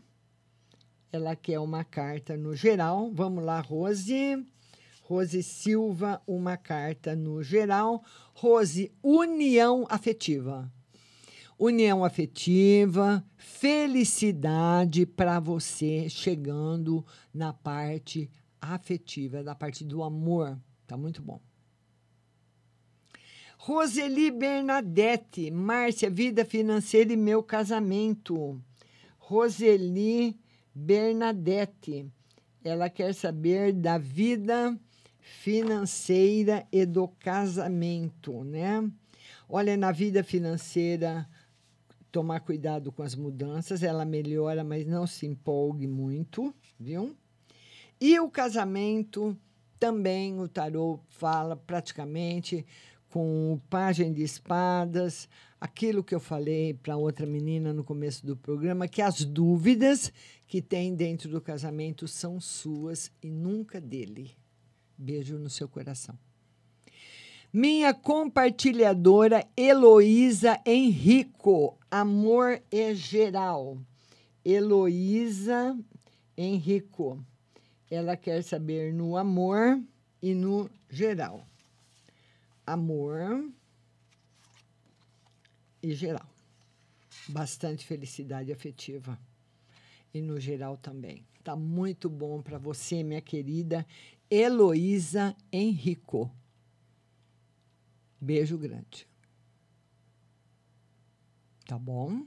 ela 1.17 1.37
quer 1.37 1.59
uma 1.59 1.85
carta 1.85 2.37
no 2.37 2.55
geral. 2.55 3.11
Vamos 3.13 3.45
lá, 3.45 3.61
Rose. 3.61 4.45
Rose 5.03 5.43
Silva, 5.43 6.23
uma 6.27 6.57
carta 6.57 7.15
no 7.15 7.43
geral. 7.43 8.03
Rose, 8.33 8.93
união 9.03 9.87
afetiva 9.89 10.73
união 11.59 12.05
afetiva, 12.05 13.25
felicidade 13.37 15.07
para 15.07 15.39
você 15.39 16.09
chegando 16.09 17.05
na 17.33 17.53
parte 17.53 18.31
afetiva, 18.61 19.43
na 19.43 19.55
parte 19.55 19.85
do 19.85 20.03
amor. 20.03 20.59
Tá 20.87 20.97
muito 20.97 21.23
bom. 21.23 21.41
Roseli 23.57 24.31
Bernadette, 24.31 25.51
Márcia, 25.51 26.11
vida 26.11 26.45
financeira 26.45 27.13
e 27.13 27.17
meu 27.17 27.43
casamento. 27.43 28.61
Roseli 29.19 30.39
Bernadette, 30.75 32.07
ela 32.65 32.91
quer 32.91 33.15
saber 33.15 33.73
da 33.73 33.97
vida 33.97 34.77
financeira 35.21 36.67
e 36.73 36.85
do 36.85 37.07
casamento, 37.09 38.43
né? 38.43 38.91
Olha, 39.49 39.77
na 39.77 39.93
vida 39.93 40.25
financeira, 40.25 41.29
tomar 42.11 42.41
cuidado 42.41 42.91
com 42.91 43.03
as 43.03 43.15
mudanças, 43.15 43.83
ela 43.83 44.05
melhora, 44.05 44.65
mas 44.65 44.87
não 44.87 45.07
se 45.07 45.27
empolgue 45.27 45.87
muito, 45.87 46.55
viu? 46.79 47.17
E 48.01 48.19
o 48.19 48.31
casamento 48.31 49.37
também 49.79 50.39
o 50.41 50.49
tarô 50.49 50.99
fala 51.09 51.57
praticamente 51.57 52.67
com 53.11 53.53
o 53.53 53.61
pajem 53.71 54.13
de 54.13 54.23
espadas, 54.23 55.29
aquilo 55.61 56.03
que 56.03 56.15
eu 56.15 56.21
falei 56.21 56.75
para 56.75 56.97
outra 56.97 57.25
menina 57.25 57.73
no 57.73 57.85
começo 57.85 58.27
do 58.27 58.37
programa, 58.37 58.89
que 58.89 59.01
as 59.01 59.25
dúvidas 59.25 60.13
que 60.55 60.63
tem 60.63 60.95
dentro 60.95 61.29
do 61.29 61.41
casamento 61.41 62.07
são 62.07 62.41
suas 62.41 63.11
e 63.21 63.29
nunca 63.29 63.81
dele. 63.81 64.37
Beijo 64.97 65.37
no 65.37 65.51
seu 65.51 65.69
coração. 65.69 66.17
Minha 67.53 67.93
compartilhadora 67.93 69.45
Heloísa 69.57 70.61
Henrico, 70.65 71.77
amor 71.91 72.63
é 72.71 72.95
geral. 72.95 73.77
Heloísa 74.45 75.77
Henrico, 76.39 77.21
ela 77.91 78.17
quer 78.17 78.45
saber 78.45 78.95
no 78.95 79.17
amor 79.17 79.83
e 80.23 80.37
no 80.37 80.71
geral. 80.89 81.45
Amor 82.65 83.51
e 85.83 85.93
geral. 85.97 86.31
Bastante 87.29 87.85
felicidade 87.85 88.53
afetiva. 88.53 89.19
E 90.15 90.23
no 90.23 90.39
geral 90.39 90.77
também. 90.77 91.27
Tá 91.43 91.57
muito 91.57 92.09
bom 92.09 92.41
para 92.41 92.57
você, 92.57 93.03
minha 93.03 93.21
querida 93.21 93.85
Heloísa 94.31 95.37
Henrico. 95.53 96.31
Beijo 98.21 98.57
grande. 98.57 99.07
Tá 101.67 101.79
bom? 101.79 102.25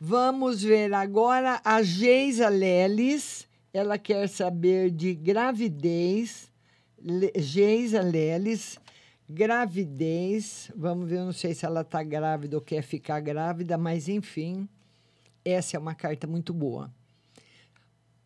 Vamos 0.00 0.62
ver 0.62 0.92
agora 0.92 1.60
a 1.64 1.82
Geisa 1.82 2.48
Leles. 2.48 3.46
Ela 3.72 3.98
quer 3.98 4.28
saber 4.28 4.90
de 4.90 5.14
gravidez. 5.14 6.50
Geisa 7.36 8.00
Leles, 8.00 8.78
gravidez. 9.28 10.70
Vamos 10.74 11.08
ver, 11.08 11.18
eu 11.18 11.26
não 11.26 11.32
sei 11.32 11.54
se 11.54 11.66
ela 11.66 11.82
está 11.82 12.02
grávida 12.02 12.56
ou 12.56 12.62
quer 12.62 12.82
ficar 12.82 13.20
grávida, 13.20 13.76
mas 13.76 14.08
enfim, 14.08 14.68
essa 15.44 15.76
é 15.76 15.80
uma 15.80 15.94
carta 15.94 16.26
muito 16.26 16.52
boa. 16.52 16.92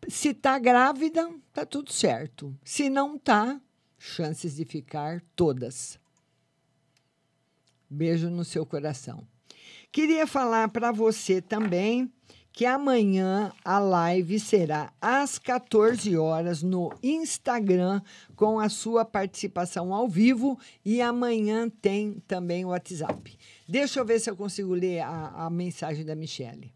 Se 0.07 0.29
está 0.29 0.57
grávida, 0.57 1.29
tá 1.53 1.65
tudo 1.65 1.91
certo. 1.91 2.55
Se 2.63 2.89
não 2.89 3.15
está, 3.15 3.59
chances 3.97 4.55
de 4.55 4.65
ficar 4.65 5.21
todas. 5.35 5.99
Beijo 7.89 8.29
no 8.29 8.45
seu 8.45 8.65
coração. 8.65 9.27
Queria 9.91 10.25
falar 10.25 10.69
para 10.69 10.91
você 10.91 11.41
também 11.41 12.11
que 12.51 12.65
amanhã 12.65 13.53
a 13.63 13.79
live 13.79 14.39
será 14.39 14.91
às 14.99 15.37
14 15.39 16.17
horas 16.17 16.61
no 16.61 16.93
Instagram 17.01 18.01
com 18.35 18.59
a 18.59 18.69
sua 18.69 19.05
participação 19.05 19.93
ao 19.93 20.07
vivo 20.07 20.59
e 20.83 21.01
amanhã 21.01 21.69
tem 21.69 22.21
também 22.27 22.65
o 22.65 22.69
WhatsApp. 22.69 23.37
Deixa 23.67 23.99
eu 23.99 24.05
ver 24.05 24.19
se 24.19 24.29
eu 24.29 24.35
consigo 24.35 24.73
ler 24.73 24.99
a, 25.01 25.45
a 25.45 25.49
mensagem 25.49 26.03
da 26.03 26.15
Michele. 26.15 26.73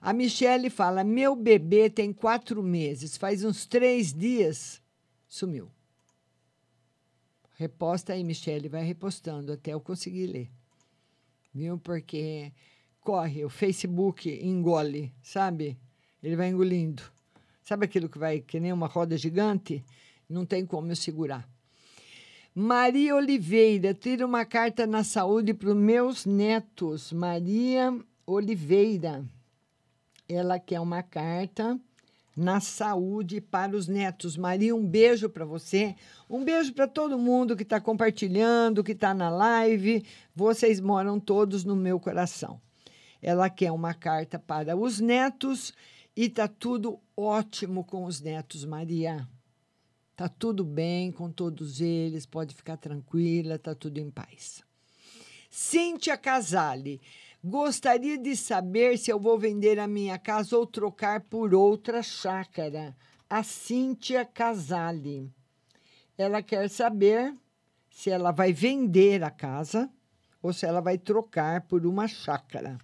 A 0.00 0.12
Michele 0.12 0.70
fala: 0.70 1.02
Meu 1.02 1.34
bebê 1.34 1.88
tem 1.88 2.12
quatro 2.12 2.62
meses, 2.62 3.16
faz 3.16 3.44
uns 3.44 3.66
três 3.66 4.12
dias, 4.12 4.80
sumiu. 5.28 5.70
Reposta 7.54 8.12
aí, 8.12 8.22
Michele, 8.22 8.68
vai 8.68 8.84
repostando 8.84 9.52
até 9.52 9.72
eu 9.72 9.80
conseguir 9.80 10.26
ler. 10.26 10.50
Viu? 11.54 11.78
Porque 11.78 12.52
corre, 13.00 13.44
o 13.44 13.48
Facebook 13.48 14.28
engole, 14.28 15.10
sabe? 15.22 15.78
Ele 16.22 16.36
vai 16.36 16.48
engolindo. 16.48 17.02
Sabe 17.64 17.86
aquilo 17.86 18.08
que 18.08 18.18
vai 18.18 18.40
que 18.40 18.60
nem 18.60 18.72
uma 18.72 18.86
roda 18.86 19.16
gigante? 19.16 19.82
Não 20.28 20.44
tem 20.44 20.66
como 20.66 20.90
eu 20.90 20.96
segurar. 20.96 21.48
Maria 22.54 23.14
Oliveira, 23.14 23.94
tira 23.94 24.26
uma 24.26 24.44
carta 24.44 24.86
na 24.86 25.02
saúde 25.04 25.54
para 25.54 25.70
os 25.70 25.76
meus 25.76 26.26
netos. 26.26 27.12
Maria 27.12 27.98
Oliveira. 28.26 29.24
Ela 30.28 30.58
quer 30.58 30.80
uma 30.80 31.02
carta 31.02 31.78
na 32.36 32.60
saúde 32.60 33.40
para 33.40 33.74
os 33.74 33.88
netos. 33.88 34.36
Maria, 34.36 34.76
um 34.76 34.86
beijo 34.86 35.28
para 35.28 35.44
você. 35.44 35.96
Um 36.28 36.44
beijo 36.44 36.74
para 36.74 36.86
todo 36.86 37.18
mundo 37.18 37.56
que 37.56 37.62
está 37.62 37.80
compartilhando, 37.80 38.84
que 38.84 38.92
está 38.92 39.14
na 39.14 39.30
live. 39.30 40.04
Vocês 40.34 40.80
moram 40.80 41.18
todos 41.18 41.64
no 41.64 41.74
meu 41.74 41.98
coração. 41.98 42.60
Ela 43.22 43.48
quer 43.48 43.72
uma 43.72 43.94
carta 43.94 44.38
para 44.38 44.76
os 44.76 45.00
netos 45.00 45.72
e 46.14 46.28
tá 46.28 46.46
tudo 46.46 47.00
ótimo 47.16 47.82
com 47.84 48.04
os 48.04 48.20
netos, 48.20 48.64
Maria. 48.64 49.26
Tá 50.14 50.28
tudo 50.28 50.64
bem 50.64 51.12
com 51.12 51.30
todos 51.30 51.80
eles, 51.80 52.24
pode 52.24 52.54
ficar 52.54 52.76
tranquila, 52.76 53.58
tá 53.58 53.74
tudo 53.74 53.98
em 53.98 54.10
paz. 54.10 54.62
Cíntia 55.50 56.16
Casale. 56.16 57.00
Gostaria 57.42 58.18
de 58.18 58.34
saber 58.34 58.98
se 58.98 59.10
eu 59.10 59.20
vou 59.20 59.38
vender 59.38 59.78
a 59.78 59.86
minha 59.86 60.18
casa 60.18 60.56
ou 60.56 60.66
trocar 60.66 61.20
por 61.20 61.54
outra 61.54 62.02
chácara. 62.02 62.96
A 63.28 63.42
Cíntia 63.42 64.24
Casale. 64.24 65.32
Ela 66.16 66.42
quer 66.42 66.68
saber 66.70 67.34
se 67.90 68.10
ela 68.10 68.30
vai 68.30 68.52
vender 68.52 69.22
a 69.22 69.30
casa 69.30 69.90
ou 70.42 70.52
se 70.52 70.66
ela 70.66 70.80
vai 70.80 70.98
trocar 70.98 71.62
por 71.62 71.86
uma 71.86 72.06
chácara. 72.06 72.78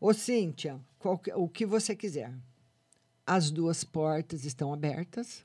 Ô, 0.00 0.12
Cíntia, 0.12 0.80
qualquer, 0.98 1.36
o 1.36 1.48
que 1.48 1.66
você 1.66 1.96
quiser. 1.96 2.32
As 3.26 3.50
duas 3.50 3.84
portas 3.84 4.44
estão 4.44 4.72
abertas 4.72 5.44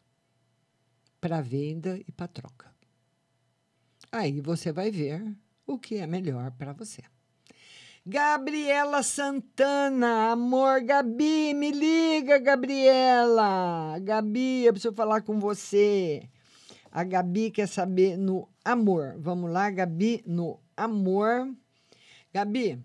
para 1.20 1.42
venda 1.42 2.00
e 2.08 2.12
para 2.12 2.28
troca. 2.28 2.74
Aí 4.12 4.42
você 4.42 4.72
vai 4.72 4.92
ver 4.92 5.36
o 5.66 5.80
que 5.80 5.96
é 5.96 6.06
melhor 6.06 6.52
para 6.52 6.74
você. 6.74 7.02
Gabriela 8.06 9.02
Santana, 9.02 10.34
amor, 10.34 10.82
Gabi, 10.82 11.54
me 11.54 11.72
liga, 11.72 12.38
Gabriela. 12.38 13.98
Gabi, 14.00 14.66
eu 14.66 14.74
preciso 14.74 14.94
falar 14.94 15.22
com 15.22 15.40
você. 15.40 16.28
A 16.92 17.02
Gabi 17.06 17.50
quer 17.50 17.66
saber 17.66 18.18
no 18.18 18.50
amor. 18.66 19.16
Vamos 19.20 19.50
lá, 19.50 19.70
Gabi, 19.70 20.22
no 20.28 20.60
amor. 20.76 21.50
Gabi, 22.34 22.78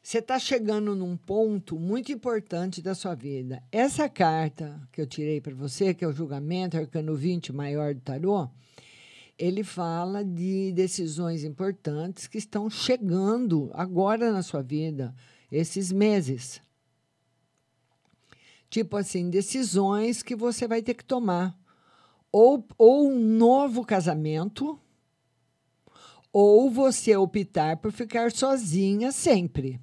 você 0.00 0.18
está 0.18 0.38
chegando 0.38 0.94
num 0.94 1.16
ponto 1.16 1.76
muito 1.76 2.12
importante 2.12 2.80
da 2.80 2.94
sua 2.94 3.16
vida. 3.16 3.60
Essa 3.72 4.08
carta 4.08 4.80
que 4.92 5.00
eu 5.00 5.06
tirei 5.06 5.40
para 5.40 5.54
você, 5.56 5.92
que 5.92 6.04
é 6.04 6.08
o 6.08 6.12
julgamento, 6.12 6.76
arcano 6.76 7.16
20 7.16 7.52
maior 7.52 7.92
do 7.92 8.00
tarô, 8.02 8.48
ele 9.38 9.64
fala 9.64 10.24
de 10.24 10.72
decisões 10.72 11.44
importantes 11.44 12.26
que 12.26 12.38
estão 12.38 12.70
chegando 12.70 13.70
agora 13.74 14.32
na 14.32 14.42
sua 14.42 14.62
vida, 14.62 15.14
esses 15.50 15.90
meses. 15.90 16.62
Tipo 18.70 18.96
assim, 18.96 19.30
decisões 19.30 20.22
que 20.22 20.34
você 20.34 20.66
vai 20.66 20.82
ter 20.82 20.94
que 20.94 21.04
tomar. 21.04 21.58
Ou, 22.30 22.66
ou 22.76 23.08
um 23.08 23.18
novo 23.18 23.84
casamento, 23.84 24.78
ou 26.32 26.68
você 26.68 27.16
optar 27.16 27.76
por 27.76 27.92
ficar 27.92 28.32
sozinha 28.32 29.12
sempre. 29.12 29.80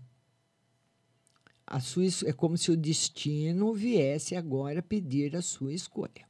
A 1.65 1.79
sua, 1.79 2.03
é 2.25 2.33
como 2.33 2.57
se 2.57 2.69
o 2.69 2.75
destino 2.75 3.73
viesse 3.73 4.35
agora 4.35 4.81
pedir 4.81 5.33
a 5.37 5.41
sua 5.41 5.73
escolha. 5.73 6.29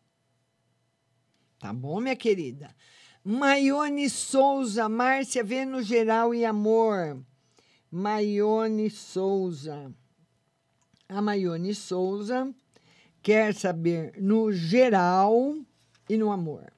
Tá 1.58 1.74
bom, 1.74 2.00
minha 2.00 2.16
querida? 2.16 2.76
Maione 3.24 4.10
Souza, 4.10 4.90
Márcia, 4.90 5.44
vê 5.44 5.64
no 5.64 5.84
geral 5.84 6.34
e 6.34 6.44
amor. 6.44 7.24
Maione 7.92 8.90
Souza. 8.90 9.94
A 11.08 11.22
Maione 11.22 11.76
Souza 11.76 12.52
quer 13.22 13.54
saber 13.54 14.14
no 14.20 14.52
geral 14.52 15.56
e 16.10 16.18
no 16.18 16.32
amor. 16.32 16.74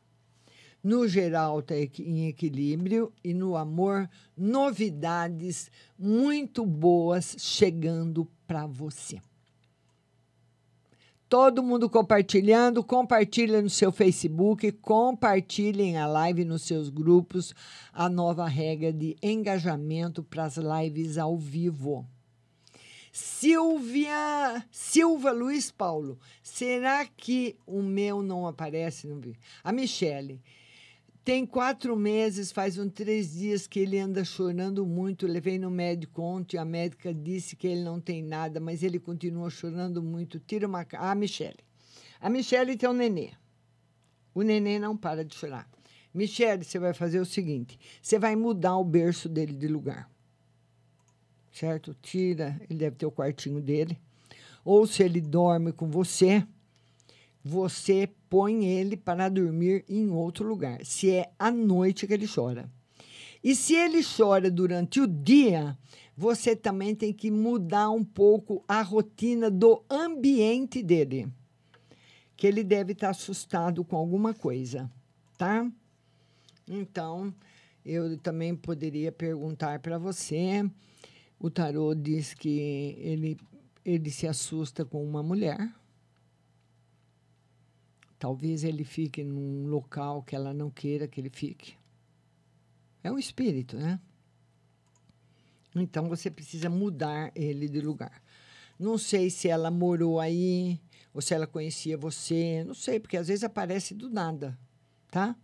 No 0.84 1.08
geral 1.08 1.62
está 1.62 1.76
em 1.78 2.28
equilíbrio 2.28 3.14
e 3.24 3.34
no 3.34 3.56
amor, 3.56 4.10
novidades 4.36 5.72
muito 5.98 6.66
boas 6.66 7.38
chegando 7.40 8.30
para 8.46 8.68
você 8.68 9.22
todo 11.34 11.64
mundo 11.64 11.90
compartilhando, 11.90 12.84
compartilha 12.84 13.60
no 13.60 13.68
seu 13.68 13.92
Facebook, 13.92 14.72
compartilhem 14.74 15.98
a 15.98 16.06
live 16.06 16.46
nos 16.46 16.62
seus 16.62 16.90
grupos, 16.90 17.56
a 17.92 18.08
nova 18.08 18.48
regra 18.48 18.94
de 18.94 19.18
engajamento 19.20 20.22
para 20.22 20.44
as 20.44 20.58
lives 20.58 21.18
ao 21.18 21.36
vivo. 21.36 22.08
Silvia, 23.12 24.64
Silva 24.70 25.32
Luiz 25.32 25.72
Paulo, 25.72 26.20
será 26.44 27.04
que 27.04 27.58
o 27.66 27.82
meu 27.82 28.22
não 28.22 28.46
aparece? 28.46 29.08
Não 29.08 29.20
vi. 29.20 29.36
A 29.64 29.72
Michele, 29.72 30.40
tem 31.24 31.46
quatro 31.46 31.96
meses, 31.96 32.52
faz 32.52 32.78
uns 32.78 32.92
três 32.92 33.34
dias 33.34 33.66
que 33.66 33.80
ele 33.80 33.98
anda 33.98 34.26
chorando 34.26 34.86
muito. 34.86 35.26
Levei 35.26 35.58
no 35.58 35.72
médico 35.72 36.22
ontem, 36.22 36.58
a 36.58 36.66
médica 36.66 37.14
disse 37.14 37.56
que 37.56 37.66
ele 37.66 37.82
não 37.82 38.00
tem 38.00 38.22
nada, 38.22 38.60
mas 38.60 38.84
ele 38.84 39.00
continua 39.00 39.50
chorando 39.50 40.04
muito. 40.04 40.38
Tira 40.40 40.68
uma. 40.68 40.86
Ah, 40.94 41.12
a 41.12 41.16
Michele. 41.16 41.60
A 42.20 42.30
Michele 42.30 42.76
tem 42.76 42.90
um 42.90 42.94
nenê. 42.94 43.32
O 44.36 44.42
nenê 44.42 44.78
não 44.80 44.98
para 44.98 45.24
de 45.24 45.34
chorar. 45.34 45.70
Michele, 46.14 46.66
você 46.66 46.78
vai 46.78 46.94
fazer 46.94 47.22
o 47.22 47.26
seguinte: 47.26 47.80
você 48.02 48.20
vai 48.20 48.36
mudar 48.36 48.78
o 48.78 48.84
berço 48.84 49.30
dele 49.30 49.54
de 49.54 49.68
lugar. 49.68 50.12
Certo? 51.54 51.96
Tira, 52.02 52.60
ele 52.70 52.80
deve 52.80 52.98
ter 52.98 53.06
o 53.06 53.12
quartinho 53.12 53.62
dele. 53.62 53.98
Ou 54.66 54.86
se 54.86 55.04
ele 55.04 55.22
dorme 55.22 55.72
com 55.72 55.90
você, 55.90 56.46
você 57.44 58.10
põe 58.30 58.66
ele 58.66 58.96
para 58.96 59.28
dormir 59.28 59.84
em 59.90 60.10
outro 60.10 60.48
lugar, 60.48 60.84
se 60.86 61.12
é 61.12 61.32
à 61.38 61.52
noite 61.52 62.08
que 62.08 62.14
ele 62.14 62.28
chora. 62.28 62.72
E 63.44 63.54
se 63.54 63.76
ele 63.76 64.02
chora 64.02 64.50
durante 64.50 65.02
o 65.02 65.08
dia, 65.08 65.78
você 66.16 66.56
também 66.56 66.96
tem 66.96 67.12
que 67.12 67.30
mudar 67.30 67.90
um 67.90 68.04
pouco 68.04 68.64
a 68.66 68.82
rotina 68.82 69.52
do 69.52 69.84
ambiente 69.90 70.82
dele. 70.82 71.28
Que 72.38 72.48
ele 72.48 72.64
deve 72.64 72.94
estar 72.94 73.10
assustado 73.10 73.84
com 73.84 73.98
alguma 73.98 74.34
coisa, 74.34 74.90
tá? 75.38 75.70
Então, 76.66 77.34
eu 77.86 78.18
também 78.18 78.56
poderia 78.56 79.12
perguntar 79.12 79.80
para 79.80 79.98
você. 79.98 80.66
O 81.38 81.50
tarô 81.50 81.94
diz 81.94 82.34
que 82.34 82.96
ele, 82.98 83.38
ele 83.84 84.10
se 84.10 84.26
assusta 84.26 84.86
com 84.86 85.04
uma 85.04 85.22
mulher 85.22 85.70
Talvez 88.24 88.64
ele 88.64 88.86
fique 88.86 89.22
num 89.22 89.68
local 89.68 90.24
que 90.24 90.34
ela 90.34 90.54
não 90.54 90.70
queira 90.70 91.10
que 91.10 91.20
ele 91.20 91.30
fique. 91.30 91.76
É 93.04 93.12
um 93.12 93.20
espírito, 93.20 93.76
né? 93.76 94.00
Então 95.76 96.08
você 96.08 96.32
precisa 96.32 96.70
mudar 96.70 97.34
ele 97.36 97.68
de 97.68 97.82
lugar. 97.82 98.24
Não 98.80 98.98
sei 98.98 99.30
se 99.30 99.50
ela 99.50 99.70
morou 99.70 100.22
aí 100.22 100.80
ou 101.14 101.22
se 101.22 101.34
ela 101.34 101.46
conhecia 101.46 101.98
você, 101.98 102.64
não 102.64 102.74
sei, 102.74 102.98
porque 102.98 103.18
às 103.18 103.28
vezes 103.28 103.44
aparece 103.44 103.94
do 103.94 104.10
nada, 104.10 104.58
tá? 105.12 105.36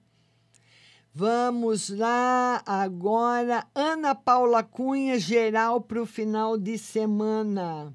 Vamos 1.14 1.90
lá 1.90 2.64
agora, 2.66 3.68
Ana 3.76 4.16
Paula 4.16 4.64
Cunha, 4.64 5.20
geral 5.20 5.82
para 5.82 6.02
o 6.02 6.06
final 6.06 6.58
de 6.58 6.78
semana. 6.78 7.94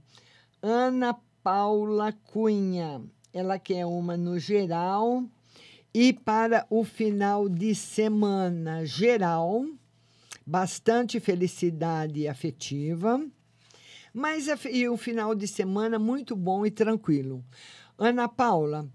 Ana 0.61 1.19
Paula 1.43 2.13
Cunha 2.13 3.03
ela 3.35 3.59
quer 3.59 3.85
uma 3.85 4.17
no 4.17 4.39
geral 4.39 5.25
e 5.93 6.13
para 6.13 6.65
o 6.71 6.85
final 6.85 7.49
de 7.49 7.75
semana 7.75 8.87
geral, 8.87 9.67
bastante 10.47 11.19
felicidade 11.19 12.29
afetiva, 12.29 13.21
mas 14.13 14.47
e 14.71 14.89
o 14.89 14.97
final 14.97 15.35
de 15.35 15.49
semana 15.49 15.99
muito 15.99 16.37
bom 16.37 16.65
e 16.65 16.71
tranquilo. 16.71 17.45
Ana 17.99 18.29
Paula, 18.29 18.89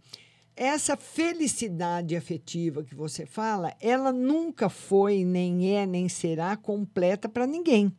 essa 0.55 0.95
felicidade 0.95 2.15
afetiva 2.15 2.81
que 2.81 2.95
você 2.95 3.25
fala, 3.25 3.75
ela 3.81 4.13
nunca 4.13 4.69
foi, 4.69 5.25
nem 5.25 5.75
é, 5.75 5.85
nem 5.85 6.07
será 6.07 6.55
completa 6.55 7.27
para 7.27 7.45
ninguém, 7.45 7.93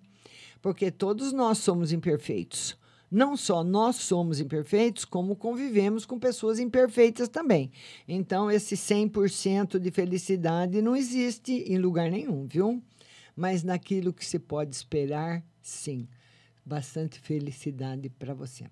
porque 0.62 0.91
todos 0.91 1.34
nós 1.34 1.59
somos 1.59 1.93
imperfeitos. 1.93 2.80
Não 3.11 3.37
só 3.37 3.65
nós 3.65 3.97
somos 3.97 4.39
imperfeitos, 4.39 5.05
como 5.05 5.35
convivemos 5.35 6.07
com 6.07 6.19
pessoas 6.19 6.61
imperfeitas 6.61 7.29
também. 7.29 7.73
Então, 8.07 8.49
esse 8.49 8.77
100% 8.77 9.81
de 9.81 9.91
felicidade 9.91 10.81
não 10.81 10.95
existe 10.95 11.53
em 11.67 11.77
lugar 11.77 12.09
nenhum, 12.09 12.47
viu? 12.47 12.81
Mas 13.35 13.65
naquilo 13.65 14.13
que 14.13 14.25
se 14.25 14.39
pode 14.39 14.77
esperar, 14.77 15.43
sim. 15.61 16.07
Bastante 16.65 17.19
felicidade 17.19 18.09
para 18.11 18.33
você. 18.33 18.67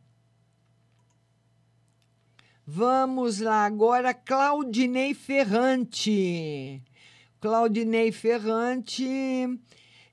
Vamos 2.64 3.40
lá 3.40 3.64
agora, 3.64 4.14
Claudinei 4.14 5.14
Ferrante. 5.14 6.82
Claudinei 7.40 8.12
Ferrante, 8.12 9.06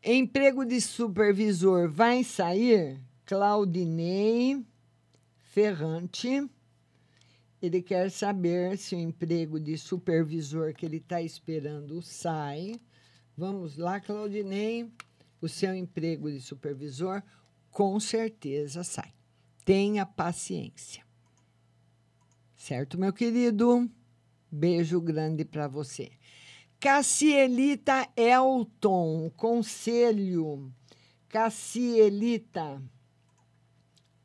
emprego 0.03 0.63
de 0.63 0.79
supervisor 0.79 1.89
vai 1.89 2.23
sair? 2.23 3.01
Claudinei 3.25 4.63
Ferrante. 5.39 6.47
Ele 7.59 7.81
quer 7.81 8.11
saber 8.11 8.77
se 8.77 8.95
o 8.95 8.99
emprego 8.99 9.59
de 9.59 9.77
supervisor 9.79 10.73
que 10.75 10.85
ele 10.85 10.97
está 10.97 11.21
esperando 11.21 12.01
sai. 12.03 12.79
Vamos 13.35 13.77
lá, 13.77 13.99
Claudinei. 13.99 14.91
O 15.41 15.49
seu 15.49 15.73
emprego 15.73 16.29
de 16.29 16.39
supervisor 16.39 17.23
com 17.71 17.99
certeza 17.99 18.83
sai. 18.83 19.11
Tenha 19.63 20.05
paciência. 20.05 21.03
Certo, 22.55 22.99
meu 22.99 23.11
querido? 23.11 23.89
Beijo 24.51 25.01
grande 25.01 25.43
para 25.43 25.67
você. 25.67 26.11
Cassielita 26.79 28.07
Elton, 28.15 29.31
conselho. 29.35 30.71
Cassielita 31.27 32.81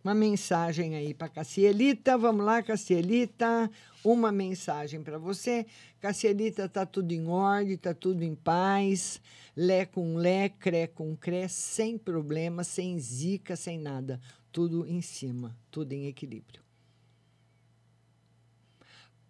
uma 0.02 0.14
mensagem 0.14 0.94
aí 0.94 1.12
para 1.12 1.28
Cassielita. 1.28 2.16
Vamos 2.16 2.44
lá, 2.44 2.62
Cassielita. 2.62 3.70
Uma 4.04 4.32
mensagem 4.32 5.02
para 5.02 5.18
você. 5.18 5.66
Cassielita, 6.00 6.68
tá 6.68 6.86
tudo 6.86 7.12
em 7.12 7.26
ordem, 7.26 7.76
tá 7.76 7.92
tudo 7.92 8.22
em 8.22 8.34
paz. 8.34 9.20
Lé 9.56 9.84
com 9.84 10.16
lé, 10.16 10.48
cré 10.48 10.86
com 10.86 11.14
cré, 11.16 11.48
sem 11.48 11.98
problema, 11.98 12.64
sem 12.64 12.98
zica, 12.98 13.56
sem 13.56 13.78
nada. 13.78 14.20
Tudo 14.50 14.86
em 14.86 15.02
cima, 15.02 15.56
tudo 15.70 15.92
em 15.92 16.06
equilíbrio. 16.06 16.62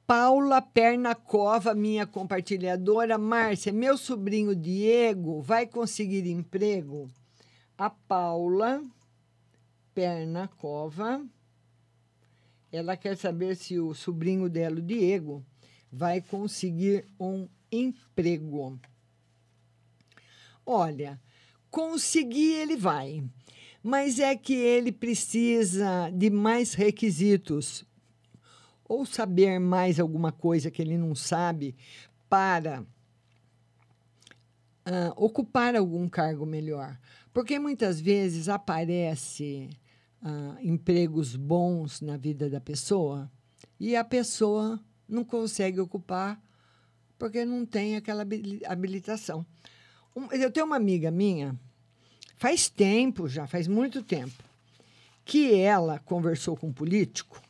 Paula 0.06 0.60
Pernacova, 0.60 1.74
minha 1.74 2.06
compartilhadora. 2.06 3.18
Márcia, 3.18 3.72
meu 3.72 3.96
sobrinho 3.96 4.54
Diego 4.54 5.40
vai 5.40 5.66
conseguir 5.66 6.26
emprego? 6.26 7.08
a 7.80 7.88
Paula 7.88 8.82
Pernacova. 9.94 11.24
Ela 12.72 12.96
quer 12.96 13.16
saber 13.16 13.56
se 13.56 13.78
o 13.78 13.94
sobrinho 13.94 14.48
dela, 14.48 14.78
o 14.78 14.82
Diego, 14.82 15.44
vai 15.90 16.20
conseguir 16.20 17.04
um 17.18 17.48
emprego. 17.70 18.78
Olha, 20.64 21.20
conseguir 21.70 22.52
ele 22.54 22.76
vai, 22.76 23.24
mas 23.82 24.18
é 24.18 24.36
que 24.36 24.54
ele 24.54 24.92
precisa 24.92 26.10
de 26.10 26.30
mais 26.30 26.74
requisitos 26.74 27.84
ou 28.84 29.06
saber 29.06 29.58
mais 29.58 29.98
alguma 30.00 30.32
coisa 30.32 30.70
que 30.70 30.82
ele 30.82 30.98
não 30.98 31.14
sabe 31.14 31.76
para 32.28 32.84
uh, 34.86 35.12
ocupar 35.16 35.76
algum 35.76 36.08
cargo 36.08 36.44
melhor. 36.44 36.98
Porque 37.32 37.58
muitas 37.58 38.00
vezes 38.00 38.48
aparece 38.48 39.70
uh, 40.22 40.58
empregos 40.60 41.36
bons 41.36 42.00
na 42.00 42.16
vida 42.16 42.50
da 42.50 42.60
pessoa 42.60 43.30
e 43.78 43.94
a 43.94 44.04
pessoa 44.04 44.80
não 45.08 45.24
consegue 45.24 45.80
ocupar 45.80 46.40
porque 47.18 47.44
não 47.44 47.66
tem 47.66 47.96
aquela 47.96 48.26
habilitação. 48.66 49.44
eu 50.32 50.50
tenho 50.50 50.64
uma 50.64 50.76
amiga 50.76 51.10
minha, 51.10 51.54
faz 52.36 52.70
tempo 52.70 53.28
já, 53.28 53.46
faz 53.46 53.68
muito 53.68 54.02
tempo, 54.02 54.42
que 55.22 55.54
ela 55.54 55.98
conversou 55.98 56.56
com 56.56 56.68
um 56.68 56.72
político 56.72 57.40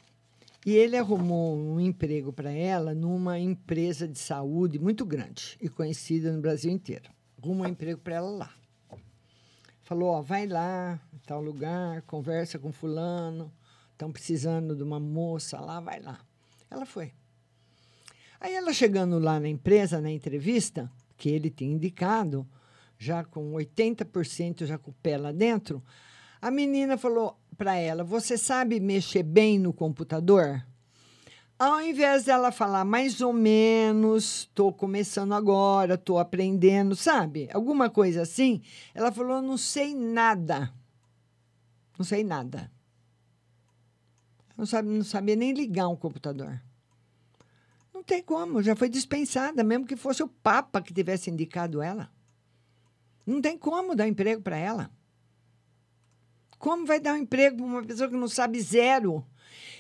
e 0.67 0.73
ele 0.73 0.97
arrumou 0.97 1.57
um 1.57 1.79
emprego 1.81 2.33
para 2.33 2.51
ela 2.51 2.95
numa 2.95 3.39
empresa 3.39 4.09
de 4.09 4.19
saúde 4.19 4.79
muito 4.79 5.07
grande 5.07 5.57
e 5.61 5.69
conhecida 5.69 6.33
no 6.33 6.41
Brasil 6.41 6.71
inteiro. 6.71 7.09
Arrumou 7.41 7.65
um 7.65 7.71
emprego 7.71 8.01
para 8.01 8.17
ela 8.17 8.31
lá. 8.31 8.60
Falou, 9.91 10.11
ó, 10.11 10.23
vai 10.23 10.47
lá, 10.47 11.01
tal 11.27 11.43
lugar, 11.43 12.03
conversa 12.03 12.61
com 12.61 12.71
fulano, 12.71 13.53
estão 13.91 14.13
precisando 14.13 14.77
de 14.77 14.85
uma 14.85 15.01
moça 15.01 15.59
lá, 15.59 15.81
vai 15.81 15.99
lá. 15.99 16.21
Ela 16.71 16.87
foi. 16.87 17.13
Aí 18.41 18.55
ela 18.55 18.73
chegando 18.73 19.19
lá 19.19 19.41
na 19.41 19.49
empresa, 19.49 20.01
na 20.01 20.09
entrevista, 20.09 20.89
que 21.17 21.29
ele 21.29 21.51
tinha 21.51 21.73
indicado, 21.73 22.47
já 22.97 23.25
com 23.25 23.51
80% 23.55 24.65
já 24.65 24.79
com 24.79 24.93
o 24.93 24.95
pé 25.03 25.19
lá 25.19 25.33
dentro, 25.33 25.83
a 26.41 26.53
menina 26.53 26.97
falou 26.97 27.37
para 27.59 27.75
ela: 27.75 28.05
Você 28.05 28.39
sabe 28.39 28.79
mexer 28.79 29.25
bem 29.25 29.59
no 29.59 29.73
computador? 29.73 30.65
Ao 31.61 31.79
invés 31.83 32.25
dela 32.25 32.51
falar 32.51 32.87
mais 32.87 33.21
ou 33.21 33.35
menos, 33.35 34.49
estou 34.49 34.73
começando 34.73 35.35
agora, 35.35 35.93
estou 35.93 36.19
aprendendo, 36.19 36.97
sabe? 36.97 37.51
Alguma 37.53 37.91
coisa 37.91 38.23
assim, 38.23 38.63
ela 38.95 39.13
falou: 39.13 39.43
Não 39.43 39.59
sei 39.59 39.95
nada. 39.95 40.73
Não 41.99 42.05
sei 42.07 42.25
nada. 42.25 42.73
Não, 44.57 44.65
sabe, 44.65 44.89
não 44.89 45.05
sabia 45.05 45.37
nem 45.37 45.53
ligar 45.53 45.87
um 45.89 45.97
computador. 45.97 46.59
Não 47.93 48.03
tem 48.03 48.23
como, 48.23 48.63
já 48.63 48.75
foi 48.75 48.89
dispensada, 48.89 49.63
mesmo 49.63 49.85
que 49.85 49.97
fosse 49.97 50.23
o 50.23 50.29
Papa 50.29 50.81
que 50.81 50.95
tivesse 50.95 51.29
indicado 51.29 51.83
ela. 51.83 52.11
Não 53.27 53.43
tem 53.43 53.59
como 53.59 53.95
dar 53.95 54.09
emprego 54.09 54.41
para 54.41 54.57
ela. 54.57 54.91
Como 56.59 56.87
vai 56.87 56.99
dar 56.99 57.13
um 57.13 57.19
emprego 57.19 57.59
para 57.59 57.67
uma 57.67 57.83
pessoa 57.85 58.09
que 58.09 58.17
não 58.17 58.29
sabe 58.29 58.59
zero? 58.63 59.23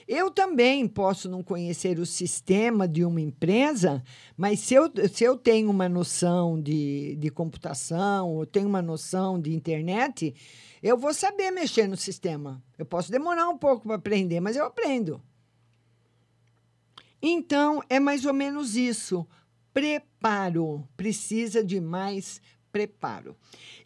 Eu 0.06 0.30
também 0.30 0.86
posso 0.88 1.28
não 1.28 1.42
conhecer 1.42 1.98
o 1.98 2.06
sistema 2.06 2.88
de 2.88 3.04
uma 3.04 3.20
empresa, 3.20 4.02
mas 4.36 4.60
se 4.60 4.74
eu, 4.74 4.90
se 5.12 5.24
eu 5.24 5.36
tenho 5.36 5.70
uma 5.70 5.88
noção 5.88 6.60
de, 6.60 7.16
de 7.16 7.30
computação, 7.30 8.28
ou 8.28 8.46
tenho 8.46 8.66
uma 8.66 8.82
noção 8.82 9.40
de 9.40 9.54
internet, 9.54 10.34
eu 10.82 10.96
vou 10.96 11.12
saber 11.14 11.50
mexer 11.50 11.86
no 11.86 11.96
sistema. 11.96 12.62
Eu 12.78 12.86
posso 12.86 13.10
demorar 13.10 13.48
um 13.48 13.58
pouco 13.58 13.86
para 13.86 13.96
aprender, 13.96 14.40
mas 14.40 14.56
eu 14.56 14.64
aprendo. 14.64 15.22
Então, 17.22 17.82
é 17.88 18.00
mais 18.00 18.24
ou 18.24 18.32
menos 18.32 18.76
isso. 18.76 19.26
Preparo. 19.72 20.88
Precisa 20.96 21.62
de 21.62 21.80
mais 21.80 22.40
preparo. 22.72 23.36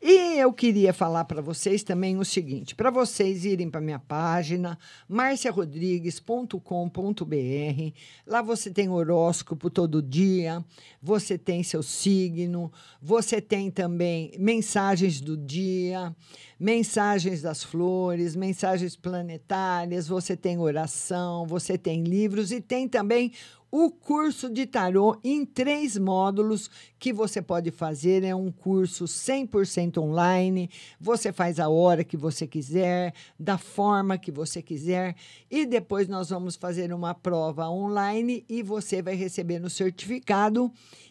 E 0.03 0.39
eu 0.39 0.53
queria 0.53 0.93
falar 0.93 1.24
para 1.24 1.41
vocês 1.41 1.82
também 1.82 2.18
o 2.18 2.24
seguinte: 2.24 2.74
para 2.74 2.91
vocês 2.91 3.45
irem 3.45 3.70
para 3.70 3.80
minha 3.80 3.99
página, 3.99 4.78
marciarodrigues.com.br. 5.09 7.93
Lá 8.26 8.43
você 8.43 8.70
tem 8.70 8.89
horóscopo 8.89 9.70
todo 9.70 10.03
dia, 10.03 10.64
você 11.03 11.39
tem 11.39 11.62
seu 11.62 11.82
signo, 11.82 12.72
você 13.01 13.41
tem 13.41 13.70
também 13.70 14.32
mensagens 14.39 15.20
do 15.20 15.37
dia, 15.37 16.14
mensagens 16.59 17.43
das 17.43 17.62
flores, 17.62 18.37
mensagens 18.37 18.97
planetárias, 18.97 20.09
você 20.09 20.37
tem 20.37 20.59
oração, 20.59 21.47
você 21.47 21.78
tem 21.78 22.05
livros 22.05 22.53
e 22.53 22.61
tem 22.61 22.89
também 22.89 23.32
o 23.77 23.91
curso 23.91 24.49
de 24.49 24.66
tarô 24.66 25.18
em 25.25 25.45
três 25.45 25.99
módulos 25.99 26.70
que 26.97 27.12
você 27.12 27.43
pode 27.43 27.72
fazer. 27.72 28.22
É 28.22 28.33
um 28.33 28.53
curso 28.53 29.05
100% 29.05 29.99
online. 29.99 30.70
Você 31.01 31.33
faz 31.33 31.59
a 31.59 31.68
hora 31.68 32.05
que 32.05 32.16
você 32.16 32.47
quiser, 32.47 33.12
da 33.37 33.59
forma 33.59 34.16
que 34.16 34.31
você 34.31 34.62
quiser. 34.62 35.16
E 35.51 35.66
depois 35.66 36.07
nós 36.07 36.31
vamos 36.31 36.55
fazer 36.55 36.93
uma 36.93 37.14
prova 37.14 37.68
online 37.68 38.45
e 38.49 38.62
você 38.62 39.03
vai 39.03 39.16
receber 39.16 39.59
no 39.59 39.68
certificado 39.68 40.70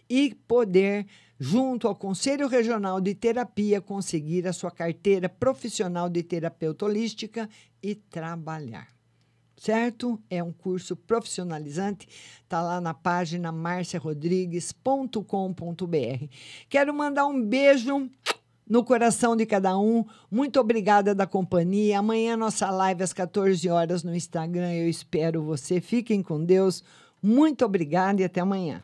e 0.10 0.34
poder 0.48 1.06
junto 1.38 1.86
ao 1.86 1.96
Conselho 1.98 2.48
Regional 2.48 3.02
de 3.02 3.14
Terapia, 3.14 3.82
conseguir 3.82 4.48
a 4.48 4.54
sua 4.54 4.72
carteira 4.72 5.28
profissional 5.28 6.08
de 6.08 6.24
terapeuta 6.24 6.86
holística 6.86 7.50
e 7.82 7.94
trabalhar 7.94 8.93
certo? 9.64 10.20
É 10.30 10.44
um 10.44 10.52
curso 10.52 10.94
profissionalizante, 10.94 12.06
está 12.44 12.62
lá 12.62 12.82
na 12.82 12.94
página 12.94 13.50
marciarodrigues.com.br. 13.50 16.28
Quero 16.68 16.94
mandar 16.94 17.26
um 17.28 17.42
beijo 17.42 18.10
no 18.68 18.84
coração 18.84 19.38
de 19.38 19.46
cada 19.46 19.78
um. 19.78 20.04
Muito 20.30 20.60
obrigada 20.60 21.16
da 21.16 21.26
companhia. 21.26 22.00
Amanhã 22.00 22.36
nossa 22.36 22.70
live 22.70 23.04
às 23.04 23.14
14 23.14 23.70
horas 23.70 24.04
no 24.04 24.14
Instagram. 24.14 24.74
Eu 24.74 24.90
espero 24.90 25.42
você. 25.42 25.80
Fiquem 25.80 26.22
com 26.22 26.44
Deus. 26.44 26.84
Muito 27.22 27.64
obrigada 27.64 28.22
e 28.22 28.26
até 28.26 28.42
amanhã. 28.42 28.84